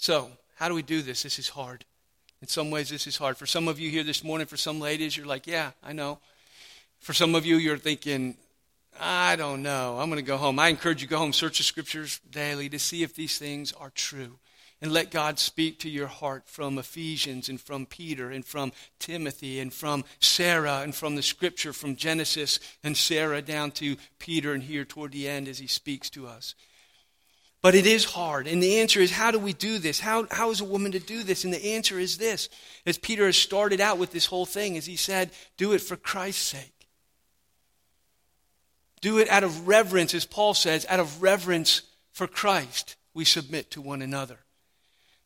So, 0.05 0.29
how 0.57 0.69
do 0.69 0.75
we 0.75 0.83
do 0.83 1.01
this? 1.01 1.23
This 1.23 1.39
is 1.39 1.49
hard. 1.49 1.83
In 2.39 2.47
some 2.47 2.69
ways, 2.69 2.89
this 2.89 3.07
is 3.07 3.17
hard. 3.17 3.37
For 3.37 3.47
some 3.47 3.67
of 3.67 3.79
you 3.79 3.89
here 3.89 4.03
this 4.03 4.23
morning, 4.23 4.45
for 4.45 4.55
some 4.55 4.79
ladies, 4.79 5.17
you're 5.17 5.25
like, 5.25 5.47
yeah, 5.47 5.71
I 5.83 5.93
know. 5.93 6.19
For 6.99 7.11
some 7.11 7.33
of 7.33 7.43
you, 7.43 7.55
you're 7.55 7.79
thinking, 7.79 8.37
I 8.99 9.35
don't 9.35 9.63
know. 9.63 9.97
I'm 9.97 10.11
going 10.11 10.23
to 10.23 10.27
go 10.27 10.37
home. 10.37 10.59
I 10.59 10.67
encourage 10.67 11.01
you 11.01 11.07
to 11.07 11.09
go 11.09 11.17
home, 11.17 11.33
search 11.33 11.57
the 11.57 11.63
scriptures 11.63 12.19
daily 12.29 12.69
to 12.69 12.77
see 12.77 13.01
if 13.01 13.15
these 13.15 13.39
things 13.39 13.73
are 13.73 13.89
true. 13.89 14.37
And 14.79 14.91
let 14.91 15.09
God 15.09 15.39
speak 15.39 15.79
to 15.79 15.89
your 15.89 16.05
heart 16.05 16.43
from 16.45 16.77
Ephesians 16.77 17.49
and 17.49 17.59
from 17.59 17.87
Peter 17.87 18.29
and 18.29 18.45
from 18.45 18.73
Timothy 18.99 19.59
and 19.59 19.73
from 19.73 20.03
Sarah 20.19 20.81
and 20.81 20.93
from 20.93 21.15
the 21.15 21.23
scripture 21.23 21.73
from 21.73 21.95
Genesis 21.95 22.59
and 22.83 22.95
Sarah 22.95 23.41
down 23.41 23.71
to 23.71 23.95
Peter 24.19 24.53
and 24.53 24.61
here 24.61 24.85
toward 24.85 25.13
the 25.13 25.27
end 25.27 25.47
as 25.47 25.57
he 25.57 25.65
speaks 25.65 26.11
to 26.11 26.27
us. 26.27 26.53
But 27.65 27.73
it 27.73 27.87
is 27.87 28.05
hard. 28.05 28.47
And 28.47 28.61
the 28.61 28.77
answer 28.77 28.99
is 28.99 29.09
how 29.09 29.31
do 29.31 29.39
we 29.39 29.51
do 29.51 29.79
this? 29.79 29.99
How, 29.99 30.27
how 30.29 30.51
is 30.51 30.61
a 30.61 30.65
woman 30.65 30.91
to 30.91 30.99
do 30.99 31.23
this? 31.23 31.43
And 31.43 31.51
the 31.51 31.73
answer 31.73 31.97
is 31.97 32.19
this. 32.19 32.47
As 32.85 32.99
Peter 32.99 33.25
has 33.25 33.37
started 33.37 33.81
out 33.81 33.97
with 33.97 34.11
this 34.11 34.27
whole 34.27 34.45
thing, 34.45 34.77
as 34.77 34.85
he 34.85 34.95
said, 34.95 35.31
do 35.57 35.73
it 35.73 35.79
for 35.79 35.95
Christ's 35.95 36.43
sake. 36.43 36.87
Do 39.01 39.17
it 39.17 39.27
out 39.29 39.43
of 39.43 39.67
reverence, 39.67 40.13
as 40.13 40.25
Paul 40.25 40.53
says, 40.53 40.85
out 40.87 40.99
of 40.99 41.23
reverence 41.23 41.81
for 42.11 42.27
Christ, 42.27 42.97
we 43.15 43.25
submit 43.25 43.71
to 43.71 43.81
one 43.81 44.03
another. 44.03 44.37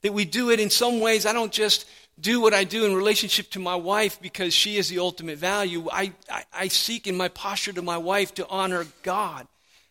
That 0.02 0.14
we 0.14 0.24
do 0.24 0.50
it 0.50 0.62
in 0.62 0.70
some 0.70 1.02
ways, 1.02 1.26
I 1.26 1.34
don't 1.34 1.52
just 1.52 1.86
do 2.22 2.40
what 2.40 2.54
I 2.54 2.64
do 2.64 2.86
in 2.86 2.96
relationship 2.96 3.50
to 3.50 3.60
my 3.60 3.76
wife 3.76 4.18
because 4.22 4.54
she 4.54 4.78
is 4.78 4.88
the 4.88 5.00
ultimate 5.00 5.40
value. 5.40 5.90
I, 5.92 6.14
I, 6.32 6.46
I 6.54 6.68
seek 6.70 7.06
in 7.06 7.18
my 7.18 7.28
posture 7.28 7.74
to 7.74 7.82
my 7.82 7.98
wife 7.98 8.34
to 8.36 8.48
honor 8.48 8.88
God. 9.04 9.46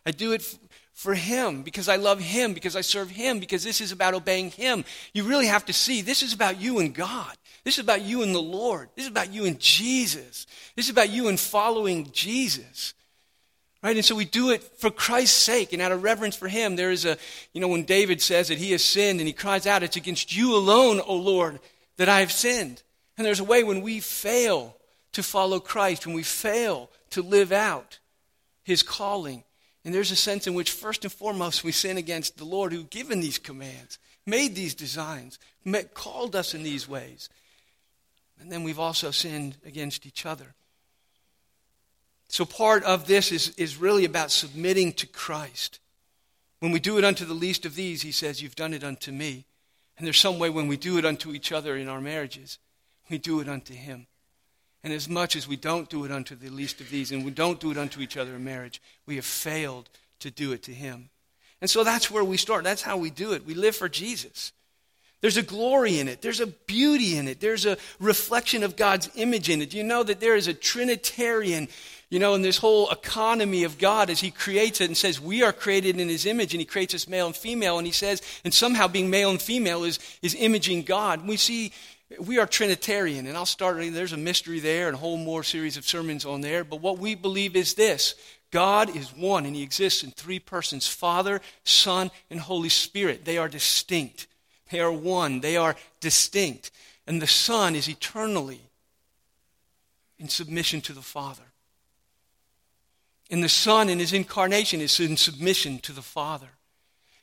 I 0.06 0.12
do 0.12 0.32
it 0.32 0.58
for 0.98 1.14
Him 1.14 1.62
because 1.62 1.88
I 1.88 1.94
love 1.94 2.18
Him, 2.18 2.54
because 2.54 2.74
I 2.74 2.80
serve 2.80 3.08
Him, 3.08 3.38
because 3.38 3.62
this 3.62 3.80
is 3.80 3.92
about 3.92 4.14
obeying 4.14 4.50
Him. 4.50 4.84
You 5.12 5.22
really 5.22 5.46
have 5.46 5.64
to 5.66 5.72
see 5.72 6.02
this 6.02 6.24
is 6.24 6.32
about 6.32 6.61
you 6.61 6.80
and 6.80 6.92
God. 6.92 7.32
This 7.62 7.74
is 7.74 7.84
about 7.84 8.02
you 8.02 8.24
and 8.24 8.34
the 8.34 8.42
Lord. 8.42 8.88
This 8.96 9.04
is 9.04 9.11
about 9.11 9.32
you 9.32 9.44
and 9.44 9.61
Jesus. 9.61 10.48
This 10.74 10.87
is 10.87 10.90
about 10.90 11.11
you 11.11 11.28
and 11.28 11.38
following 11.38 12.11
Jesus. 12.11 12.94
Right? 13.80 13.94
And 13.94 14.04
so 14.04 14.16
we 14.16 14.24
do 14.24 14.50
it 14.50 14.61
for 14.61 14.90
Christ's 14.90 15.40
sake 15.40 15.72
and 15.72 15.80
out 15.80 15.92
of 15.92 16.02
reverence 16.02 16.34
for 16.34 16.48
Him. 16.48 16.74
There 16.74 16.90
is 16.90 17.04
a, 17.04 17.16
you 17.52 17.61
know, 17.61 17.68
when 17.68 17.84
David 17.84 18.20
says 18.20 18.48
that 18.48 18.58
he 18.58 18.72
has 18.72 18.82
sinned 18.82 19.20
and 19.20 19.28
he 19.28 19.32
cries 19.32 19.68
out, 19.68 19.84
It's 19.84 19.94
against 19.94 20.37
you 20.37 20.56
alone, 20.56 21.00
O 21.06 21.14
Lord, 21.14 21.61
that 21.98 22.08
I 22.08 22.18
have 22.18 22.32
sinned. 22.32 22.82
And 23.16 23.24
there's 23.24 23.38
a 23.38 23.44
way 23.44 23.62
when 23.62 23.82
we 23.82 24.00
fail 24.00 24.76
to 25.12 25.22
follow 25.22 25.61
Christ, 25.61 26.08
when 26.08 26.16
we 26.16 26.24
fail 26.24 26.90
to 27.11 27.22
live 27.22 27.52
out 27.52 28.00
His 28.64 28.82
calling. 28.82 29.44
And 29.88 29.94
there's 29.94 30.11
a 30.11 30.16
sense 30.16 30.46
in 30.46 30.53
which, 30.53 30.70
first 30.70 31.05
and 31.05 31.11
foremost, 31.11 31.64
we 31.64 31.72
sin 31.72 31.96
against 31.96 32.37
the 32.37 32.44
Lord 32.44 32.74
who 32.74 32.85
given 32.85 33.20
these 33.20 33.38
commands, 33.38 33.98
made 34.27 34.55
these 34.55 34.74
designs, 34.74 35.38
called 35.94 36.37
us 36.37 36.53
in 36.53 36.62
these 36.62 36.87
ways. 36.87 37.31
And 38.38 38.53
then 38.53 38.64
we've 38.64 38.79
also 38.79 39.11
sinned 39.11 39.57
against 39.64 40.05
each 40.05 40.27
other. 40.27 40.53
So 42.29 42.44
part 42.44 42.85
of 42.85 43.07
this 43.07 43.33
is, 43.33 43.55
is 43.57 43.79
really 43.79 44.05
about 44.05 44.31
submitting 44.31 44.92
to 44.92 45.07
Christ. 45.07 45.81
When 46.61 46.70
we 46.70 46.81
do 46.81 46.98
it 46.98 47.05
unto 47.05 47.24
the 47.24 47.33
least 47.33 47.64
of 47.64 47.74
these, 47.74 48.03
he 48.03 48.12
says, 48.12 48.42
You've 48.42 48.57
done 48.57 48.74
it 48.74 48.85
unto 48.85 49.11
me. 49.11 49.46
And 49.96 50.07
there's 50.07 50.20
some 50.20 50.38
way 50.38 50.51
when 50.51 50.68
we 50.68 50.77
do 50.77 50.98
it 50.98 51.07
unto 51.07 51.33
each 51.33 51.51
other 51.51 51.79
in 51.79 51.88
our 51.88 52.03
marriages, 52.03 52.59
we 53.09 53.16
do 53.16 53.40
it 53.40 53.48
unto 53.48 53.72
him. 53.72 54.07
And 54.88 54.94
as 54.94 55.07
much 55.07 55.37
as 55.37 55.46
we 55.46 55.57
don't 55.57 55.90
do 55.90 56.07
it 56.07 56.11
unto 56.11 56.35
the 56.35 56.48
least 56.48 56.81
of 56.81 56.88
these, 56.88 57.12
and 57.12 57.22
we 57.22 57.31
don't 57.31 57.61
do 57.61 57.70
it 57.70 57.77
unto 57.77 58.01
each 58.01 58.16
other 58.16 58.37
in 58.37 58.42
marriage, 58.42 58.81
we 59.05 59.16
have 59.16 59.27
failed 59.27 59.90
to 60.20 60.31
do 60.31 60.53
it 60.53 60.62
to 60.62 60.72
him. 60.72 61.11
And 61.61 61.68
so 61.68 61.85
that's 61.85 62.11
where 62.11 62.24
we 62.24 62.38
start. 62.38 62.64
That's 62.64 62.81
how 62.81 62.96
we 62.96 63.11
do 63.11 63.35
it. 63.35 63.44
We 63.44 63.53
live 63.53 63.77
for 63.77 63.90
Jesus. 63.90 64.51
There's 65.20 65.37
a 65.37 65.42
glory 65.42 65.98
in 65.98 66.09
it. 66.09 66.22
There's 66.22 66.40
a 66.40 66.46
beauty 66.46 67.18
in 67.18 67.29
it. 67.29 67.38
There's 67.38 67.66
a 67.66 67.77
reflection 68.01 68.62
of 68.62 68.77
God's 68.77 69.11
image 69.14 69.51
in 69.51 69.61
it. 69.61 69.74
You 69.74 69.85
know 69.85 70.03
that 70.05 70.20
there 70.20 70.37
is 70.37 70.48
a 70.48 70.55
Trinitarian 70.55 71.68
you 72.11 72.18
know, 72.18 72.35
in 72.35 72.40
this 72.40 72.57
whole 72.57 72.88
economy 72.88 73.64
of 73.64 73.77
God 73.77 74.09
as 74.09 74.20
He 74.20 74.31
creates 74.31 74.81
it 74.81 74.87
and 74.87 74.96
says 74.96 75.20
we 75.20 75.42
are 75.42 75.53
created 75.53 76.01
in 76.01 76.09
His 76.09 76.24
image 76.24 76.55
and 76.55 76.61
He 76.61 76.64
creates 76.64 76.94
us 76.94 77.07
male 77.07 77.27
and 77.27 77.37
female, 77.37 77.77
and 77.77 77.87
He 77.87 77.92
says, 77.92 78.22
and 78.44 78.55
somehow 78.55 78.88
being 78.88 79.11
male 79.11 79.29
and 79.29 79.42
female 79.42 79.85
is, 79.85 79.98
is 80.22 80.35
imaging 80.35 80.85
God. 80.85 81.29
We 81.29 81.37
see 81.37 81.72
we 82.21 82.38
are 82.38 82.47
Trinitarian, 82.47 83.27
and 83.27 83.37
I'll 83.37 83.47
start, 83.47 83.77
there's 83.77 84.12
a 84.12 84.16
mystery 84.16 84.61
there 84.61 84.88
and 84.88 84.94
a 84.94 84.99
whole 84.99 85.18
more 85.18 85.42
series 85.42 85.77
of 85.77 85.87
sermons 85.87 86.25
on 86.25 86.40
there, 86.40 86.64
but 86.64 86.81
what 86.81 86.99
we 86.99 87.14
believe 87.14 87.55
is 87.55 87.75
this 87.75 88.14
God 88.51 88.97
is 88.97 89.14
one, 89.14 89.44
and 89.44 89.55
He 89.55 89.62
exists 89.62 90.03
in 90.03 90.11
three 90.11 90.38
persons 90.38 90.87
Father, 90.87 91.40
Son, 91.64 92.11
and 92.31 92.40
Holy 92.40 92.71
Spirit. 92.71 93.25
They 93.25 93.37
are 93.37 93.49
distinct, 93.49 94.27
they 94.71 94.81
are 94.81 94.92
one, 94.92 95.40
they 95.40 95.57
are 95.57 95.77
distinct. 96.01 96.71
And 97.07 97.23
the 97.23 97.27
Son 97.27 97.75
is 97.75 97.88
eternally 97.88 98.61
in 100.18 100.29
submission 100.29 100.81
to 100.83 100.92
the 100.92 101.03
Father. 101.03 101.42
And 103.31 103.42
the 103.42 103.49
Son 103.49 103.88
in 103.88 103.99
his 103.99 104.12
incarnation 104.12 104.81
is 104.81 104.99
in 105.01 105.16
submission 105.16 105.79
to 105.81 105.92
the 105.92 106.03
Father. 106.03 106.49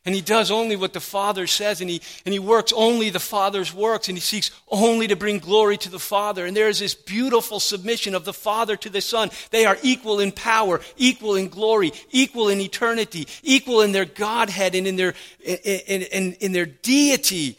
And 0.06 0.14
he 0.14 0.22
does 0.22 0.52
only 0.52 0.76
what 0.76 0.94
the 0.94 1.00
Father 1.00 1.48
says, 1.48 1.82
and 1.82 1.90
he, 1.90 2.00
and 2.26 2.34
he 2.34 2.38
works 2.38 2.72
only 2.76 3.10
the 3.10 3.20
Father's 3.20 3.74
works, 3.74 4.08
and 4.08 4.16
he 4.16 4.22
seeks 4.22 4.52
only 4.70 5.08
to 5.08 5.16
bring 5.16 5.40
glory 5.40 5.78
to 5.78 5.90
the 5.90 5.98
Father. 5.98 6.46
And 6.46 6.56
there 6.56 6.70
is 6.70 6.78
this 6.78 6.94
beautiful 6.94 7.60
submission 7.60 8.14
of 8.14 8.24
the 8.24 8.34
Father 8.34 8.76
to 8.78 8.90
the 8.90 9.02
Son. 9.02 9.32
They 9.50 9.66
are 9.66 9.80
equal 9.82 10.20
in 10.20 10.32
power, 10.32 10.80
equal 10.96 11.36
in 11.36 11.50
glory, 11.50 11.92
equal 12.12 12.50
in 12.50 12.62
eternity, 12.62 13.28
equal 13.42 13.82
in 13.82 13.94
their 13.94 14.06
Godhead 14.06 14.76
and 14.76 14.86
in 14.86 14.96
their, 14.96 15.16
in, 15.44 16.04
in, 16.04 16.34
in 16.34 16.52
their 16.52 16.68
deity. 16.68 17.58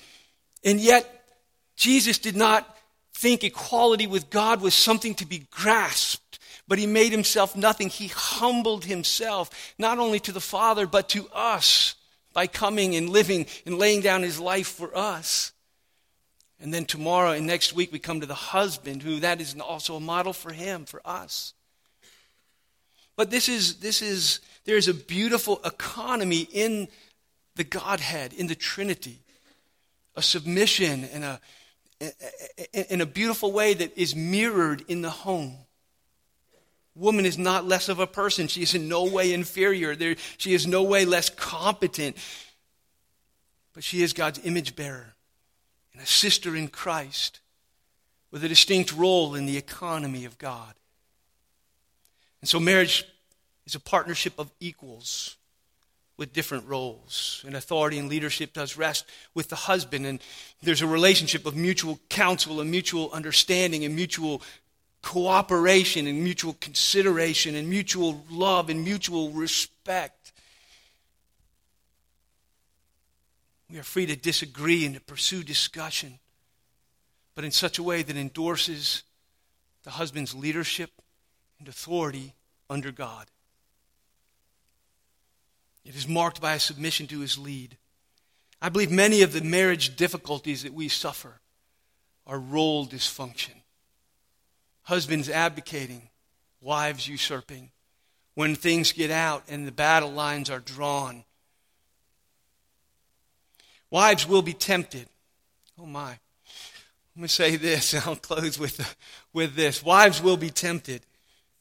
And 0.62 0.80
yet, 0.80 1.24
Jesus 1.74 2.18
did 2.18 2.36
not 2.36 2.78
think 3.12 3.42
equality 3.42 4.06
with 4.06 4.30
God 4.30 4.60
was 4.60 4.74
something 4.74 5.16
to 5.16 5.26
be 5.26 5.48
grasped. 5.50 6.38
But 6.68 6.78
he 6.78 6.86
made 6.86 7.10
himself 7.10 7.56
nothing. 7.56 7.88
He 7.88 8.08
humbled 8.08 8.84
himself, 8.84 9.74
not 9.78 9.98
only 9.98 10.20
to 10.20 10.32
the 10.32 10.40
Father, 10.40 10.86
but 10.86 11.08
to 11.10 11.28
us 11.32 11.96
by 12.36 12.46
coming 12.46 12.94
and 12.96 13.08
living 13.08 13.46
and 13.64 13.78
laying 13.78 14.02
down 14.02 14.22
his 14.22 14.38
life 14.38 14.68
for 14.68 14.94
us. 14.94 15.52
And 16.60 16.72
then 16.72 16.84
tomorrow 16.84 17.30
and 17.30 17.46
next 17.46 17.72
week 17.72 17.90
we 17.90 17.98
come 17.98 18.20
to 18.20 18.26
the 18.26 18.34
husband, 18.34 19.02
who 19.02 19.20
that 19.20 19.40
is 19.40 19.58
also 19.58 19.96
a 19.96 20.00
model 20.00 20.34
for 20.34 20.52
him, 20.52 20.84
for 20.84 21.00
us. 21.02 21.54
But 23.16 23.30
this 23.30 23.48
is, 23.48 23.76
this 23.76 24.02
is, 24.02 24.40
there's 24.66 24.86
a 24.86 24.92
beautiful 24.92 25.62
economy 25.64 26.46
in 26.52 26.88
the 27.54 27.64
Godhead, 27.64 28.34
in 28.34 28.48
the 28.48 28.54
Trinity, 28.54 29.20
a 30.14 30.20
submission 30.20 31.04
and 31.04 31.24
a, 31.24 31.40
in 32.92 33.00
a 33.00 33.06
beautiful 33.06 33.50
way 33.50 33.72
that 33.72 33.96
is 33.96 34.14
mirrored 34.14 34.84
in 34.88 35.00
the 35.00 35.08
home. 35.08 35.56
Woman 36.96 37.26
is 37.26 37.36
not 37.36 37.66
less 37.66 37.88
of 37.90 38.00
a 38.00 38.06
person. 38.06 38.48
She 38.48 38.62
is 38.62 38.74
in 38.74 38.88
no 38.88 39.04
way 39.04 39.34
inferior. 39.34 39.94
There, 39.94 40.16
she 40.38 40.54
is 40.54 40.66
no 40.66 40.82
way 40.82 41.04
less 41.04 41.28
competent. 41.28 42.16
But 43.74 43.84
she 43.84 44.02
is 44.02 44.14
God's 44.14 44.40
image 44.44 44.74
bearer 44.74 45.14
and 45.92 46.02
a 46.02 46.06
sister 46.06 46.56
in 46.56 46.68
Christ 46.68 47.40
with 48.30 48.42
a 48.42 48.48
distinct 48.48 48.94
role 48.94 49.34
in 49.34 49.44
the 49.44 49.58
economy 49.58 50.24
of 50.24 50.38
God. 50.38 50.72
And 52.40 52.48
so 52.48 52.58
marriage 52.58 53.04
is 53.66 53.74
a 53.74 53.80
partnership 53.80 54.38
of 54.38 54.50
equals 54.58 55.36
with 56.16 56.32
different 56.32 56.66
roles. 56.66 57.44
And 57.46 57.54
authority 57.54 57.98
and 57.98 58.08
leadership 58.08 58.54
does 58.54 58.78
rest 58.78 59.04
with 59.34 59.48
the 59.48 59.56
husband. 59.56 60.06
And 60.06 60.20
there's 60.62 60.82
a 60.82 60.86
relationship 60.86 61.44
of 61.44 61.54
mutual 61.54 61.98
counsel 62.08 62.60
and 62.60 62.70
mutual 62.70 63.10
understanding 63.12 63.84
and 63.84 63.94
mutual 63.94 64.40
cooperation 65.06 66.08
and 66.08 66.24
mutual 66.24 66.54
consideration 66.54 67.54
and 67.54 67.70
mutual 67.70 68.24
love 68.28 68.68
and 68.68 68.82
mutual 68.82 69.30
respect. 69.30 70.32
We 73.70 73.78
are 73.78 73.84
free 73.84 74.06
to 74.06 74.16
disagree 74.16 74.84
and 74.84 74.96
to 74.96 75.00
pursue 75.00 75.44
discussion, 75.44 76.18
but 77.36 77.44
in 77.44 77.52
such 77.52 77.78
a 77.78 77.84
way 77.84 78.02
that 78.02 78.16
endorses 78.16 79.04
the 79.84 79.90
husband's 79.90 80.34
leadership 80.34 80.90
and 81.60 81.68
authority 81.68 82.34
under 82.68 82.90
God. 82.90 83.28
It 85.84 85.94
is 85.94 86.08
marked 86.08 86.40
by 86.40 86.54
a 86.54 86.60
submission 86.60 87.06
to 87.06 87.20
his 87.20 87.38
lead. 87.38 87.76
I 88.60 88.70
believe 88.70 88.90
many 88.90 89.22
of 89.22 89.32
the 89.32 89.40
marriage 89.40 89.94
difficulties 89.94 90.64
that 90.64 90.74
we 90.74 90.88
suffer 90.88 91.38
are 92.26 92.40
role 92.40 92.88
dysfunction 92.88 93.62
husbands 94.86 95.28
abdicating, 95.28 96.08
wives 96.60 97.08
usurping, 97.08 97.70
when 98.34 98.54
things 98.54 98.92
get 98.92 99.10
out 99.10 99.42
and 99.48 99.66
the 99.66 99.72
battle 99.72 100.10
lines 100.10 100.48
are 100.48 100.60
drawn. 100.60 101.24
Wives 103.90 104.26
will 104.26 104.42
be 104.42 104.52
tempted. 104.52 105.08
Oh 105.78 105.86
my. 105.86 106.18
Let 107.16 107.22
me 107.22 107.28
say 107.28 107.56
this, 107.56 107.94
and 107.94 108.04
I'll 108.04 108.16
close 108.16 108.58
with, 108.58 108.96
with 109.32 109.56
this. 109.56 109.82
Wives 109.82 110.22
will 110.22 110.36
be 110.36 110.50
tempted 110.50 111.02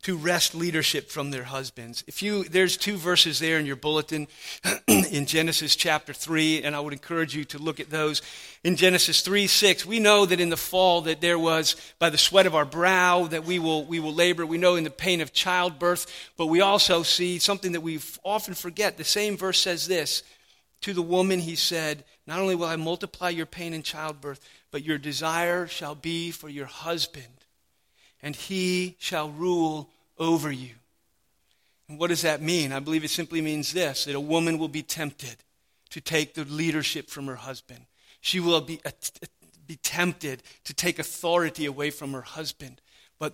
to 0.06 0.16
wrest 0.16 0.54
leadership 0.54 1.10
from 1.10 1.32
their 1.32 1.46
husbands. 1.46 2.04
If 2.06 2.22
you, 2.22 2.44
there's 2.44 2.78
two 2.78 2.96
verses 2.96 3.40
there 3.40 3.58
in 3.58 3.66
your 3.66 3.76
bulletin 3.76 4.28
in 4.88 5.26
Genesis 5.26 5.76
chapter 5.76 6.14
3, 6.14 6.62
and 6.62 6.76
I 6.76 6.80
would 6.80 6.94
encourage 6.94 7.36
you 7.36 7.44
to 7.46 7.58
look 7.58 7.80
at 7.80 7.90
those. 7.90 8.22
In 8.64 8.76
Genesis 8.76 9.22
3, 9.22 9.48
6, 9.48 9.84
we 9.84 10.00
know 10.00 10.28
that 10.28 10.40
in 10.40 10.52
the 10.52 10.58
fall 10.58 11.02
that 11.02 11.22
there 11.22 11.40
was, 11.40 11.76
by 11.98 12.12
the 12.12 12.20
sweat 12.20 12.46
of 12.46 12.54
our 12.54 12.66
brow, 12.66 13.24
that 13.24 13.46
we 13.46 13.58
will, 13.58 13.84
we 13.84 14.00
will 14.00 14.14
labor. 14.14 14.46
We 14.46 14.60
know 14.60 14.76
in 14.76 14.84
the 14.84 14.92
pain 14.92 15.22
of 15.22 15.34
childbirth, 15.34 16.06
but 16.38 16.48
we 16.48 16.62
also 16.62 17.02
see 17.02 17.40
something 17.40 17.72
that 17.72 17.82
we 17.82 18.00
often 18.24 18.54
forget. 18.54 18.98
The 18.98 19.04
same 19.04 19.36
verse 19.36 19.60
says 19.60 19.88
this, 19.88 20.22
to 20.82 20.94
the 20.94 21.02
woman 21.02 21.40
he 21.40 21.56
said, 21.56 22.04
Not 22.28 22.38
only 22.38 22.54
will 22.54 22.68
I 22.68 22.76
multiply 22.76 23.30
your 23.30 23.48
pain 23.48 23.74
in 23.74 23.82
childbirth, 23.82 24.40
but 24.70 24.84
your 24.84 25.00
desire 25.00 25.66
shall 25.66 25.96
be 25.96 26.30
for 26.30 26.48
your 26.48 26.68
husband, 26.68 27.26
and 28.22 28.36
he 28.36 28.98
shall 29.00 29.32
rule 29.32 29.90
over 30.18 30.52
you. 30.52 30.76
And 31.88 32.00
what 32.00 32.08
does 32.08 32.24
that 32.24 32.42
mean? 32.42 32.72
I 32.72 32.80
believe 32.80 33.04
it 33.04 33.10
simply 33.10 33.42
means 33.42 33.74
this 33.74 34.06
that 34.06 34.16
a 34.16 34.20
woman 34.20 34.58
will 34.58 34.68
be 34.68 34.84
tempted 34.84 35.36
to 35.92 36.02
take 36.02 36.34
the 36.34 36.46
leadership 36.46 37.10
from 37.10 37.28
her 37.28 37.36
husband. 37.36 37.86
She 38.22 38.40
will 38.40 38.62
be, 38.62 38.82
uh, 38.86 38.92
be 39.68 39.76
tempted 39.78 40.42
to 40.64 40.74
take 40.74 41.00
authority 41.00 41.66
away 41.66 41.92
from 41.92 42.14
her 42.14 42.22
husband. 42.22 42.82
But, 43.20 43.34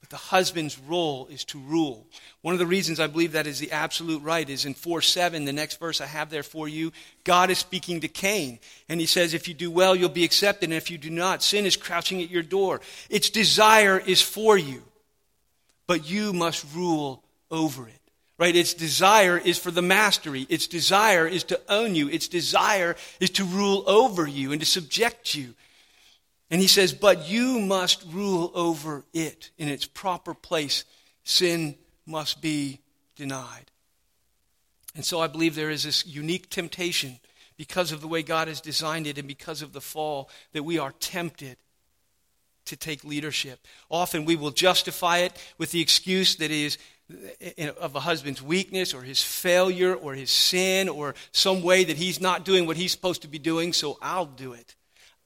but 0.00 0.08
the 0.08 0.16
husband's 0.16 0.78
role 0.78 1.26
is 1.30 1.44
to 1.46 1.58
rule. 1.58 2.06
One 2.40 2.54
of 2.54 2.58
the 2.58 2.66
reasons 2.66 2.98
I 2.98 3.06
believe 3.06 3.32
that 3.32 3.46
is 3.46 3.58
the 3.58 3.72
absolute 3.72 4.22
right 4.22 4.48
is 4.48 4.64
in 4.64 4.72
4 4.72 5.02
7, 5.02 5.44
the 5.44 5.52
next 5.52 5.78
verse 5.78 6.00
I 6.00 6.06
have 6.06 6.30
there 6.30 6.42
for 6.42 6.68
you. 6.68 6.90
God 7.24 7.50
is 7.50 7.58
speaking 7.58 8.00
to 8.00 8.08
Cain. 8.08 8.58
And 8.88 8.98
he 8.98 9.06
says, 9.06 9.34
If 9.34 9.46
you 9.46 9.52
do 9.52 9.70
well, 9.70 9.94
you'll 9.94 10.08
be 10.08 10.24
accepted. 10.24 10.70
And 10.70 10.74
if 10.74 10.90
you 10.90 10.96
do 10.96 11.10
not, 11.10 11.42
sin 11.42 11.66
is 11.66 11.76
crouching 11.76 12.22
at 12.22 12.30
your 12.30 12.42
door. 12.42 12.80
Its 13.10 13.28
desire 13.28 13.98
is 13.98 14.22
for 14.22 14.56
you 14.56 14.82
but 15.86 16.08
you 16.08 16.32
must 16.32 16.66
rule 16.74 17.24
over 17.50 17.88
it. 17.88 17.94
Right? 18.38 18.56
Its 18.56 18.74
desire 18.74 19.38
is 19.38 19.58
for 19.58 19.70
the 19.70 19.82
mastery. 19.82 20.46
Its 20.48 20.66
desire 20.66 21.28
is 21.28 21.44
to 21.44 21.60
own 21.68 21.94
you. 21.94 22.08
Its 22.08 22.26
desire 22.26 22.96
is 23.20 23.30
to 23.30 23.44
rule 23.44 23.84
over 23.86 24.26
you 24.26 24.50
and 24.50 24.60
to 24.60 24.66
subject 24.66 25.34
you. 25.34 25.54
And 26.50 26.60
he 26.60 26.66
says, 26.66 26.92
but 26.92 27.28
you 27.28 27.60
must 27.60 28.04
rule 28.10 28.50
over 28.54 29.04
it 29.12 29.50
in 29.58 29.68
its 29.68 29.86
proper 29.86 30.34
place. 30.34 30.84
Sin 31.24 31.76
must 32.04 32.42
be 32.42 32.80
denied. 33.16 33.70
And 34.94 35.04
so 35.04 35.20
I 35.20 35.28
believe 35.28 35.54
there 35.54 35.70
is 35.70 35.84
this 35.84 36.06
unique 36.06 36.50
temptation 36.50 37.20
because 37.56 37.92
of 37.92 38.00
the 38.00 38.08
way 38.08 38.22
God 38.22 38.48
has 38.48 38.60
designed 38.60 39.06
it 39.06 39.18
and 39.18 39.28
because 39.28 39.62
of 39.62 39.72
the 39.72 39.80
fall 39.80 40.28
that 40.52 40.64
we 40.64 40.78
are 40.78 40.92
tempted 40.92 41.56
to 42.66 42.76
take 42.76 43.04
leadership. 43.04 43.66
Often 43.90 44.24
we 44.24 44.36
will 44.36 44.50
justify 44.50 45.18
it 45.18 45.36
with 45.58 45.70
the 45.72 45.80
excuse 45.80 46.36
that 46.36 46.50
is 46.50 46.78
eh, 47.40 47.50
eh, 47.58 47.70
of 47.80 47.94
a 47.94 48.00
husband's 48.00 48.42
weakness 48.42 48.94
or 48.94 49.02
his 49.02 49.22
failure 49.22 49.94
or 49.94 50.14
his 50.14 50.30
sin 50.30 50.88
or 50.88 51.14
some 51.32 51.62
way 51.62 51.84
that 51.84 51.96
he's 51.96 52.20
not 52.20 52.44
doing 52.44 52.66
what 52.66 52.76
he's 52.76 52.92
supposed 52.92 53.22
to 53.22 53.28
be 53.28 53.38
doing, 53.38 53.72
so 53.72 53.98
I'll 54.00 54.26
do 54.26 54.52
it. 54.52 54.74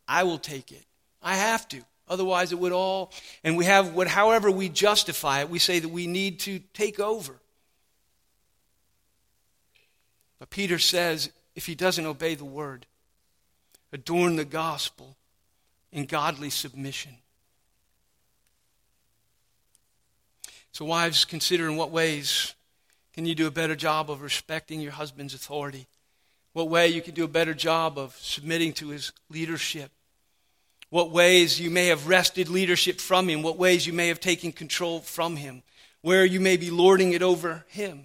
I 0.09 0.25
will 0.25 0.39
take 0.39 0.73
it. 0.73 0.85
I 1.23 1.37
have 1.37 1.69
to. 1.69 1.83
Otherwise, 2.09 2.53
it 2.53 2.59
would 2.59 2.73
all. 2.73 3.13
And 3.43 3.57
we 3.57 3.65
have 3.65 3.95
what, 3.95 4.07
however, 4.07 4.51
we 4.51 4.69
justify 4.69 5.41
it, 5.41 5.51
we 5.51 5.59
say 5.59 5.79
that 5.79 5.89
we 5.89 6.07
need 6.07 6.41
to 6.41 6.61
take 6.73 7.01
over. 7.01 7.41
But 10.39 10.51
Peter 10.51 10.79
says 10.79 11.31
if 11.55 11.67
he 11.67 11.75
doesn't 11.75 12.07
obey 12.07 12.35
the 12.35 12.45
word, 12.45 12.87
adorn 13.93 14.37
the 14.37 14.45
gospel 14.45 15.17
in 15.91 16.05
godly 16.05 16.51
submission. 16.51 17.17
So, 20.77 20.85
wives, 20.85 21.25
consider 21.25 21.71
in 21.71 21.77
what 21.77 21.91
ways 21.91 22.55
can 23.15 23.25
you 23.25 23.35
do 23.35 23.47
a 23.47 23.51
better 23.51 23.75
job 23.75 24.11
of 24.11 24.21
respecting 24.21 24.79
your 24.79 24.93
husband's 24.93 25.33
authority? 25.33 25.87
What 26.53 26.69
way 26.69 26.89
you 26.89 27.01
can 27.01 27.15
do 27.15 27.25
a 27.25 27.29
better 27.29 27.55
job 27.55 27.97
of 27.97 28.15
submitting 28.21 28.75
to 28.75 28.91
his 28.91 29.11
leadership? 29.31 29.91
What 30.91 31.13
ways 31.13 31.59
you 31.59 31.71
may 31.71 31.87
have 31.87 32.09
wrested 32.09 32.51
leadership 32.51 33.01
from 33.01 33.27
him? 33.27 33.43
What 33.43 33.57
ways 33.57 33.87
you 33.87 33.95
may 33.95 34.09
have 34.09 34.21
taken 34.21 34.53
control 34.53 35.01
from 35.01 35.37
him? 35.37 35.63
Where 36.03 36.27
you 36.27 36.41
may 36.41 36.59
be 36.59 36.71
lording 36.71 37.15
it 37.15 37.23
over 37.23 37.65
him? 37.69 38.05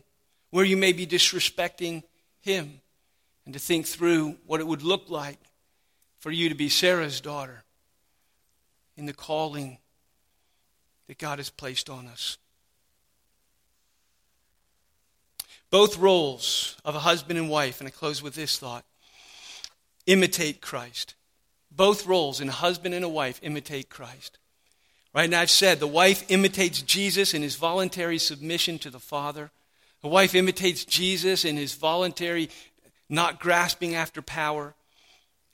Where 0.51 0.63
you 0.63 0.78
may 0.78 0.93
be 0.93 1.05
disrespecting 1.05 2.03
him? 2.39 2.80
And 3.43 3.53
to 3.53 3.59
think 3.59 3.86
through 3.86 4.38
what 4.45 4.61
it 4.61 4.67
would 4.67 4.82
look 4.82 5.09
like 5.09 5.39
for 6.19 6.32
you 6.32 6.47
to 6.47 6.55
be 6.55 6.69
Sarah's 6.69 7.19
daughter 7.19 7.63
in 8.95 9.07
the 9.07 9.13
calling 9.13 9.78
that 11.07 11.17
God 11.17 11.38
has 11.38 11.49
placed 11.49 11.89
on 11.89 12.07
us. 12.07 12.38
Both 15.72 15.97
roles 15.97 16.78
of 16.86 16.95
a 16.95 16.99
husband 16.99 17.39
and 17.39 17.49
wife, 17.49 17.80
and 17.80 17.88
I 17.88 17.91
close 17.91 18.22
with 18.22 18.36
this 18.36 18.59
thought 18.59 18.86
imitate 20.05 20.61
Christ. 20.61 21.15
Both 21.72 22.05
roles 22.05 22.41
in 22.41 22.49
a 22.49 22.53
husband 22.53 22.93
and 22.93 23.05
a 23.05 23.09
wife 23.09 23.39
imitate 23.43 23.89
Christ. 23.89 24.38
Right 25.13 25.30
now, 25.30 25.41
I've 25.41 25.49
said 25.49 25.80
the 25.80 25.88
wife 25.88 26.30
imitates 26.30 26.82
Jesus 26.82 27.34
in 27.34 27.41
his 27.41 27.55
voluntary 27.55 28.17
submission 28.17 28.80
to 28.80 28.89
the 28.89 28.99
Father. 28.99 29.51
The 30.01 30.07
wife 30.07 30.36
imitates 30.36 30.86
Jesus 30.86 31.45
in 31.45 31.55
his 31.55 31.76
voluntary 31.76 32.49
not 33.09 33.39
grasping 33.39 33.93
after 33.93 34.22
power 34.22 34.74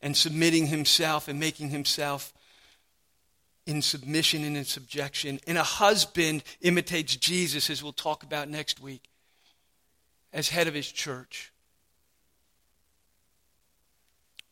and 0.01 0.15
submitting 0.15 0.68
himself 0.68 1.28
and 1.28 1.39
making 1.39 1.70
himself 1.70 2.34
in 3.65 3.82
submission 3.82 4.43
and 4.43 4.55
in 4.55 4.63
subjection. 4.63 5.39
And 5.45 5.57
a 5.57 5.63
husband 5.63 6.43
imitates 6.61 7.15
Jesus, 7.15 7.70
as 7.70 7.84
we'll 7.84 7.93
talk 7.93 8.24
about 8.24 8.47
next 8.47 8.80
week, 8.80 9.09
as 10.34 10.49
head 10.49 10.67
of 10.67 10.73
his 10.73 10.91
church. 10.91 11.51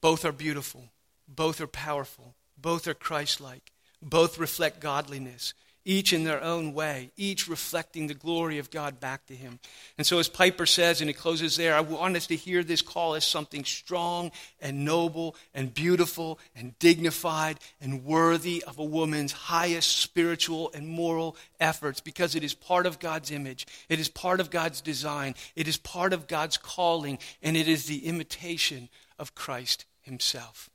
Both 0.02 0.26
are 0.26 0.32
beautiful, 0.32 0.92
both 1.28 1.60
are 1.62 1.68
powerful, 1.68 2.36
both 2.58 2.88
are 2.88 2.94
Christ 2.94 3.42
like, 3.42 3.72
both 4.02 4.38
reflect 4.38 4.80
godliness, 4.80 5.54
each 5.86 6.12
in 6.12 6.24
their 6.24 6.44
own 6.44 6.74
way, 6.74 7.12
each 7.16 7.48
reflecting 7.48 8.08
the 8.08 8.16
glory 8.16 8.58
of 8.58 8.72
God 8.72 9.00
back 9.00 9.28
to 9.28 9.36
him. 9.36 9.60
And 9.98 10.06
so, 10.06 10.18
as 10.18 10.28
Piper 10.28 10.66
says, 10.66 11.00
and 11.00 11.10
it 11.10 11.14
closes 11.14 11.56
there, 11.56 11.76
I 11.76 11.82
want 11.82 12.18
us 12.18 12.28
to 12.28 12.36
hear 12.36 12.64
this 12.64 12.82
call 12.82 13.14
as 13.14 13.26
something 13.26 13.64
strong 13.64 14.32
and 14.60 14.84
noble 14.84 15.36
and 15.54 15.74
beautiful 15.74 16.40
and 16.56 16.78
dignified 16.80 17.60
and 17.80 18.04
worthy 18.04 18.64
of 18.66 18.80
a 18.80 18.84
woman's 18.84 19.32
highest 19.32 20.00
spiritual 20.00 20.72
and 20.74 20.88
moral 20.88 21.38
efforts 21.60 22.02
because 22.02 22.36
it 22.36 22.44
is 22.44 22.56
part 22.56 22.88
of 22.88 23.00
God's 23.00 23.30
image, 23.30 23.68
it 23.88 24.00
is 24.00 24.10
part 24.10 24.40
of 24.40 24.50
God's 24.50 24.82
design, 24.82 25.36
it 25.56 25.68
is 25.68 25.78
part 25.78 26.12
of 26.12 26.28
God's 26.28 26.58
calling, 26.58 27.20
and 27.44 27.56
it 27.56 27.68
is 27.68 27.86
the 27.86 28.08
imitation 28.08 28.90
of 29.20 29.36
Christ 29.36 29.86
Himself. 30.02 30.70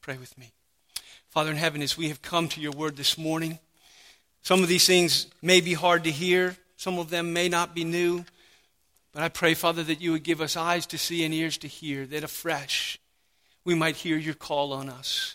Pray 0.00 0.16
with 0.16 0.38
me. 0.38 0.52
Father 1.28 1.50
in 1.50 1.56
heaven, 1.58 1.82
as 1.82 1.98
we 1.98 2.08
have 2.08 2.22
come 2.22 2.48
to 2.48 2.60
your 2.62 2.72
word 2.72 2.96
this 2.96 3.18
morning, 3.18 3.58
some 4.46 4.62
of 4.62 4.68
these 4.68 4.86
things 4.86 5.26
may 5.42 5.60
be 5.60 5.74
hard 5.74 6.04
to 6.04 6.10
hear, 6.12 6.56
some 6.76 7.00
of 7.00 7.10
them 7.10 7.32
may 7.32 7.48
not 7.48 7.74
be 7.74 7.82
new. 7.82 8.24
But 9.12 9.24
I 9.24 9.28
pray, 9.28 9.54
Father, 9.54 9.82
that 9.82 10.00
you 10.00 10.12
would 10.12 10.22
give 10.22 10.40
us 10.40 10.56
eyes 10.56 10.86
to 10.86 10.98
see 10.98 11.24
and 11.24 11.34
ears 11.34 11.58
to 11.58 11.66
hear, 11.66 12.06
that 12.06 12.22
afresh 12.22 13.00
we 13.64 13.74
might 13.74 13.96
hear 13.96 14.16
your 14.16 14.34
call 14.34 14.72
on 14.72 14.88
us. 14.88 15.34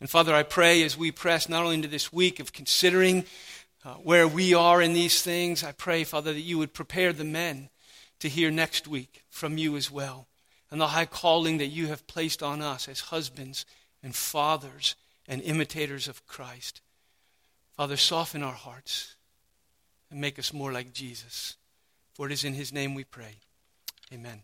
And 0.00 0.10
Father, 0.10 0.34
I 0.34 0.42
pray 0.42 0.82
as 0.82 0.98
we 0.98 1.12
press 1.12 1.48
not 1.48 1.62
only 1.62 1.76
into 1.76 1.86
this 1.86 2.12
week 2.12 2.40
of 2.40 2.52
considering 2.52 3.26
uh, 3.84 3.90
where 3.94 4.26
we 4.26 4.54
are 4.54 4.82
in 4.82 4.92
these 4.92 5.22
things, 5.22 5.62
I 5.62 5.70
pray, 5.70 6.02
Father, 6.02 6.32
that 6.32 6.40
you 6.40 6.58
would 6.58 6.74
prepare 6.74 7.12
the 7.12 7.22
men 7.22 7.68
to 8.18 8.28
hear 8.28 8.50
next 8.50 8.88
week 8.88 9.22
from 9.30 9.56
you 9.56 9.76
as 9.76 9.88
well. 9.88 10.26
And 10.68 10.80
the 10.80 10.88
high 10.88 11.06
calling 11.06 11.58
that 11.58 11.66
you 11.66 11.86
have 11.86 12.08
placed 12.08 12.42
on 12.42 12.60
us 12.60 12.88
as 12.88 12.98
husbands 13.02 13.64
and 14.02 14.16
fathers 14.16 14.96
and 15.28 15.42
imitators 15.42 16.08
of 16.08 16.26
Christ. 16.26 16.80
Father, 17.78 17.96
soften 17.96 18.42
our 18.42 18.54
hearts 18.54 19.14
and 20.10 20.20
make 20.20 20.36
us 20.36 20.52
more 20.52 20.72
like 20.72 20.92
Jesus. 20.92 21.56
For 22.12 22.26
it 22.26 22.32
is 22.32 22.42
in 22.42 22.54
his 22.54 22.72
name 22.72 22.96
we 22.96 23.04
pray. 23.04 23.36
Amen. 24.12 24.42